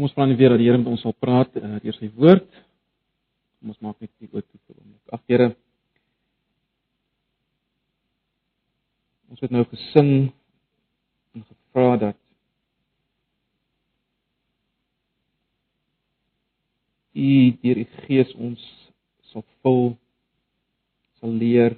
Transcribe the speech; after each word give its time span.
Kom 0.00 0.06
ons 0.08 0.14
vra 0.16 0.24
net 0.24 0.38
weer 0.40 0.48
dat 0.48 0.56
die 0.62 0.64
Here 0.64 0.78
met 0.80 0.86
ons 0.88 1.02
sal 1.04 1.12
praat 1.12 1.56
uh, 1.60 1.74
deur 1.84 1.92
sy 1.92 2.06
woord. 2.16 2.46
Kom 3.60 3.74
ons 3.74 3.82
maak 3.84 3.98
net 4.00 4.08
die 4.16 4.30
oortoe 4.32 4.56
vir 4.56 4.78
hom. 4.78 4.94
Ag 5.12 5.20
Here. 5.28 5.48
Ons 9.28 9.44
het 9.44 9.52
nou 9.52 9.60
gesing 9.68 10.12
en 11.36 11.44
gevra 11.44 11.98
dat 12.06 12.16
U 17.12 17.28
deur 17.60 17.82
U 17.84 17.86
Gees 18.06 18.32
ons 18.40 18.64
sal 19.34 19.44
vul, 19.60 19.84
sal 21.20 21.36
leer. 21.44 21.76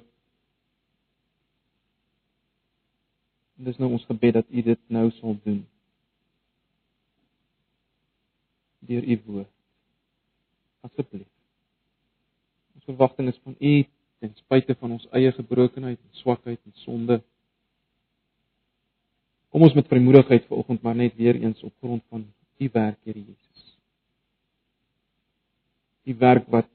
En 3.59 3.67
dis 3.67 3.83
nou 3.83 3.91
ons 3.99 4.09
gebed 4.15 4.39
dat 4.39 4.47
U 4.47 4.67
dit 4.71 4.83
nou 4.87 5.09
sal 5.19 5.35
doen. 5.43 5.65
Deur 8.87 9.03
u 9.03 9.19
woord. 9.25 9.51
Asseblief. 10.81 11.29
Ons 12.75 12.87
verwagting 12.91 13.29
is 13.31 13.39
van 13.43 13.55
u 13.59 13.73
ten 14.19 14.35
spyte 14.39 14.75
van 14.79 14.95
ons 14.95 15.05
eie 15.11 15.31
gebrokenheid 15.35 15.99
en 15.99 16.19
swakheid 16.21 16.59
en 16.63 16.75
sonde. 16.85 17.19
Kom 19.53 19.65
ons 19.67 19.75
met 19.77 19.87
vrymoedigheid 19.87 20.47
vanoggend 20.49 20.81
maar 20.81 20.95
net 20.95 21.15
weer 21.15 21.35
eens 21.35 21.63
op 21.63 21.73
grond 21.79 22.03
van 22.09 22.25
u 22.57 22.69
werk, 22.73 22.99
Here 23.03 23.19
Jesus. 23.19 23.77
Die 26.03 26.15
werk 26.15 26.47
wat 26.47 26.71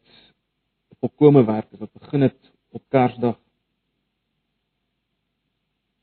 'n 0.92 0.96
volkomme 1.00 1.44
werk 1.44 1.72
is 1.72 1.78
wat 1.78 1.92
begin 1.92 2.20
het 2.20 2.52
op 2.70 2.82
Kersdag 2.88 3.38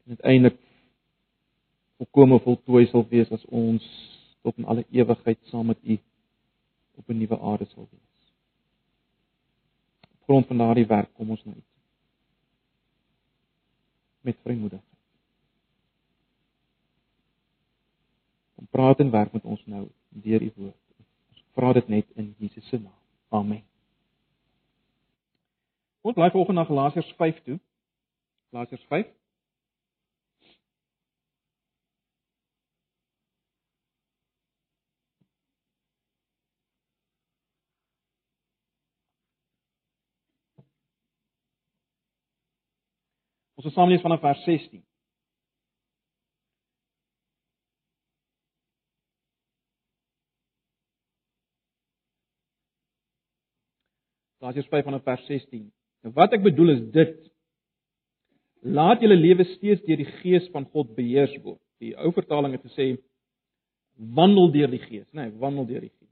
en 0.06 0.10
uiteindelik 0.10 0.60
volkomme 1.98 2.40
voltooi 2.40 2.86
sal 2.88 3.08
wees 3.10 3.32
as 3.32 3.46
ons 3.46 3.84
tot 4.46 4.58
in 4.62 4.66
alle 4.66 4.86
ewigheid 4.94 5.40
saam 5.50 5.66
met 5.66 5.80
U 5.84 6.00
op 6.96 7.10
'n 7.10 7.18
nuwe 7.18 7.40
aarde 7.40 7.66
sal 7.66 7.88
wees. 7.92 8.34
Op 10.14 10.24
grond 10.24 10.48
van 10.48 10.58
daardie 10.58 10.86
werk 10.86 11.14
kom 11.14 11.30
ons 11.30 11.44
nou 11.44 11.56
uit. 11.56 11.72
Met 14.22 14.38
vrymoedigheid. 14.42 15.00
Kom 18.56 18.68
praat 18.70 19.00
en 19.00 19.12
werk 19.12 19.32
met 19.32 19.44
ons 19.44 19.66
nou 19.66 19.90
deur 20.10 20.42
U 20.42 20.52
woord. 20.56 20.84
Ons 21.30 21.44
vra 21.54 21.74
dit 21.74 21.88
net 21.88 22.06
in 22.16 22.36
Jesus 22.38 22.68
se 22.68 22.78
naam. 22.78 23.02
Amen. 23.30 23.64
Ons 26.02 26.16
bly 26.16 26.30
volgende 26.32 26.62
na 26.62 26.68
Galasiërs 26.68 27.14
5 27.18 27.42
toe. 27.44 27.60
Galasiërs 28.50 28.86
5 28.86 29.08
Ons 43.66 43.74
sal 43.74 43.82
saam 43.82 43.90
lees 43.90 44.04
vanaf 44.06 44.22
vers 44.22 44.42
16. 44.46 44.84
Galasiërs 54.38 54.70
5 54.70 54.86
vanaf 54.86 55.02
vers 55.08 55.26
16. 55.26 55.64
En 56.06 56.14
wat 56.14 56.36
ek 56.38 56.46
bedoel 56.46 56.76
is 56.76 56.84
dit: 56.94 57.18
Laat 58.78 59.02
julle 59.02 59.18
lewe 59.18 59.48
steeds 59.56 59.82
deur 59.88 59.98
die 59.98 60.12
Gees 60.22 60.46
van 60.54 60.70
God 60.70 60.94
beheers 60.94 61.34
word. 61.42 61.64
Die 61.82 61.96
ou 61.98 62.14
vertaling 62.14 62.54
het 62.54 62.70
gesê 62.70 62.92
wandel 63.96 64.52
deur 64.54 64.70
die 64.70 64.84
Gees, 64.84 65.08
nee, 65.16 65.32
wandel 65.42 65.66
deur 65.66 65.88
die 65.88 65.90
Gees. 65.90 66.05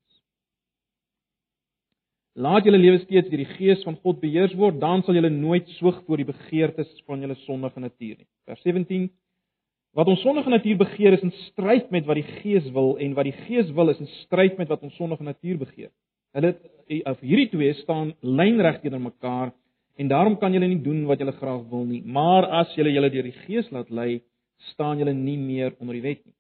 Laat 2.34 2.66
julle 2.66 2.80
lewe 2.82 2.98
steeds 3.04 3.30
deur 3.30 3.44
die 3.44 3.52
Gees 3.60 3.84
van 3.86 4.00
God 4.02 4.18
beheers 4.22 4.56
word, 4.58 4.80
dan 4.82 5.04
sal 5.06 5.14
julle 5.14 5.30
nooit 5.30 5.68
soog 5.78 6.00
voor 6.08 6.18
die 6.18 6.26
begeertes 6.26 6.90
van 7.06 7.22
julle 7.22 7.36
sondige 7.44 7.84
natuur 7.84 8.16
nie. 8.18 8.30
Vers 8.50 8.64
17 8.66 9.12
Wat 9.94 10.10
ons 10.10 10.24
sondige 10.26 10.50
natuur 10.50 10.80
begeer 10.80 11.14
is 11.14 11.22
in 11.22 11.32
stryd 11.52 11.92
met 11.94 12.08
wat 12.10 12.18
die 12.18 12.40
Gees 12.40 12.66
wil 12.74 12.96
en 12.98 13.14
wat 13.14 13.28
die 13.30 13.36
Gees 13.46 13.70
wil 13.78 13.92
is 13.94 14.00
in 14.02 14.10
stryd 14.24 14.58
met 14.58 14.72
wat 14.74 14.82
ons 14.82 14.96
sondige 14.98 15.24
natuur 15.28 15.60
begeer. 15.62 15.92
Hulle 16.34 16.56
of 17.12 17.20
hierdie 17.22 17.52
twee 17.52 17.76
staan 17.84 18.16
lynreg 18.26 18.80
teenoor 18.82 19.04
mekaar 19.04 19.52
en 20.02 20.10
daarom 20.10 20.40
kan 20.42 20.56
julle 20.58 20.72
nie 20.72 20.82
doen 20.82 21.04
wat 21.06 21.22
julle 21.22 21.36
graag 21.38 21.68
wil 21.70 21.86
nie. 21.86 22.02
Maar 22.02 22.50
as 22.64 22.74
julle 22.74 22.96
julle 22.96 23.12
deur 23.14 23.30
die 23.30 23.38
Gees 23.44 23.70
laat 23.70 23.94
lei, 23.94 24.24
staan 24.74 24.98
julle 24.98 25.14
nie 25.14 25.38
meer 25.38 25.76
onder 25.78 25.94
die 26.00 26.06
wet 26.08 26.24
nie. 26.26 26.34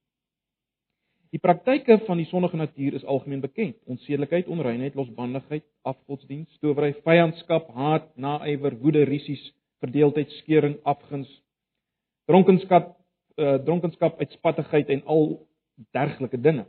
Die 1.33 1.41
praktyke 1.41 1.95
van 2.05 2.19
die 2.21 2.27
sondige 2.29 2.59
natuur 2.59 2.93
is 2.93 3.05
algemeen 3.09 3.41
bekend: 3.41 3.79
onsedelikheid, 3.89 4.47
onreinheid, 4.53 4.93
losbandigheid, 4.93 5.63
afgodsdiens, 5.81 6.59
towery, 6.61 6.91
vyandskap, 7.01 7.71
haat, 7.73 8.11
naaiwer, 8.21 8.75
woede, 8.83 9.01
rissies, 9.09 9.41
verdeeldheid, 9.81 10.29
skeuring, 10.43 10.75
afguns, 10.85 11.31
dronkenskap, 12.29 12.91
uh, 13.41 13.55
dronkenskap, 13.65 14.21
uitspattigheid 14.21 14.91
en 14.93 15.01
al 15.09 15.25
dergelike 15.97 16.37
dinge. 16.37 16.67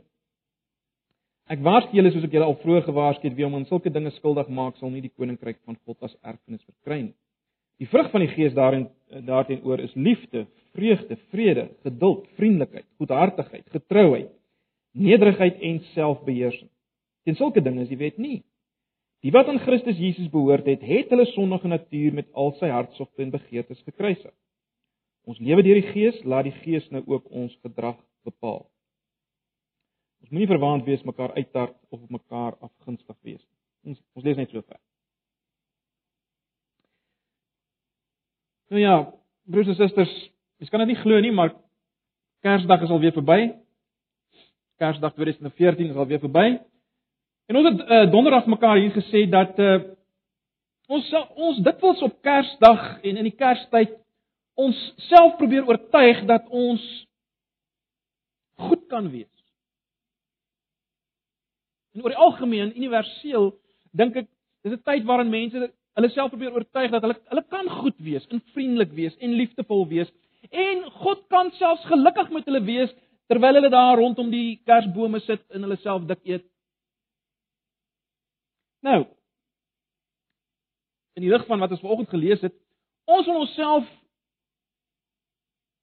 Ek 1.45 1.61
waarsku 1.61 1.93
julle 1.93 2.09
soos 2.09 2.25
ek 2.25 2.33
julle 2.33 2.47
al 2.49 2.57
vroeër 2.63 2.87
gewaarsku 2.87 3.29
het, 3.29 3.35
wie 3.37 3.45
om 3.45 3.53
aan 3.59 3.67
sulke 3.69 3.91
dinge 3.93 4.09
skuldig 4.15 4.49
maak, 4.49 4.79
sal 4.79 4.89
nie 4.89 5.03
die 5.03 5.13
koninkryk 5.13 5.59
van 5.69 5.77
God 5.85 6.09
as 6.09 6.15
erfenis 6.25 6.65
verkry 6.65 7.03
nie. 7.03 7.13
Die 7.77 7.89
vrug 7.91 8.09
van 8.09 8.23
die 8.23 8.31
Gees 8.33 8.55
daarin 8.57 8.87
daarteenoor 9.27 9.83
is 9.83 9.93
liefde, 9.93 10.47
vreugde, 10.73 11.19
vrede, 11.29 11.67
geduld, 11.85 12.25
vriendelikheid, 12.39 12.87
goedhartigheid, 12.97 13.69
getrouheid, 13.69 14.33
nederigheid 14.95 15.59
en 15.61 15.81
selfbeheersing. 15.93 16.69
Teen 17.25 17.35
sulke 17.35 17.61
dinge 17.61 17.83
is 17.83 17.91
die 17.91 17.99
wet 17.99 18.17
nie. 18.21 18.43
Die 19.25 19.33
wat 19.33 19.49
aan 19.49 19.59
Christus 19.63 19.97
Jesus 19.97 20.29
behoort 20.29 20.67
het, 20.69 20.83
het 20.85 21.09
hulle 21.09 21.25
sondige 21.31 21.67
natuur 21.67 22.13
met 22.13 22.27
al 22.37 22.53
sy 22.59 22.69
hartsogte 22.69 23.23
en 23.25 23.33
begeertes 23.33 23.81
gekruisig. 23.87 24.33
Ons 25.25 25.41
lewe 25.41 25.63
deur 25.65 25.79
die 25.81 25.89
Gees, 25.89 26.19
laat 26.23 26.45
die 26.45 26.53
Gees 26.61 26.85
nou 26.93 27.01
ook 27.09 27.25
ons 27.33 27.55
gedrag 27.65 27.97
bepaal. 28.27 28.67
Ons 30.21 30.33
moenie 30.33 30.49
verwaand 30.49 30.85
wees 30.85 31.03
mekaar 31.05 31.33
uittart 31.33 31.75
of 31.89 32.03
op 32.03 32.13
mekaar 32.13 32.57
afgunstig 32.61 33.17
wees. 33.25 33.41
Ons 33.85 34.01
ons 34.13 34.25
lees 34.25 34.37
net 34.37 34.53
so 34.53 34.61
ver. 34.61 34.79
Nou 38.73 38.81
ja, 38.81 38.95
broers 39.49 39.69
en 39.73 39.77
susters, 39.77 40.13
jy 40.61 40.69
kan 40.69 40.81
dit 40.85 40.93
nie 40.93 41.01
glo 41.01 41.19
nie, 41.21 41.33
maar 41.33 41.53
Kersdag 42.45 42.85
is 42.85 42.93
al 42.93 43.01
weer 43.01 43.13
verby. 43.13 43.55
Kersdag 44.77 45.13
2014 45.13 45.89
is 45.89 45.95
al 45.95 46.07
weer 46.07 46.19
verby. 46.19 46.47
En 47.45 47.55
ons 47.55 47.67
het 47.69 47.81
uh, 47.81 48.11
donderdag 48.11 48.45
mekaar 48.45 48.77
hier 48.77 48.91
gesê 48.91 49.23
dat 49.29 49.59
uh, 49.59 49.77
ons 50.87 51.11
ons 51.35 51.61
dikwels 51.63 52.01
op 52.05 52.17
Kersdag 52.25 52.83
en 53.03 53.21
in 53.21 53.29
die 53.29 53.35
Kerstyd 53.35 53.93
ons 54.59 54.79
self 55.07 55.37
probeer 55.39 55.67
oortuig 55.67 56.25
dat 56.27 56.47
ons 56.49 56.83
goed 58.67 58.83
kan 58.91 59.07
wees. 59.11 59.31
En 61.95 62.03
oor 62.03 62.11
die 62.11 62.23
algemeen, 62.27 62.75
universeel, 62.75 63.53
dink 63.95 64.15
ek 64.19 64.29
dis 64.63 64.75
'n 64.75 64.83
tyd 64.83 65.07
waarin 65.07 65.31
mense 65.31 65.71
hulle 65.95 66.09
self 66.11 66.29
probeer 66.33 66.51
oortuig 66.51 66.91
dat 66.91 67.03
hulle 67.03 67.15
hulle 67.31 67.45
kan 67.47 67.69
goed 67.79 67.97
wees, 68.03 68.27
en 68.27 68.43
vriendelik 68.53 68.91
wees 68.91 69.15
en 69.23 69.39
liefdevol 69.39 69.87
wees 69.87 70.11
en 70.51 70.83
God 71.01 71.23
kan 71.31 71.51
selfs 71.51 71.85
gelukkig 71.89 72.29
met 72.29 72.45
hulle 72.45 72.63
wees 72.63 72.91
terwyl 73.31 73.57
hulle 73.57 73.71
daar 73.73 73.97
rondom 73.97 74.29
die 74.31 74.61
kersbome 74.65 75.19
sit 75.25 75.43
en 75.49 75.65
hulle 75.65 75.77
self 75.81 76.05
dik 76.09 76.21
eet. 76.23 76.45
Nou. 78.85 79.05
In 81.15 81.23
die 81.23 81.31
lig 81.31 81.45
van 81.47 81.61
wat 81.63 81.71
ons 81.71 81.81
vanoggend 81.81 82.11
gelees 82.11 82.41
het, 82.43 82.53
ons 83.05 83.25
wil 83.25 83.39
onsself 83.45 83.87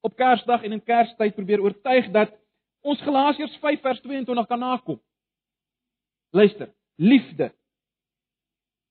op 0.02 0.16
Kersdag 0.19 0.62
en 0.66 0.76
in 0.76 0.82
Kerstyd 0.82 1.34
probeer 1.34 1.62
oortuig 1.62 2.10
dat 2.14 2.34
ons 2.82 3.00
Galasiërs 3.06 3.55
5 3.62 3.81
vers 3.81 4.00
22 4.02 4.46
kan 4.50 4.58
nakom. 4.58 4.99
Luister, 6.34 6.72
liefde, 6.99 7.52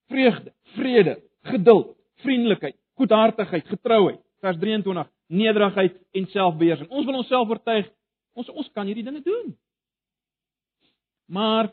vreugde, 0.07 0.53
vrede, 0.75 1.17
geduld, 1.51 1.95
vriendelikheid, 2.23 2.77
goedhartigheid, 2.99 3.67
getrouheid, 3.67 4.21
vers 4.39 4.57
23, 4.59 5.09
nederigheid 5.27 5.97
en 6.11 6.27
selfbeheersing. 6.31 6.89
Ons 6.89 7.05
wil 7.05 7.19
onsself 7.23 7.49
oortuig 7.49 7.89
Ons 8.33 8.49
ons 8.49 8.71
kan 8.75 8.87
hierdie 8.87 9.05
dinge 9.05 9.21
doen. 9.25 9.53
Maar 11.31 11.71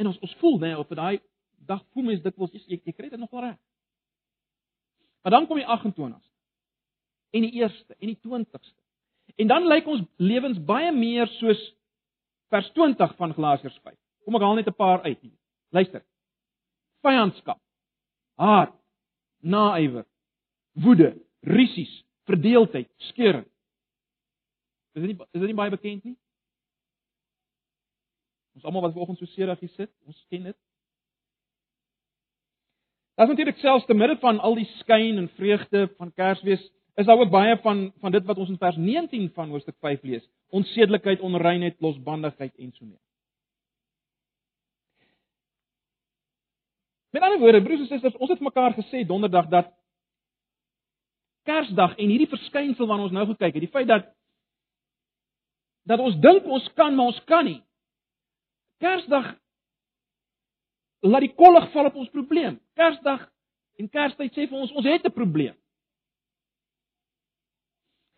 en 0.00 0.06
ons 0.06 0.18
ons 0.18 0.34
voel 0.40 0.58
nê 0.58 0.72
op 0.76 0.94
daai 0.96 1.20
dag 1.66 1.82
voel 1.92 2.10
mens 2.10 2.22
dikwels 2.24 2.52
jy 2.56 2.80
jy 2.80 2.92
kry 2.92 3.08
dit 3.08 3.20
nog 3.20 3.30
wel 3.30 3.48
reg. 3.50 3.58
Maar 5.22 5.36
dan 5.36 5.46
kom 5.46 5.60
die 5.60 5.68
28ste 5.68 6.32
en 7.32 7.46
die 7.46 7.62
1ste 7.62 7.96
en 7.98 8.10
die 8.10 8.18
20ste. 8.20 8.80
En 9.40 9.48
dan 9.48 9.68
lyk 9.68 9.86
ons 9.88 10.02
lewens 10.20 10.58
baie 10.68 10.90
meer 10.92 11.30
soos 11.38 11.60
vers 12.52 12.68
20 12.76 13.14
van 13.16 13.32
Galasiërs 13.32 13.78
5. 13.80 13.96
Kom 14.26 14.36
ek 14.36 14.44
haal 14.44 14.58
net 14.58 14.68
'n 14.68 14.76
paar 14.76 15.02
uit 15.02 15.20
hier. 15.20 15.38
Luister. 15.72 16.02
Vyandskap, 17.02 17.60
haat, 18.36 18.74
naaiwer, 19.40 20.04
woede, 20.72 21.16
rissies, 21.40 22.04
verdeeldheid, 22.24 22.90
skeuring. 22.96 23.48
Is 24.92 25.00
dit 25.00 25.10
nie 25.12 25.16
is 25.20 25.40
dit 25.40 25.48
nie 25.48 25.56
baie 25.56 25.72
bekend 25.72 26.04
nie? 26.04 26.16
Ons 28.56 28.66
almal 28.68 28.84
wat 28.84 28.92
vanoggend 28.92 29.22
so 29.22 29.30
seerig 29.32 29.62
hier 29.64 29.72
sit, 29.76 29.90
ons 30.04 30.18
ken 30.28 30.50
dit. 30.50 30.58
Daar's 33.16 33.30
natuurlik 33.32 33.60
selfs 33.60 33.86
te 33.88 33.96
midde 33.96 34.18
van 34.20 34.40
al 34.40 34.56
die 34.56 34.68
skyn 34.80 35.20
en 35.20 35.30
vreugde 35.38 35.86
van 35.96 36.12
Kersfees, 36.12 36.64
is 37.00 37.08
daar 37.08 37.20
ook 37.20 37.32
baie 37.32 37.56
van 37.64 37.86
van 38.00 38.12
dit 38.12 38.28
wat 38.28 38.40
ons 38.40 38.52
in 38.52 38.60
vers 38.60 38.76
19 38.76 39.30
van 39.36 39.52
hoofstuk 39.52 39.76
5 39.80 40.02
lees. 40.02 40.28
Onsedelikheid, 40.52 41.20
onreinheid, 41.20 41.80
losbandigheid 41.80 42.56
en 42.56 42.72
so 42.72 42.84
meer. 42.84 43.00
Met 47.12 47.22
ander 47.22 47.38
woorde, 47.38 47.62
broers 47.62 47.80
en 47.80 47.86
susters, 47.86 48.16
ons 48.16 48.30
het 48.30 48.40
mekaar 48.40 48.72
gesê 48.76 49.06
donderdag 49.06 49.48
dat 49.52 49.72
Kersdag 51.42 51.96
en 51.98 52.08
hierdie 52.08 52.30
verskynsel 52.30 52.86
waarna 52.86 53.08
ons 53.08 53.16
nou 53.16 53.24
gekyk 53.32 53.56
het, 53.56 53.64
die 53.64 53.72
feit 53.72 53.88
dat 53.88 54.12
dat 55.88 56.00
ons 56.00 56.18
dink 56.20 56.44
ons 56.44 56.68
kan, 56.78 56.94
maar 56.94 57.12
ons 57.12 57.24
kan 57.24 57.44
nie. 57.44 57.60
Kersdag 58.82 59.34
laat 61.02 61.26
die 61.26 61.34
kollig 61.34 61.68
val 61.72 61.90
op 61.90 61.98
ons 61.98 62.10
probleem. 62.14 62.60
Kersdag 62.78 63.26
en 63.80 63.88
Kerstyd 63.90 64.34
sê 64.36 64.46
vir 64.46 64.58
ons 64.58 64.72
ons 64.72 64.86
het 64.86 65.06
'n 65.06 65.12
probleem. 65.12 65.56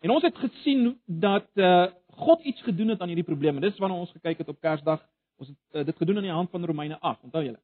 En 0.01 0.09
ons 0.09 0.23
het 0.23 0.35
gesien 0.37 0.99
dat 1.05 1.49
uh 1.55 1.91
God 2.15 2.41
iets 2.47 2.61
gedoen 2.61 2.87
het 2.87 3.01
aan 3.01 3.07
hierdie 3.07 3.27
probleme. 3.27 3.59
Dis 3.59 3.77
wanneer 3.77 3.99
ons 3.99 4.11
gekyk 4.11 4.37
het 4.37 4.47
op 4.47 4.59
Kersdag. 4.59 5.01
Ons 5.35 5.47
het 5.47 5.57
uh, 5.75 5.85
dit 5.85 5.97
gedoen 5.97 6.15
aan 6.17 6.23
die 6.23 6.31
hand 6.31 6.49
van 6.49 6.65
Romeine 6.65 6.99
8, 6.99 7.23
onthou 7.23 7.43
julle. 7.43 7.59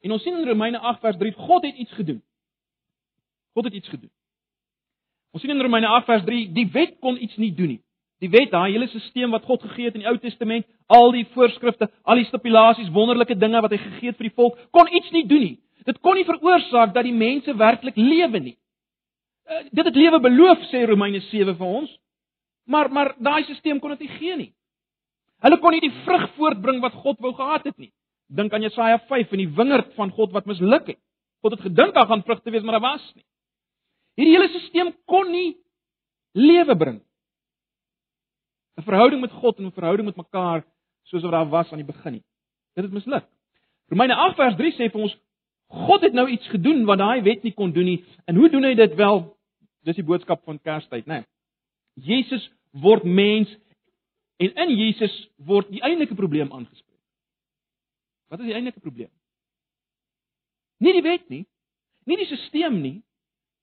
En 0.00 0.12
ons 0.12 0.22
sien 0.22 0.36
in 0.36 0.48
Romeine 0.48 0.78
8 0.78 1.00
vers 1.00 1.16
3 1.16 1.32
God 1.32 1.64
het 1.64 1.74
iets 1.74 1.92
gedoen. 1.92 2.22
God 3.52 3.64
het 3.64 3.74
iets 3.74 3.88
gedoen. 3.88 4.10
Ons 5.30 5.42
sien 5.42 5.54
in 5.54 5.62
Romeine 5.62 5.86
8 5.86 6.04
vers 6.04 6.24
3 6.24 6.52
die 6.52 6.68
wet 6.72 6.98
kon 7.00 7.22
iets 7.22 7.36
nie 7.36 7.54
doen 7.54 7.66
nie. 7.66 7.82
Die 8.18 8.30
wet, 8.30 8.50
daai 8.50 8.72
hele 8.72 8.88
stelsel 8.90 9.30
wat 9.30 9.46
God 9.46 9.62
gegee 9.62 9.88
het 9.88 9.94
in 9.94 10.02
die 10.02 10.10
Ou 10.10 10.16
Testament, 10.18 10.66
al 10.90 11.12
die 11.14 11.24
voorskrifte, 11.34 11.86
al 12.02 12.18
die 12.18 12.26
stipulasies, 12.26 12.90
wonderlike 12.94 13.36
dinge 13.38 13.60
wat 13.62 13.74
hy 13.74 13.78
gegee 13.78 14.10
het 14.10 14.18
vir 14.18 14.30
die 14.30 14.34
volk, 14.34 14.58
kon 14.74 14.90
iets 14.90 15.12
nie 15.14 15.24
doen 15.28 15.44
nie. 15.44 15.56
Dit 15.86 16.00
kon 16.04 16.18
nie 16.18 16.26
veroorsaak 16.26 16.92
dat 16.96 17.06
die 17.06 17.14
mense 17.14 17.54
werklik 17.56 17.96
lewe 17.96 18.42
nie. 18.42 18.56
Uh, 19.48 19.62
dit 19.70 19.86
het 19.86 19.96
lewe 19.96 20.20
beloof 20.20 20.66
sê 20.72 20.82
Romeine 20.88 21.22
7 21.30 21.54
vir 21.56 21.70
ons. 21.80 21.94
Maar 22.68 22.90
maar 22.92 23.14
daai 23.22 23.44
stelsel 23.46 23.78
kon 23.80 23.94
dit 23.94 24.04
nie 24.04 24.16
gee 24.18 24.36
nie. 24.36 24.50
Hulle 25.46 25.60
kon 25.62 25.72
nie 25.72 25.84
die 25.86 25.94
vrug 26.04 26.26
voortbring 26.36 26.82
wat 26.82 26.98
God 26.98 27.22
wou 27.22 27.32
gehad 27.38 27.64
het 27.70 27.78
nie. 27.78 27.92
Dink 28.28 28.52
aan 28.52 28.66
Jesaja 28.66 28.98
5 29.08 29.32
en 29.32 29.44
die 29.44 29.52
wingerd 29.56 29.94
van 29.96 30.10
God 30.12 30.34
wat 30.34 30.50
misluk 30.50 30.90
het. 30.90 31.00
God 31.40 31.54
het 31.54 31.64
gedink 31.70 31.94
daar 31.94 32.10
gaan 32.10 32.26
vrugte 32.26 32.50
wees, 32.50 32.66
maar 32.66 32.80
daar 32.80 32.90
was 32.90 33.04
nie. 33.14 33.24
Hierdie 34.18 34.34
hele 34.34 34.48
stelsel 34.50 34.92
kon 35.06 35.30
nie 35.32 35.54
lewe 36.34 36.74
bring 36.76 36.98
'n 38.78 38.82
verhouding 38.82 39.20
met 39.20 39.32
God 39.32 39.58
en 39.58 39.66
'n 39.66 39.72
verhouding 39.72 40.06
met 40.06 40.16
mekaar 40.16 40.64
soos 41.02 41.22
wat 41.22 41.30
daar 41.30 41.48
was 41.48 41.70
aan 41.70 41.82
die 41.82 41.92
begin 41.92 42.12
nie. 42.12 42.24
Dit 42.74 42.84
het 42.84 42.92
misluk. 42.92 43.26
Romeine 43.88 44.14
8 44.14 44.36
vers 44.36 44.56
3 44.56 44.72
sê 44.72 44.90
vir 44.92 45.00
ons 45.00 45.16
God 45.68 46.00
het 46.00 46.12
nou 46.12 46.28
iets 46.28 46.48
gedoen 46.48 46.84
wat 46.84 46.98
daai 46.98 47.22
wet 47.22 47.42
nie 47.42 47.52
kon 47.52 47.72
doen 47.72 47.84
nie. 47.84 48.04
En 48.24 48.36
hoe 48.36 48.48
doen 48.50 48.64
hy 48.64 48.74
dit 48.74 48.94
wel? 48.94 49.36
Dis 49.82 49.96
die 49.96 50.04
boodskap 50.04 50.44
van 50.44 50.60
Kerstyd, 50.60 51.06
né? 51.06 51.14
Nee. 51.14 51.24
Jesus 51.94 52.50
word 52.70 53.04
mens 53.04 53.50
en 54.36 54.54
in 54.54 54.76
Jesus 54.76 55.30
word 55.36 55.68
die 55.70 55.82
eintlike 55.82 56.14
probleem 56.14 56.52
aangespreek. 56.52 57.00
Wat 58.28 58.40
is 58.40 58.46
die 58.46 58.54
eintlike 58.54 58.80
probleem? 58.80 59.10
Nie 60.78 60.92
die 60.92 61.02
wet 61.02 61.28
nie, 61.28 61.46
nie 62.04 62.16
die 62.16 62.26
stelsel 62.26 62.76
nie, 62.78 63.02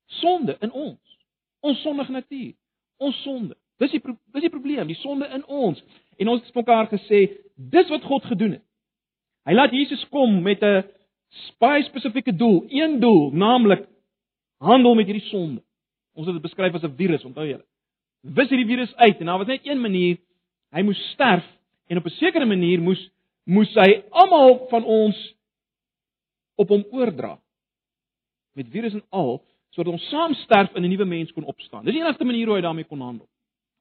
sonde 0.06 0.58
in 0.60 0.72
ons. 0.72 1.18
Ons 1.60 1.82
sondige 1.82 2.12
natuur, 2.12 2.54
ons 2.98 3.22
sonde. 3.24 3.56
Dis 3.78 3.92
die 3.92 4.02
dis 4.02 4.42
die 4.42 4.50
probleem, 4.50 4.88
die 4.88 5.00
sonde 5.02 5.28
in 5.36 5.46
ons. 5.46 5.82
En 6.18 6.32
ons 6.32 6.44
het 6.44 6.56
mekaar 6.56 6.88
gesê, 6.88 7.26
dis 7.56 7.90
wat 7.92 8.04
God 8.04 8.24
gedoen 8.24 8.58
het. 8.58 8.64
Hy 9.46 9.54
laat 9.54 9.74
Jesus 9.76 10.06
kom 10.10 10.42
met 10.42 10.64
'n 10.64 10.84
baie 11.60 11.84
spesifieke 11.84 12.36
doel, 12.36 12.66
een 12.70 13.00
doel, 13.00 13.32
naamlik 13.32 13.88
handel 14.58 14.96
met 14.96 15.06
hierdie 15.06 15.30
sonde. 15.30 15.62
Ons 16.14 16.28
het 16.28 16.36
dit 16.36 16.42
beskryf 16.42 16.74
as 16.74 16.84
'n 16.84 16.96
virus, 16.96 17.26
onthou 17.26 17.48
julle. 17.48 17.66
Wis 18.22 18.50
hierdie 18.50 18.68
virus 18.68 18.96
uit 18.96 19.20
en 19.20 19.26
daar 19.26 19.38
was 19.38 19.48
net 19.48 19.68
een 19.68 19.82
manier, 19.82 20.18
hy 20.72 20.82
moes 20.82 21.12
sterf 21.12 21.46
en 21.88 21.98
op 21.98 22.06
'n 22.06 22.10
sekere 22.10 22.46
manier 22.46 22.82
moes 22.82 23.12
moes 23.44 23.74
hy 23.76 24.04
almal 24.10 24.68
van 24.70 24.84
ons 24.84 25.36
op 26.56 26.70
hom 26.70 26.86
oordra. 26.92 27.40
Met 28.54 28.68
virus 28.68 28.94
en 28.94 29.04
al, 29.10 29.44
sodat 29.70 29.94
ons 29.94 30.10
saam 30.10 30.34
sterf 30.34 30.74
en 30.74 30.84
'n 30.84 30.90
nuwe 30.90 31.06
mens 31.06 31.32
kon 31.32 31.44
opstaan. 31.44 31.84
Dis 31.84 31.94
die 31.94 32.02
enigste 32.02 32.26
manier 32.26 32.48
hoe 32.48 32.56
hy 32.56 32.62
daarmee 32.62 32.84
kon 32.84 33.00
handel. 33.00 33.28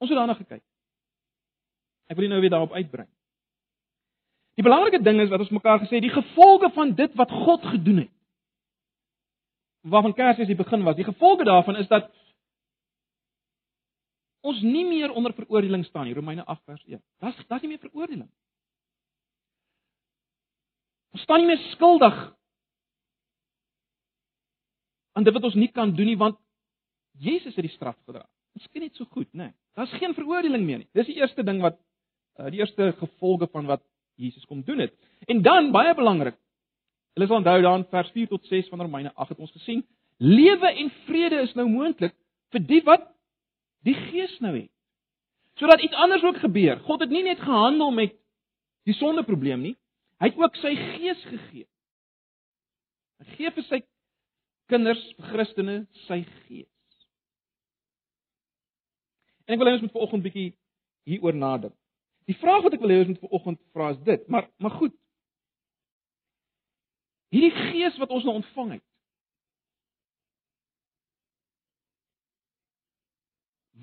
Ons 0.05 0.13
het 0.13 0.21
daarna 0.21 0.37
gekyk. 0.37 0.61
Ek 2.13 2.19
wil 2.19 2.29
nou 2.29 2.41
weer 2.45 2.53
daarop 2.53 2.75
uitbrei. 2.77 3.07
Die 4.59 4.65
belangrike 4.67 5.01
ding 5.03 5.23
is 5.23 5.31
wat 5.33 5.41
ons 5.41 5.55
mekaar 5.55 5.81
gesê 5.81 5.97
het, 5.97 6.05
die 6.05 6.13
gevolge 6.13 6.69
van 6.77 6.93
dit 6.99 7.15
wat 7.19 7.33
God 7.33 7.65
gedoen 7.73 8.03
het. 8.05 8.13
Waarvan 9.89 10.15
Kersfees 10.17 10.51
die 10.51 10.59
begin 10.59 10.85
was, 10.85 10.99
die 10.99 11.09
gevolge 11.09 11.47
daarvan 11.49 11.81
is 11.81 11.89
dat 11.89 12.11
ons 14.45 14.61
nie 14.61 14.85
meer 14.85 15.13
onder 15.17 15.33
veroordeling 15.33 15.87
staan 15.89 16.05
nie, 16.05 16.15
Romeine 16.15 16.45
8 16.45 16.63
vers 16.69 16.85
1. 16.85 17.01
Daar's 17.25 17.41
daar's 17.49 17.65
nie 17.65 17.73
meer 17.73 17.83
veroordeling. 17.83 18.29
Ons 21.17 21.25
staan 21.25 21.41
nie 21.41 21.49
meer 21.49 21.65
skuldig 21.73 22.21
aan 25.17 25.25
dit 25.25 25.35
wat 25.35 25.49
ons 25.49 25.57
nie 25.57 25.73
kan 25.73 25.97
doen 25.97 26.13
nie 26.13 26.21
want 26.21 26.39
Jesus 27.25 27.57
het 27.57 27.65
die 27.65 27.73
straf 27.73 27.97
gedra. 28.05 28.27
Miskien 28.55 28.85
net 28.87 28.95
so 28.97 29.07
goed, 29.11 29.31
né? 29.33 29.51
Nee. 29.51 29.55
Daar's 29.75 29.93
geen 29.99 30.15
veroordeling 30.15 30.63
meer 30.65 30.79
nie. 30.85 30.89
Dis 30.95 31.09
die 31.11 31.17
eerste 31.19 31.43
ding 31.43 31.59
wat 31.63 31.81
uh, 32.39 32.47
die 32.53 32.61
eerste 32.63 32.93
gevolge 33.01 33.49
van 33.51 33.67
wat 33.67 33.83
Jesus 34.15 34.45
kom 34.47 34.63
doen 34.63 34.85
het. 34.85 34.95
En 35.27 35.43
dan 35.43 35.73
baie 35.75 35.95
belangrik. 35.95 36.37
Hulle 37.15 37.27
sal 37.27 37.41
onthou 37.41 37.61
dan 37.63 37.87
vers 37.91 38.11
4 38.15 38.31
tot 38.31 38.47
6 38.47 38.69
van 38.71 38.81
Romeine 38.81 39.11
8 39.15 39.35
het 39.35 39.43
ons 39.43 39.55
gesien, 39.55 39.83
lewe 40.19 40.71
en 40.71 40.91
vrede 41.07 41.43
is 41.43 41.55
nou 41.59 41.67
moontlik 41.71 42.15
vir 42.55 42.63
die 42.67 42.81
wat 42.87 43.09
die 43.87 43.95
Gees 43.95 44.35
nou 44.43 44.55
het. 44.55 44.71
Sodat 45.59 45.83
iets 45.83 45.95
anders 45.95 46.23
ook 46.23 46.39
gebeur. 46.43 46.81
God 46.87 47.01
het 47.01 47.11
nie 47.11 47.23
net 47.23 47.43
gehandel 47.43 47.91
met 47.95 48.15
die 48.87 48.95
sondeprobleem 48.99 49.63
nie. 49.63 49.75
Hy 50.23 50.31
het 50.31 50.39
ook 50.39 50.59
sy 50.59 50.75
Gees 50.75 51.23
gegee. 51.31 51.67
Hy 53.23 53.37
gee 53.39 53.51
vir 53.55 53.67
sy 53.69 53.81
kinders, 54.71 55.03
vir 55.19 55.31
Christene, 55.31 55.77
sy 56.07 56.23
Gees. 56.47 56.74
En 59.45 59.55
ek 59.55 59.61
wil 59.61 59.69
hê 59.69 59.77
ons 59.77 59.85
moet 59.85 59.97
vanoggend 59.97 60.25
bietjie 60.25 60.51
hieroor 61.09 61.37
nadink. 61.37 61.75
Die 62.29 62.37
vraag 62.41 62.65
wat 62.65 62.77
ek 62.77 62.83
wil 62.85 62.93
hê 62.93 63.01
ons 63.03 63.13
moet 63.13 63.25
vanoggend 63.27 63.61
vra 63.77 63.91
is 63.93 64.03
dit, 64.07 64.29
maar 64.29 64.49
maar 64.63 64.77
goed. 64.81 64.95
Hierdie 67.35 67.53
gees 67.73 67.97
wat 68.01 68.13
ons 68.15 68.25
nou 68.25 68.37
ontvang 68.41 68.77
het. 68.77 68.85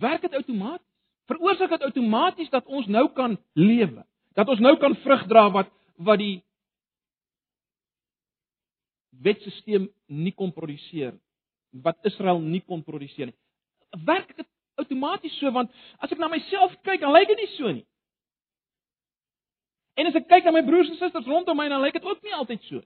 Werk 0.02 0.24
dit 0.26 0.40
outomaties? 0.40 0.88
Veroorsaak 1.30 1.76
dit 1.76 1.84
outomaties 1.86 2.50
dat 2.50 2.66
ons 2.66 2.88
nou 2.90 3.06
kan 3.16 3.38
lewe? 3.54 4.06
Dat 4.36 4.50
ons 4.50 4.64
nou 4.64 4.74
kan 4.82 4.96
vrug 5.04 5.28
dra 5.30 5.50
wat 5.54 5.70
wat 6.02 6.18
die 6.18 6.40
wetstelsel 9.22 9.86
nie 10.10 10.34
kon 10.34 10.50
produseer 10.56 11.14
wat 11.86 12.08
Israel 12.10 12.42
nie 12.42 12.64
kon 12.66 12.82
produseer 12.84 13.30
nie. 13.30 13.38
Werk 14.08 14.34
dit 14.36 14.48
outomaties 14.82 15.38
so 15.40 15.52
want 15.56 15.72
as 16.02 16.12
ek 16.12 16.20
na 16.20 16.30
myself 16.32 16.76
kyk, 16.86 17.02
dan 17.04 17.14
lyk 17.14 17.30
dit 17.32 17.42
nie 17.42 17.52
so 17.56 17.72
nie. 17.72 17.86
En 20.00 20.10
as 20.10 20.18
ek 20.18 20.30
kyk 20.30 20.48
na 20.48 20.56
my 20.56 20.66
broers 20.66 20.90
en 20.90 21.00
susters 21.00 21.30
rondom 21.30 21.58
my, 21.58 21.70
dan 21.70 21.84
lyk 21.84 22.00
dit 22.00 22.08
ook 22.08 22.22
nie 22.26 22.36
altyd 22.36 22.68
so. 22.70 22.84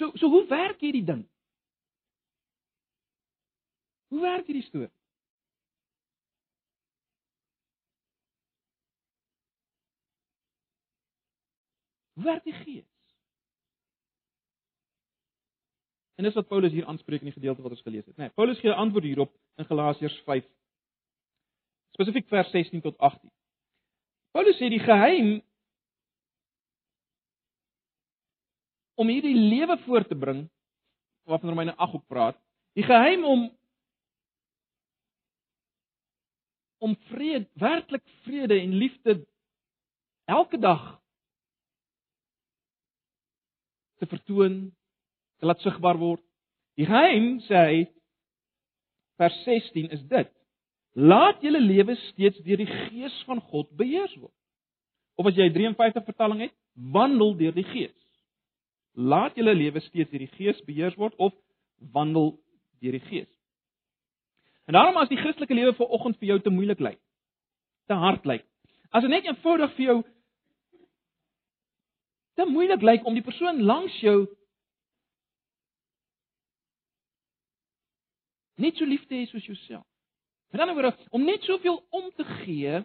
So 0.00 0.12
so 0.20 0.30
hoe 0.32 0.44
werk 0.50 0.80
hierdie 0.80 1.04
ding? 1.04 1.24
Hoe 4.12 4.20
werk 4.22 4.46
hierdie 4.46 4.66
storie? 4.68 4.92
Hoe 12.16 12.24
werk 12.24 12.44
die 12.44 12.56
Gees? 12.64 12.95
En 16.16 16.24
dis 16.24 16.34
wat 16.34 16.48
Paulus 16.48 16.72
hier 16.72 16.86
aanspreek 16.88 17.20
in 17.20 17.30
die 17.30 17.36
gedeelte 17.36 17.62
wat 17.62 17.74
ons 17.76 17.84
gelees 17.84 18.06
het, 18.06 18.16
né? 18.16 18.26
Nee, 18.26 18.36
Paulus 18.38 18.60
gee 18.60 18.70
'n 18.70 18.82
antwoord 18.84 19.04
hierop 19.04 19.32
in 19.56 19.68
Galasiërs 19.68 20.20
5. 20.24 20.44
Spesifiek 21.92 22.28
vers 22.28 22.50
16 22.50 22.80
tot 22.80 22.98
18. 22.98 23.30
Paulus 24.32 24.56
sê 24.56 24.68
die 24.68 24.80
geheim 24.80 25.42
om 28.94 29.08
hierdie 29.08 29.36
lewe 29.36 29.78
voor 29.84 30.06
te 30.06 30.16
bring 30.16 30.48
waarvan 31.24 31.48
Romeine 31.48 31.74
8 31.76 31.94
ook 31.94 32.06
praat, 32.06 32.36
die 32.72 32.84
geheim 32.84 33.24
om 33.24 33.50
om 36.78 36.96
vrede, 37.08 37.48
werklik 37.52 38.04
vrede 38.24 38.60
en 38.60 38.72
liefde 38.72 39.26
elke 40.24 40.58
dag 40.58 41.00
te 43.96 44.06
vertoon 44.06 44.76
te 45.40 45.46
laat 45.48 45.60
sigbaar 45.64 45.98
word. 46.00 46.22
Die 46.76 46.86
geheim 46.88 47.36
sê 47.48 47.62
hy 47.68 47.84
vers 49.20 49.36
16 49.44 49.92
is 49.96 50.02
dit: 50.10 50.32
Laat 50.96 51.42
julle 51.44 51.60
lewe 51.60 51.96
steeds 52.10 52.40
deur 52.44 52.60
die 52.60 52.70
gees 52.70 53.16
van 53.28 53.40
God 53.52 53.70
beheers 53.76 54.14
word. 54.20 54.34
Of 55.16 55.30
as 55.30 55.38
jy 55.38 55.48
53 55.52 56.04
vertaling 56.04 56.42
het, 56.44 56.52
wandel 56.76 57.32
deur 57.36 57.54
die 57.56 57.64
Gees. 57.64 57.94
Laat 58.96 59.36
julle 59.36 59.54
lewe 59.56 59.80
steeds 59.80 60.10
deur 60.12 60.24
die 60.24 60.34
Gees 60.36 60.60
beheers 60.68 60.96
word 61.00 61.16
of 61.16 61.32
wandel 61.92 62.34
deur 62.84 62.96
die 62.98 63.04
Gees. 63.08 63.30
En 64.66 64.76
daarom 64.76 64.98
as 65.00 65.08
die 65.08 65.20
Christelike 65.20 65.54
lewe 65.54 65.72
vir 65.78 65.92
oggend 65.94 66.18
vir 66.20 66.34
jou 66.34 66.38
te 66.42 66.52
moeilik 66.52 66.80
lyk, 66.82 67.00
te 67.88 67.96
hard 67.96 68.24
lyk, 68.26 68.44
as 68.90 69.04
dit 69.04 69.12
net 69.12 69.28
eenvoudig 69.28 69.72
vir 69.76 69.86
jou 69.86 69.98
te 72.36 72.44
moeilik 72.50 72.82
lyk 72.84 73.06
om 73.06 73.14
die 73.16 73.24
persoon 73.24 73.62
langs 73.64 73.94
jou 74.02 74.26
net 78.60 78.76
so 78.78 78.88
lief 78.88 79.04
te 79.06 79.18
hê 79.18 79.26
soos 79.30 79.44
jouself. 79.46 79.84
Met 80.52 80.62
ander 80.62 80.76
woorde, 80.76 80.94
om 81.10 81.24
net 81.24 81.44
soveel 81.44 81.80
om 81.90 82.10
te 82.16 82.24
gee 82.44 82.80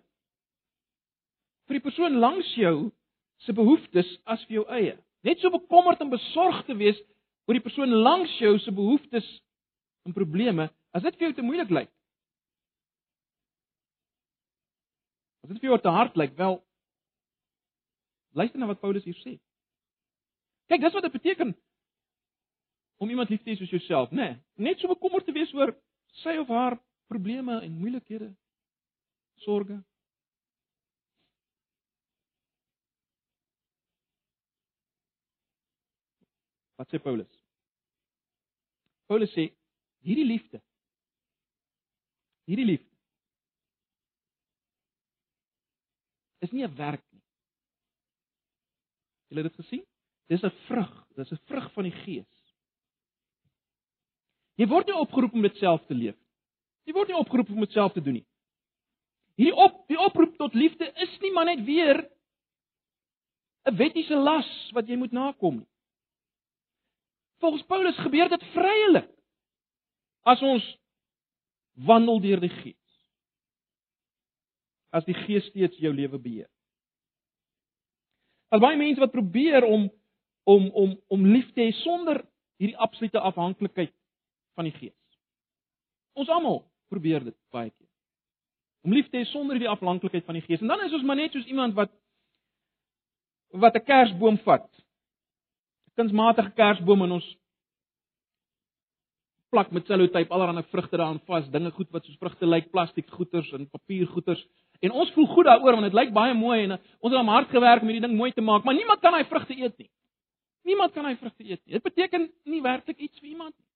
vir 1.70 1.78
die 1.78 1.86
persoon 1.86 2.20
langs 2.20 2.50
jou 2.58 2.92
se 3.46 3.54
behoeftes 3.56 4.10
as 4.30 4.44
vir 4.48 4.60
jou 4.60 4.66
eie. 4.74 4.98
Net 5.24 5.40
so 5.40 5.54
bekommerd 5.54 6.02
en 6.04 6.12
besorgd 6.12 6.68
te 6.68 6.76
wees 6.78 7.00
oor 7.48 7.58
die 7.58 7.64
persoon 7.64 7.94
langs 8.04 8.34
jou 8.42 8.58
se 8.60 8.74
behoeftes 8.76 9.28
en 10.08 10.16
probleme, 10.18 10.68
as 10.92 11.06
dit 11.06 11.18
vir 11.18 11.30
jou 11.30 11.36
te 11.38 11.46
moeilik 11.46 11.72
lyk. 11.72 11.90
As 15.46 15.54
dit 15.54 15.62
vir 15.62 15.72
jou 15.72 15.80
te 15.82 15.94
hard 15.94 16.18
lyk, 16.18 16.36
wel 16.38 16.60
luister 18.38 18.60
na 18.60 18.70
wat 18.70 18.82
Paulus 18.82 19.06
hier 19.06 19.18
sê. 19.22 19.36
Kyk, 20.72 20.82
dis 20.82 20.96
wat 20.96 21.06
dit 21.08 21.16
beteken 21.16 21.56
om 23.02 23.10
iemand 23.10 23.30
lief 23.30 23.42
te 23.42 23.50
hê 23.50 23.58
soos 23.58 23.72
jouself, 23.74 24.12
né? 24.14 24.28
Nee, 24.56 24.68
net 24.70 24.82
so 24.82 24.90
bekommerd 24.92 25.26
te 25.26 25.34
wees 25.34 25.50
oor 25.58 25.74
sy 26.22 26.36
of 26.38 26.52
haar 26.54 26.76
probleme 27.10 27.56
en 27.66 27.80
moeilikhede, 27.80 28.28
sorges. 29.42 29.82
Wat 36.78 36.94
sê 36.94 37.02
Paulus? 37.02 37.32
Paulus 39.10 39.34
sê 39.34 39.48
hierdie 40.06 40.26
liefde 40.26 40.62
hierdie 42.50 42.66
liefde 42.66 42.90
is 46.46 46.54
nie 46.54 46.66
'n 46.66 46.78
werk 46.78 47.04
nie. 47.14 47.22
Julle 49.30 49.44
het 49.44 49.52
dit 49.52 49.66
gesien? 49.66 49.86
Dis 50.28 50.44
'n 50.44 50.54
vrug, 50.68 50.94
dis 51.16 51.32
'n 51.32 51.46
vrug 51.50 51.74
van 51.74 51.84
die 51.84 51.98
Gees. 52.04 52.41
Jy 54.60 54.68
word 54.68 54.88
nie 54.88 54.98
opgeroep 54.98 55.34
om 55.34 55.42
dit 55.42 55.56
self 55.62 55.86
te 55.88 55.96
leef. 55.96 56.18
Jy 56.86 56.94
word 56.94 57.12
nie 57.12 57.18
opgeroep 57.18 57.50
om 57.54 57.64
dit 57.64 57.72
self 57.76 57.94
te 57.94 58.04
doen 58.04 58.20
nie. 58.20 58.28
Hierdie 59.40 59.56
op 59.58 59.78
die 59.90 60.00
oproep 60.00 60.36
tot 60.38 60.56
liefde 60.58 60.88
is 61.02 61.14
nie 61.22 61.32
maar 61.34 61.48
net 61.48 61.64
weer 61.66 62.02
'n 63.66 63.76
wettiese 63.78 64.16
las 64.16 64.50
wat 64.74 64.88
jy 64.88 64.96
moet 64.96 65.12
nakom 65.12 65.58
nie. 65.58 65.70
Volgens 67.40 67.64
Paulus 67.66 67.98
gebeur 67.98 68.30
dit 68.30 68.44
vryelik 68.54 69.10
as 70.24 70.42
ons 70.42 70.78
wandel 71.74 72.20
deur 72.22 72.40
die 72.40 72.50
Gees. 72.50 73.06
As 74.92 75.06
die 75.06 75.14
Gees 75.14 75.46
steeds 75.46 75.78
jou 75.78 75.94
lewe 75.94 76.20
beheer. 76.20 76.50
Al 78.50 78.60
baie 78.60 78.78
mense 78.78 79.00
wat 79.00 79.12
probeer 79.12 79.64
om 79.64 79.90
om 80.44 80.70
om 80.70 81.02
om 81.08 81.26
lief 81.26 81.54
te 81.54 81.62
hê 81.62 81.72
sonder 81.72 82.26
hierdie 82.58 82.78
absolute 82.78 83.20
afhanklikheid 83.20 83.94
van 84.56 84.68
die 84.68 84.76
Gees. 84.76 84.98
Ons 86.14 86.30
almal 86.30 86.64
probeer 86.92 87.24
dit 87.24 87.38
baie 87.54 87.70
keer. 87.70 87.88
Om 88.86 88.94
lief 88.94 89.10
te 89.10 89.22
hê 89.22 89.28
sonder 89.30 89.60
die 89.62 89.70
afhanklikheid 89.70 90.26
van 90.26 90.40
die 90.40 90.46
Gees. 90.46 90.62
En 90.62 90.72
dan 90.72 90.86
is 90.86 90.94
ons 90.94 91.06
maar 91.08 91.20
net 91.20 91.36
soos 91.36 91.50
iemand 91.50 91.78
wat 91.78 91.92
wat 93.52 93.76
'n 93.76 93.86
kersboom 93.86 94.38
vat. 94.48 94.68
'n 94.72 95.94
Kunsmatige 95.96 96.52
kersboom 96.56 97.04
en 97.04 97.12
ons 97.20 97.38
plak 99.52 99.72
met 99.72 99.86
sellotape 99.86 100.34
allerlei 100.34 100.64
vrugte 100.72 100.98
daaraan 100.98 101.20
vas, 101.28 101.50
dinge 101.52 101.72
goed 101.72 101.90
wat 101.92 102.06
soos 102.06 102.18
vrugte 102.18 102.48
lyk, 102.48 102.70
plastiek 102.72 103.10
goeters 103.10 103.52
en 103.52 103.70
papiergoeters. 103.70 104.46
En 104.80 104.92
ons 104.92 105.12
voel 105.12 105.28
goed 105.28 105.46
daaroor 105.46 105.78
want 105.78 105.90
dit 105.90 105.98
lyk 106.00 106.14
baie 106.14 106.34
mooi 106.34 106.64
en 106.64 106.72
ons 106.78 107.12
het 107.12 107.20
hom 107.20 107.28
hard 107.28 107.50
gewerk 107.50 107.82
om 107.82 107.92
hierdie 107.92 108.08
ding 108.08 108.18
mooi 108.18 108.32
te 108.32 108.42
maak, 108.42 108.64
maar 108.64 108.78
niemand 108.78 109.00
kan 109.00 109.12
daai 109.12 109.26
vrugte 109.26 109.58
eet 109.58 109.78
nie. 109.78 109.90
Niemand 110.64 110.94
kan 110.94 111.04
daai 111.04 111.18
vrugte 111.18 111.44
eet 111.44 111.62
nie. 111.66 111.74
Dit 111.74 111.84
beteken 111.84 112.30
nie 112.44 112.62
werklik 112.62 112.98
iets 112.98 113.20
vir 113.20 113.30
iemand 113.34 113.58
nie. 113.58 113.71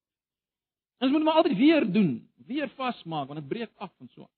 Ons 0.97 1.11
moet 1.11 1.23
maar 1.23 1.33
altyd 1.33 1.57
weer 1.57 1.91
doen, 1.91 2.31
weer 2.35 2.69
vasmaak 2.69 3.27
want 3.27 3.39
dit 3.39 3.47
breek 3.47 3.71
af 3.75 3.91
en 3.99 4.09
so. 4.09 4.29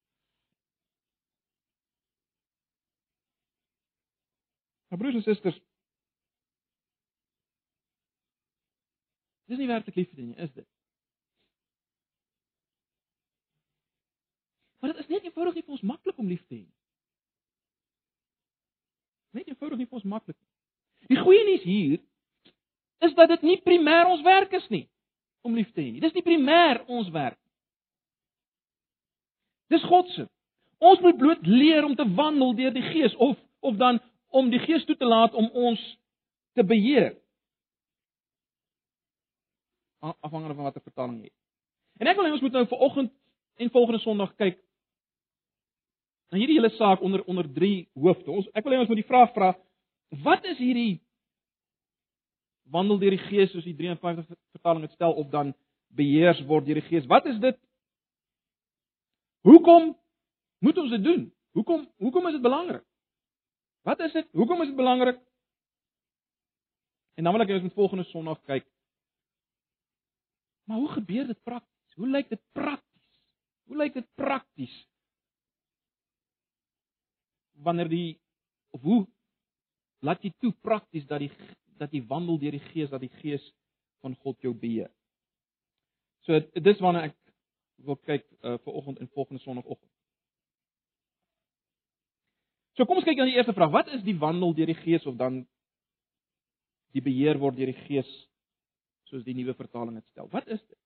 Broers 4.87 5.13
en 5.13 5.21
susters, 5.21 5.59
dis 9.45 9.57
nie 9.57 9.67
werklik 9.67 9.95
liefde 9.95 10.21
nie, 10.21 10.35
is 10.35 10.51
dit? 10.53 10.65
Maar 14.79 14.93
dit 14.93 15.03
is 15.03 15.07
net 15.11 15.23
eenvoudig 15.23 15.53
nie 15.53 15.63
vir 15.67 15.75
ons 15.75 15.85
maklik 15.91 16.17
om 16.17 16.27
lief 16.27 16.41
te 16.47 16.55
hê 16.55 16.63
nie. 16.63 16.75
Net 19.37 19.51
eenvoudig 19.51 19.83
nie 19.83 19.89
vir 19.89 19.99
ons 19.99 20.09
maklik 20.09 20.37
nie. 20.39 21.13
Die 21.13 21.21
goeie 21.21 21.45
nuus 21.45 21.65
hier 21.67 21.99
is 23.05 23.13
dat 23.19 23.29
dit 23.35 23.45
nie 23.45 23.59
primêr 23.61 24.09
ons 24.09 24.25
werk 24.25 24.55
is 24.57 24.65
nie 24.73 24.87
om 25.47 25.55
lief 25.55 25.69
te 25.71 25.81
hê 25.81 25.93
nie. 25.93 26.03
Dis 26.03 26.15
nie 26.15 26.25
primêr 26.25 26.81
ons 26.91 27.07
werk. 27.15 27.39
Dis 29.71 29.83
God 29.87 30.09
se. 30.15 30.27
Ons 30.83 31.01
moet 31.03 31.17
bloot 31.17 31.47
leer 31.47 31.87
om 31.87 31.95
te 31.97 32.05
wandel 32.17 32.53
deur 32.57 32.75
die 32.75 32.85
Gees 32.91 33.15
of 33.15 33.39
of 33.65 33.79
dan 33.79 33.99
om 34.29 34.51
die 34.51 34.61
Gees 34.61 34.85
toe 34.85 34.95
te 34.95 35.07
laat 35.07 35.33
om 35.33 35.49
ons 35.55 35.81
te 36.53 36.63
beheer. 36.63 37.15
Afhangende 39.99 40.55
van 40.55 40.67
watter 40.67 40.83
vertaling 40.83 41.17
jy 41.23 41.31
het. 41.31 41.37
En 41.97 42.11
ek 42.11 42.19
wil 42.19 42.27
hê 42.27 42.35
ons 42.35 42.43
moet 42.45 42.59
nou 42.59 42.65
vir 42.69 42.85
oggend 42.89 43.13
en 43.57 43.73
volgende 43.73 44.03
Sondag 44.03 44.35
kyk 44.37 44.59
na 46.31 46.37
hierdie 46.41 46.59
hele 46.59 46.69
saak 46.75 47.01
onder 47.01 47.23
onder 47.25 47.47
drie 47.53 47.87
hoofde. 47.95 48.29
Ons 48.31 48.49
ek 48.53 48.67
wil 48.67 48.75
hê 48.75 48.83
ons 48.83 48.91
moet 48.91 49.01
die 49.01 49.09
vraag 49.09 49.33
vra: 49.33 49.53
Wat 50.23 50.45
is 50.45 50.59
hierdie 50.61 50.99
wandel 52.73 52.99
deur 52.99 53.15
die 53.15 53.25
Gees 53.29 53.51
soos 53.51 53.65
die 53.65 53.75
53 53.75 54.27
vertaling 54.55 54.85
dit 54.85 54.95
stel 54.95 55.13
of 55.13 55.29
dan 55.31 55.53
beheers 55.95 56.41
word 56.49 56.67
deur 56.67 56.81
die 56.81 56.87
Gees. 56.89 57.07
Wat 57.07 57.25
is 57.25 57.39
dit? 57.43 57.59
Hoekom 59.47 59.93
moet 60.59 60.77
ons 60.77 60.91
dit 60.91 61.03
doen? 61.03 61.27
Hoekom 61.55 61.87
hoekom 62.03 62.27
is 62.27 62.37
dit 62.37 62.43
belangrik? 62.43 62.83
Wat 63.87 63.99
is 64.03 64.13
dit? 64.13 64.27
Hoekom 64.35 64.61
is 64.61 64.73
dit 64.73 64.77
belangrik? 64.77 65.21
En 67.17 67.23
dan 67.23 67.33
wil 67.33 67.45
ek 67.45 67.55
ons 67.55 67.65
met 67.65 67.77
volgende 67.77 68.05
Sondag 68.11 68.41
kyk. 68.45 68.67
Maar 70.67 70.77
hoe 70.77 70.91
gebeur 70.97 71.27
dit 71.27 71.43
prakties? 71.43 71.95
Hoe 71.95 72.09
lyk 72.11 72.29
dit 72.29 72.41
prakties? 72.51 73.15
Hoe 73.65 73.77
lyk 73.77 73.93
dit 73.93 74.07
prakties? 74.19 74.75
Wanneer 77.63 77.89
die 77.89 78.19
of 78.75 78.81
hoe 78.81 79.05
laat 80.05 80.21
jy 80.21 80.33
toe 80.43 80.51
prakties 80.61 81.07
dat 81.07 81.23
die 81.23 81.31
dat 81.79 81.93
jy 81.93 82.03
wandel 82.07 82.39
deur 82.41 82.55
die 82.55 82.65
Gees 82.71 82.89
dat 82.89 83.01
die 83.01 83.13
Gees 83.21 83.43
van 84.01 84.15
God 84.23 84.41
jou 84.41 84.53
beheer. 84.53 84.91
So 86.27 86.39
dis 86.59 86.81
waarna 86.83 87.07
ek 87.07 87.15
wil 87.87 87.97
kyk 88.07 88.25
uh, 88.41 88.57
vir 88.63 88.73
oggend 88.73 88.99
en 88.99 89.09
volgende 89.13 89.41
sonoggend. 89.43 89.83
So 92.77 92.85
kom 92.85 92.99
ons 92.99 93.07
kyk 93.07 93.19
aan 93.19 93.31
die 93.31 93.37
eerste 93.37 93.55
vraag. 93.57 93.73
Wat 93.73 93.93
is 93.95 94.03
die 94.05 94.17
wandel 94.21 94.53
deur 94.57 94.69
die 94.69 94.81
Gees 94.83 95.05
of 95.09 95.17
dan 95.17 95.45
die 96.93 97.01
beheer 97.01 97.39
word 97.41 97.57
deur 97.57 97.71
die 97.71 97.85
Gees 97.87 98.09
soos 99.09 99.23
die 99.25 99.35
nuwe 99.37 99.55
vertaling 99.57 99.97
dit 99.97 100.05
stel? 100.11 100.29
Wat 100.33 100.45
is 100.45 100.61
dit? 100.61 100.79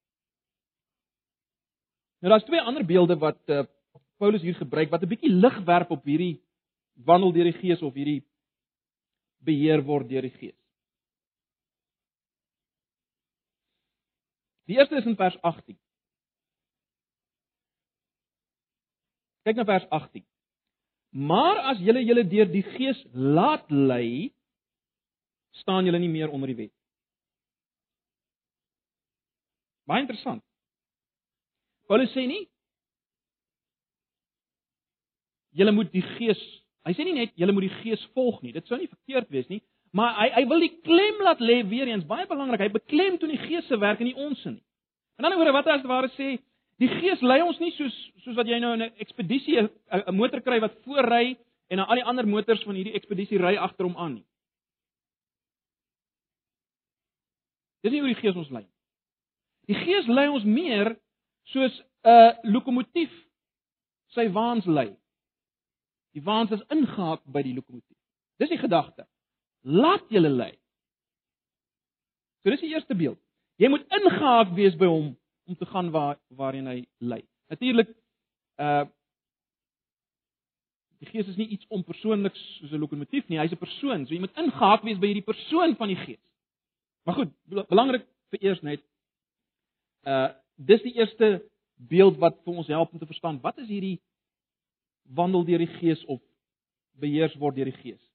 Nou 2.22 2.32
daar's 2.32 2.46
twee 2.46 2.62
ander 2.62 2.86
beelde 2.86 3.18
wat 3.20 3.42
uh, 3.50 3.66
Paulus 4.22 4.44
hier 4.46 4.56
gebruik 4.56 4.92
wat 4.94 5.02
'n 5.04 5.10
bietjie 5.10 5.34
lig 5.34 5.58
werp 5.66 5.92
op 5.92 6.06
hierdie 6.06 6.40
wandel 6.96 7.34
deur 7.34 7.50
die 7.50 7.60
Gees 7.60 7.82
of 7.82 7.94
hierdie 7.98 8.22
beheer 9.42 9.82
word 9.82 10.10
deur 10.10 10.22
die 10.22 10.38
Gees. 10.38 10.61
Die 14.70 14.78
eerste 14.78 14.96
is 14.96 15.08
in 15.10 15.16
vers 15.16 15.38
18. 15.42 15.78
Kyk 19.48 19.58
na 19.58 19.66
vers 19.66 19.88
18. 19.90 20.26
Maar 21.12 21.58
as 21.74 21.82
julle 21.84 22.04
julle 22.06 22.24
deur 22.28 22.48
die 22.52 22.64
Gees 22.76 23.00
laat 23.12 23.66
lei, 23.72 24.32
staan 25.60 25.86
julle 25.86 26.00
nie 26.00 26.12
meer 26.12 26.32
onder 26.32 26.48
die 26.48 26.60
wet. 26.60 26.74
Baie 29.90 30.06
interessant. 30.06 30.44
Paulus 31.90 32.14
sê 32.16 32.24
nie 32.30 32.46
julle 35.52 35.74
moet 35.76 35.90
die 35.92 36.04
Gees, 36.16 36.40
hy 36.88 36.94
sê 36.96 37.04
nie 37.04 37.18
net 37.18 37.34
julle 37.36 37.52
moet 37.52 37.68
die 37.68 37.80
Gees 37.82 38.04
volg 38.16 38.40
nie. 38.46 38.54
Dit 38.56 38.70
sou 38.70 38.80
nie 38.80 38.88
verkeerd 38.88 39.28
wees 39.34 39.50
nie, 39.52 39.60
Maar 39.92 40.16
hy 40.22 40.28
hy 40.38 40.46
wil 40.48 40.64
die 40.64 40.76
klem 40.86 41.20
laat 41.26 41.42
lê 41.44 41.62
weer 41.68 41.90
eens, 41.92 42.08
baie 42.08 42.28
belangrik. 42.28 42.64
Hy 42.64 42.72
beklem 42.72 43.18
toe 43.20 43.28
die 43.32 43.42
Gees 43.44 43.68
se 43.68 43.78
werk 43.80 44.00
in 44.00 44.12
die 44.12 44.16
ons 44.16 44.40
in. 44.48 44.60
En 45.20 45.28
dan 45.28 45.36
oor 45.36 45.52
wat 45.52 45.68
as 45.68 45.84
ware 45.88 46.10
sê, 46.16 46.38
die 46.80 46.90
Gees 46.90 47.22
lei 47.22 47.42
ons 47.44 47.60
nie 47.60 47.74
soos 47.76 47.96
soos 48.24 48.38
wat 48.40 48.48
jy 48.48 48.60
nou 48.60 48.74
in 48.74 48.84
'n 48.88 48.94
ekspedisie 49.04 49.60
'n 49.60 50.16
motor 50.16 50.42
kry 50.42 50.60
wat 50.60 50.78
voorry 50.86 51.38
en 51.70 51.78
dan 51.78 51.88
al 51.88 51.96
die 51.96 52.08
ander 52.08 52.28
motors 52.28 52.64
van 52.64 52.76
hierdie 52.76 52.96
ekspedisie 52.96 53.38
ry 53.38 53.56
agter 53.56 53.86
hom 53.86 53.98
aan 53.98 54.14
nie. 54.14 54.26
Dis 57.84 57.92
nie 57.92 58.00
hoe 58.00 58.14
die 58.14 58.22
Gees 58.22 58.36
ons 58.36 58.50
lei 58.50 58.64
nie. 58.64 58.76
Die 59.68 59.80
Gees 59.86 60.08
lei 60.08 60.28
ons 60.30 60.44
meer 60.44 60.96
soos 61.44 61.84
'n 62.04 62.52
lokomotief 62.54 63.12
sy 64.16 64.30
waans 64.32 64.66
lei. 64.66 64.96
Die 66.14 66.24
waans 66.24 66.52
is 66.52 66.64
ingehaak 66.70 67.22
by 67.26 67.42
die 67.42 67.54
lokomotief. 67.54 67.98
Dis 68.40 68.50
die 68.50 68.58
gedagte. 68.58 69.06
Laat 69.62 70.06
julle 70.10 70.30
lei. 70.30 70.54
So 72.42 72.50
dis 72.50 72.64
die 72.64 72.74
eerste 72.74 72.96
beeld. 72.98 73.20
Jy 73.62 73.70
moet 73.70 73.86
ingehaak 73.94 74.56
wees 74.58 74.78
by 74.78 74.90
hom 74.90 75.12
om 75.50 75.58
te 75.58 75.68
gaan 75.70 75.92
waar 75.94 76.18
waarheen 76.38 76.70
hy 76.70 76.80
lei. 76.98 77.22
Natuurlik 77.54 77.94
uh 78.58 78.88
die 81.02 81.10
Gees 81.10 81.26
is 81.32 81.38
nie 81.38 81.48
iets 81.50 81.66
onpersoonliks 81.74 82.42
soos 82.60 82.72
'n 82.72 82.78
lokomotief 82.78 83.28
nie, 83.28 83.40
hy's 83.40 83.52
'n 83.52 83.58
persoon. 83.58 84.06
So 84.06 84.14
jy 84.14 84.20
moet 84.20 84.38
ingehaak 84.38 84.84
wees 84.84 85.00
by 85.00 85.08
hierdie 85.08 85.26
persoon 85.26 85.76
van 85.76 85.88
die 85.88 85.98
Gees. 85.98 86.22
Maar 87.06 87.16
goed, 87.16 87.32
belangrik 87.70 88.06
vir 88.30 88.40
eers 88.42 88.62
net 88.62 88.82
uh 90.06 90.30
dis 90.58 90.82
die 90.82 90.94
eerste 90.94 91.42
beeld 91.90 92.18
wat 92.22 92.38
vir 92.46 92.54
ons 92.54 92.68
help 92.68 92.94
om 92.94 93.00
te 93.00 93.10
verstaan 93.10 93.40
wat 93.42 93.58
is 93.58 93.68
hierdie 93.68 94.00
wandel 95.10 95.46
deur 95.46 95.58
die 95.58 95.74
Gees 95.80 96.06
of 96.06 96.22
beheers 97.02 97.36
word 97.36 97.56
deur 97.56 97.66
die 97.66 97.82
Gees. 97.82 98.11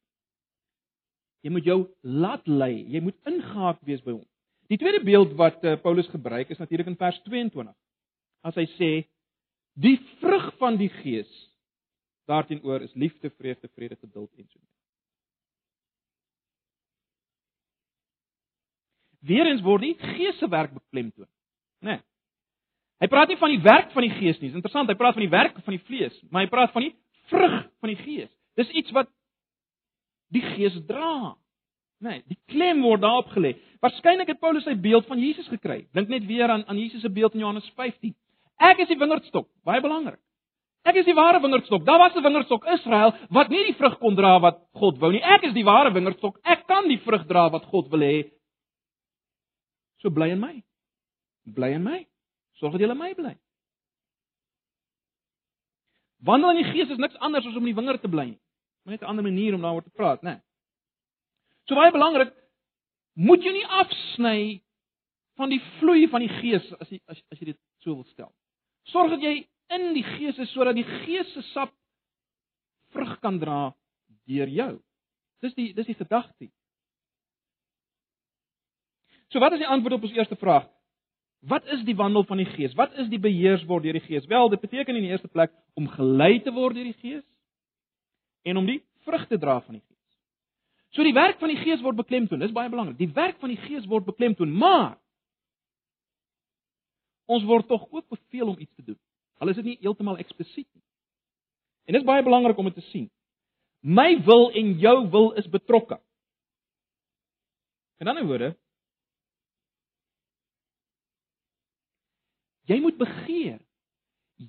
Jy 1.44 1.52
moet 1.52 1.66
jou 1.68 1.80
laat 2.02 2.46
lei, 2.48 2.84
jy 2.90 3.02
moet 3.04 3.16
ingehaak 3.28 3.82
wees 3.86 4.02
by 4.04 4.14
hom. 4.16 4.24
Die 4.70 4.78
tweede 4.80 5.02
beeld 5.04 5.36
wat 5.38 5.62
uh, 5.64 5.76
Paulus 5.82 6.08
gebruik 6.10 6.50
is 6.50 6.58
natuurlik 6.58 6.88
in 6.90 6.98
vers 6.98 7.18
22. 7.28 7.74
As 8.46 8.56
hy 8.58 8.66
sê 8.76 8.90
die 9.78 9.98
vrug 10.22 10.48
van 10.60 10.78
die 10.80 10.90
Gees 11.02 11.30
daarteenoor 12.26 12.82
is 12.82 12.94
liefde, 12.98 13.30
vreugde, 13.30 13.68
vrede, 13.74 13.96
geduld 14.00 14.32
en 14.34 14.48
so 14.48 14.58
voort. 14.58 14.72
Weerens 19.26 19.62
word 19.62 19.84
die 19.86 19.94
Gees 20.16 20.38
se 20.38 20.48
werk 20.50 20.74
beklemtoon, 20.74 21.28
né? 21.82 21.98
Nee. 21.98 22.02
Hy 23.02 23.08
praat 23.12 23.28
nie 23.28 23.36
van 23.36 23.52
die 23.52 23.60
werk 23.60 23.90
van 23.92 24.06
die 24.06 24.14
Gees 24.14 24.38
nie. 24.40 24.48
Dis 24.48 24.56
interessant, 24.56 24.88
hy 24.88 24.96
praat 24.96 25.16
van 25.18 25.26
die 25.26 25.32
werk 25.32 25.58
van 25.60 25.74
die 25.74 25.82
vlees, 25.84 26.14
maar 26.30 26.46
hy 26.46 26.50
praat 26.50 26.72
van 26.72 26.86
die 26.86 26.94
vrug 27.28 27.56
van 27.82 27.92
die 27.92 27.98
Gees. 28.00 28.30
Dis 28.56 28.70
iets 28.72 28.94
wat 28.96 29.10
die 30.34 30.42
Gees 30.54 30.76
dra. 30.88 31.36
Nee, 32.04 32.22
die 32.28 32.38
klem 32.52 32.82
word 32.84 33.00
daarop 33.00 33.32
gelê. 33.32 33.54
Waarskynlik 33.80 34.28
het 34.28 34.40
Paulus 34.40 34.66
sy 34.66 34.74
beeld 34.80 35.06
van 35.08 35.20
Jesus 35.20 35.48
gekry. 35.48 35.86
Dink 35.96 36.10
net 36.12 36.26
weer 36.28 36.50
aan 36.52 36.66
aan 36.68 36.78
Jesus 36.78 37.00
se 37.00 37.10
beeld 37.10 37.34
in 37.34 37.40
Johannes 37.40 37.68
15. 37.74 38.14
Ek 38.56 38.80
is 38.84 38.88
die 38.88 38.98
wingerdstok, 39.00 39.48
baie 39.64 39.80
belangrik. 39.84 40.20
Ek 40.86 41.00
is 41.00 41.06
die 41.08 41.16
ware 41.16 41.40
wingerdstok. 41.42 41.84
Daar 41.84 41.98
was 41.98 42.14
'n 42.14 42.22
wingerdstok 42.22 42.64
Israel 42.64 43.12
wat 43.30 43.48
nie 43.48 43.64
die 43.64 43.74
vrug 43.74 43.98
kon 43.98 44.14
dra 44.14 44.38
wat 44.40 44.60
God 44.72 44.98
wou 44.98 45.10
nie. 45.12 45.22
Ek 45.22 45.42
is 45.42 45.52
die 45.52 45.64
ware 45.64 45.92
wingerdstok. 45.92 46.38
Ek 46.44 46.66
kan 46.66 46.88
die 46.88 47.00
vrug 47.00 47.26
dra 47.26 47.50
wat 47.50 47.64
God 47.64 47.90
wil 47.90 48.00
hê 48.00 48.30
So 49.98 50.10
bly 50.10 50.30
in 50.30 50.40
my. 50.40 50.62
Bly 51.46 51.72
in 51.74 51.82
my. 51.82 52.06
Sorg 52.60 52.72
dat 52.72 52.80
jy 52.80 52.90
in 52.90 52.98
my 52.98 53.14
bly. 53.14 53.34
Wandel 56.26 56.50
in 56.50 56.62
die 56.62 56.72
Gees 56.72 56.90
is 56.90 56.98
niks 56.98 57.18
anders 57.18 57.46
as 57.46 57.56
om 57.56 57.64
in 57.66 57.72
die 57.72 57.78
wingerd 57.80 58.02
te 58.02 58.08
bly 58.08 58.24
nie. 58.30 58.40
Maar 58.86 58.94
net 58.94 59.02
'n 59.02 59.10
ander 59.10 59.24
manier 59.24 59.54
om 59.54 59.60
daaroor 59.60 59.82
te 59.82 59.90
praat, 59.90 60.22
né? 60.22 60.30
Nee. 60.30 60.40
So 61.64 61.74
baie 61.74 61.90
belangrik, 61.90 62.34
moet 63.12 63.42
jy 63.42 63.52
nie 63.52 63.66
afsny 63.66 64.62
van 65.34 65.48
die 65.48 65.60
vloei 65.78 66.08
van 66.08 66.20
die 66.20 66.28
Gees 66.28 66.72
as 66.78 66.88
jy 66.88 67.00
as, 67.10 67.22
as 67.32 67.38
jy 67.38 67.44
dit 67.50 67.58
so 67.82 67.94
wil 67.94 68.04
stel. 68.04 68.30
Sorg 68.82 69.10
dat 69.10 69.20
jy 69.20 69.48
in 69.74 69.92
die 69.94 70.04
Gees 70.04 70.38
is 70.38 70.52
sodat 70.52 70.78
die 70.78 70.84
Gees 70.84 71.32
se 71.32 71.42
sap 71.42 71.74
vrug 72.94 73.18
kan 73.20 73.40
dra 73.42 73.74
deur 74.24 74.48
jou. 74.48 74.80
Dis 75.42 75.54
die 75.54 75.72
dis 75.74 75.86
die 75.86 75.98
gedagte. 75.98 76.50
So 79.28 79.40
wat 79.40 79.52
is 79.52 79.58
die 79.58 79.66
antwoord 79.66 79.98
op 79.98 80.02
ons 80.02 80.14
eerste 80.14 80.36
vraag? 80.36 80.70
Wat 81.40 81.66
is 81.66 81.82
die 81.84 81.96
wandel 81.96 82.24
van 82.24 82.36
die 82.36 82.52
Gees? 82.54 82.74
Wat 82.74 82.94
is 82.94 83.08
die 83.08 83.18
beheers 83.18 83.66
word 83.66 83.82
deur 83.82 83.98
die 83.98 84.06
Gees? 84.06 84.26
Wel, 84.26 84.48
dit 84.48 84.60
beteken 84.60 84.94
in 84.94 85.02
die 85.02 85.10
eerste 85.10 85.28
plek 85.28 85.50
om 85.74 85.88
gelei 85.88 86.38
te 86.38 86.54
word 86.54 86.78
deur 86.78 86.84
die 86.84 87.00
Gees 87.02 87.24
en 88.46 88.60
om 88.60 88.66
die 88.68 88.80
vrug 89.06 89.26
te 89.30 89.38
dra 89.42 89.58
van 89.64 89.78
die 89.78 89.82
Gees. 89.82 90.18
So 90.94 91.04
die 91.04 91.14
werk 91.16 91.40
van 91.42 91.50
die 91.52 91.58
Gees 91.60 91.82
word 91.84 91.98
beklemtoon. 91.98 92.40
Dis 92.42 92.54
baie 92.54 92.70
belangrik. 92.72 92.98
Die 93.00 93.10
werk 93.16 93.40
van 93.42 93.52
die 93.52 93.60
Gees 93.66 93.86
word 93.90 94.06
beklemtoon, 94.06 94.52
maar 94.54 94.96
ons 97.26 97.44
word 97.44 97.66
tog 97.66 97.88
ook 97.90 98.06
beveel 98.08 98.54
om 98.54 98.58
iets 98.58 98.74
te 98.78 98.84
doen. 98.86 98.98
Al 99.42 99.50
is 99.50 99.58
dit 99.58 99.72
nie 99.72 99.78
heeltemal 99.82 100.20
eksplisiet 100.22 100.68
nie. 100.70 100.84
En 101.86 101.94
dit 101.94 102.02
is 102.02 102.08
baie 102.08 102.22
belangrik 102.24 102.58
om 102.58 102.70
dit 102.70 102.78
te 102.78 102.86
sien. 102.92 103.10
My 103.82 104.14
wil 104.26 104.48
en 104.56 104.76
jou 104.82 104.96
wil 105.10 105.32
is 105.38 105.50
betrokke. 105.50 105.98
In 108.00 108.08
ander 108.08 108.26
woorde, 108.26 108.54
Jy 112.66 112.80
moet 112.82 112.98
begeer. 112.98 113.60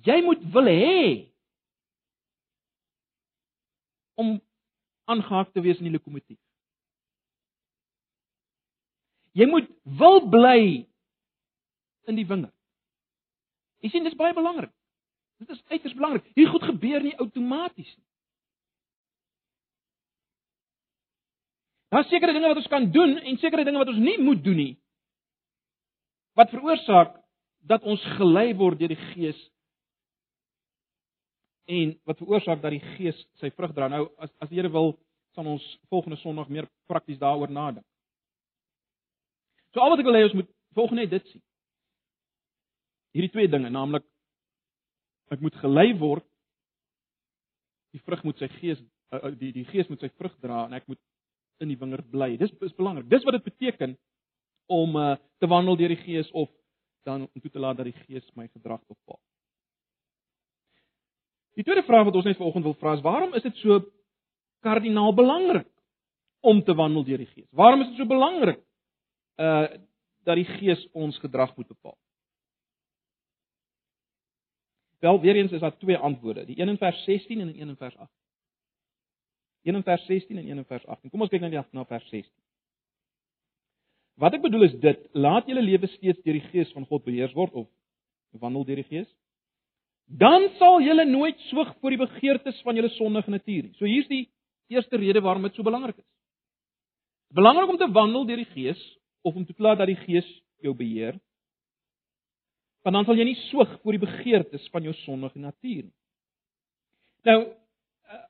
Jy 0.04 0.18
moet 0.26 0.42
wil 0.52 0.68
hê 0.70 1.02
om 4.18 4.36
aangehaak 5.08 5.52
te 5.54 5.62
wees 5.64 5.78
in 5.78 5.88
die 5.88 5.94
lokomotief. 5.94 6.38
Jy 9.38 9.46
moet 9.46 9.68
wil 9.98 10.24
bly 10.30 10.60
in 12.10 12.18
die 12.18 12.26
wingerd. 12.26 12.54
Jy 13.84 13.92
sien 13.92 14.06
dis 14.06 14.18
baie 14.18 14.34
belangrik. 14.34 14.72
Dit 15.38 15.52
is 15.54 15.62
uiters 15.70 15.94
belangrik. 15.94 16.26
Hierdie 16.34 16.50
goed 16.50 16.66
gebeur 16.66 17.04
nie 17.04 17.14
outomaties 17.22 17.90
nie. 17.94 18.06
Daar 21.88 22.04
is 22.04 22.10
sekere 22.12 22.34
dinge 22.36 22.50
wat 22.50 22.58
ons 22.60 22.68
kan 22.68 22.90
doen 22.92 23.14
en 23.16 23.38
sekere 23.40 23.64
dinge 23.64 23.80
wat 23.80 23.92
ons 23.94 24.02
nie 24.02 24.18
moet 24.20 24.42
doen 24.44 24.58
nie. 24.60 24.74
Wat 26.36 26.50
veroorsaak 26.52 27.14
dat 27.70 27.86
ons 27.86 28.02
gelei 28.18 28.50
word 28.58 28.80
deur 28.80 28.92
die 28.92 29.00
Gees 29.12 29.38
en 31.68 31.92
wat 32.08 32.20
veroorsaak 32.22 32.62
dat 32.62 32.72
die 32.74 32.84
Gees 32.96 33.18
sy 33.40 33.50
vrug 33.56 33.74
dra. 33.76 33.90
Nou 33.92 34.06
as 34.16 34.32
as 34.40 34.48
die 34.50 34.58
Here 34.60 34.70
wil, 34.72 34.94
sal 35.36 35.46
ons 35.52 35.64
volgende 35.92 36.16
Sondag 36.22 36.48
meer 36.48 36.68
prakties 36.88 37.20
daaroor 37.20 37.52
nadink. 37.52 37.84
So 39.74 39.84
al 39.84 39.92
wat 39.92 40.00
ek 40.00 40.08
wil 40.08 40.16
hê 40.16 40.24
ons 40.26 40.38
moet 40.38 40.50
volgende 40.76 41.04
net 41.04 41.12
dit 41.16 41.32
sien. 41.32 41.42
Hierdie 43.16 43.32
twee 43.34 43.50
dinge, 43.50 43.70
naamlik 43.72 44.06
ek 45.32 45.44
moet 45.44 45.56
gelei 45.60 45.90
word 46.00 46.24
die 47.92 48.00
vrug 48.04 48.24
moet 48.24 48.40
sy 48.40 48.48
gees 48.58 48.80
eh, 48.80 49.18
eh, 49.18 49.32
die 49.36 49.52
die 49.56 49.66
gees 49.68 49.88
moet 49.92 50.00
sy 50.04 50.10
vrug 50.16 50.34
dra 50.44 50.64
en 50.66 50.76
ek 50.76 50.88
moet 50.88 51.00
in 51.64 51.72
die 51.72 51.78
wingerd 51.80 52.08
bly. 52.12 52.36
Dis 52.40 52.52
is 52.64 52.76
belangrik. 52.78 53.08
Dis 53.10 53.24
wat 53.26 53.36
dit 53.36 53.48
beteken 53.48 53.96
om 54.70 54.96
uh, 55.00 55.16
te 55.40 55.48
wandel 55.48 55.78
deur 55.80 55.90
die 55.90 56.02
gees 56.04 56.28
of 56.36 56.50
dan 57.08 57.24
om 57.26 57.40
toe 57.40 57.50
te 57.50 57.62
laat 57.62 57.78
dat 57.80 57.88
die 57.88 57.96
Gees 58.04 58.26
my 58.36 58.46
gedrag 58.52 58.82
bepaal. 58.86 59.18
Die 61.58 61.64
tweede 61.66 61.82
vraag 61.82 62.04
wat 62.06 62.14
ons 62.14 62.26
net 62.28 62.38
vanoggend 62.38 62.68
wil 62.68 62.76
vra 62.78 62.94
is: 62.94 63.02
Waarom 63.02 63.34
is 63.34 63.42
dit 63.42 63.56
so 63.58 63.80
kardinaal 64.62 65.14
belangrik 65.14 65.66
om 66.40 66.62
te 66.62 66.74
wandel 66.74 67.02
deur 67.04 67.18
die 67.18 67.30
Gees? 67.32 67.48
Waarom 67.50 67.82
is 67.82 67.88
dit 67.90 67.98
so 67.98 68.06
belangrik 68.06 68.62
uh 69.42 69.66
dat 70.26 70.36
die 70.36 70.44
Gees 70.58 70.82
ons 70.92 71.16
gedrag 71.22 71.54
moet 71.56 71.66
bepaal? 71.66 71.96
Wel, 75.00 75.20
weer 75.20 75.36
eens 75.36 75.52
is 75.52 75.60
daar 75.60 75.76
twee 75.78 75.96
antwoorde, 75.96 76.44
die 76.44 76.58
een 76.60 76.68
in 76.68 76.76
vers 76.78 77.04
16 77.04 77.40
en 77.40 77.52
die 77.52 77.62
een 77.62 77.68
in 77.68 77.76
vers 77.76 77.96
18. 77.96 78.08
Een 79.62 79.74
in 79.74 79.82
vers 79.82 80.04
16 80.06 80.36
en 80.36 80.48
een 80.48 80.58
in 80.58 80.64
vers 80.64 80.86
18. 80.86 81.10
Kom 81.10 81.20
ons 81.20 81.30
kyk 81.30 81.40
nou 81.40 81.50
net 81.50 81.72
na 81.72 81.84
vers 81.84 82.08
16. 82.08 82.32
Wat 84.14 84.34
ek 84.34 84.42
bedoel 84.42 84.66
is 84.66 84.74
dit, 84.82 85.06
laat 85.12 85.46
julle 85.46 85.62
lewe 85.62 85.86
steeds 85.86 86.20
deur 86.26 86.38
die 86.38 86.48
Gees 86.50 86.72
van 86.74 86.86
God 86.86 87.06
beheers 87.06 87.32
word 87.32 87.54
of 87.54 87.70
wandel 88.42 88.66
deur 88.68 88.82
die 88.82 88.90
Gees. 88.90 89.08
Dan 90.08 90.48
sal 90.56 90.80
julle 90.80 91.04
nooit 91.04 91.38
soeg 91.50 91.74
voor 91.80 91.92
die 91.92 92.00
begeertes 92.00 92.60
van 92.64 92.74
julle 92.74 92.88
sondige 92.96 93.30
natuur 93.30 93.62
nie. 93.62 93.74
So 93.76 93.84
hier's 93.84 94.08
die 94.08 94.28
eerste 94.72 94.96
rede 94.96 95.20
waarom 95.20 95.42
dit 95.44 95.54
so 95.54 95.62
belangrik 95.62 95.98
is. 95.98 96.08
Belangrik 97.36 97.68
om 97.68 97.76
te 97.76 97.90
wandel 97.92 98.24
deur 98.26 98.40
die 98.40 98.52
Gees 98.54 98.80
of 99.22 99.34
om 99.34 99.44
te 99.46 99.52
klaar 99.52 99.76
dat 99.76 99.90
die 99.90 100.00
Gees 100.00 100.28
jou 100.64 100.74
beheer. 100.74 101.18
Want 102.82 102.96
dan 102.96 103.04
sal 103.04 103.20
jy 103.20 103.26
nie 103.28 103.40
soeg 103.50 103.74
voor 103.82 103.98
die 103.98 104.06
begeertes 104.06 104.68
van 104.72 104.86
jou 104.86 104.94
sondige 105.04 105.38
natuur 105.38 105.82
nie. 105.82 105.94
Nou 107.28 107.38
eh, 107.44 108.24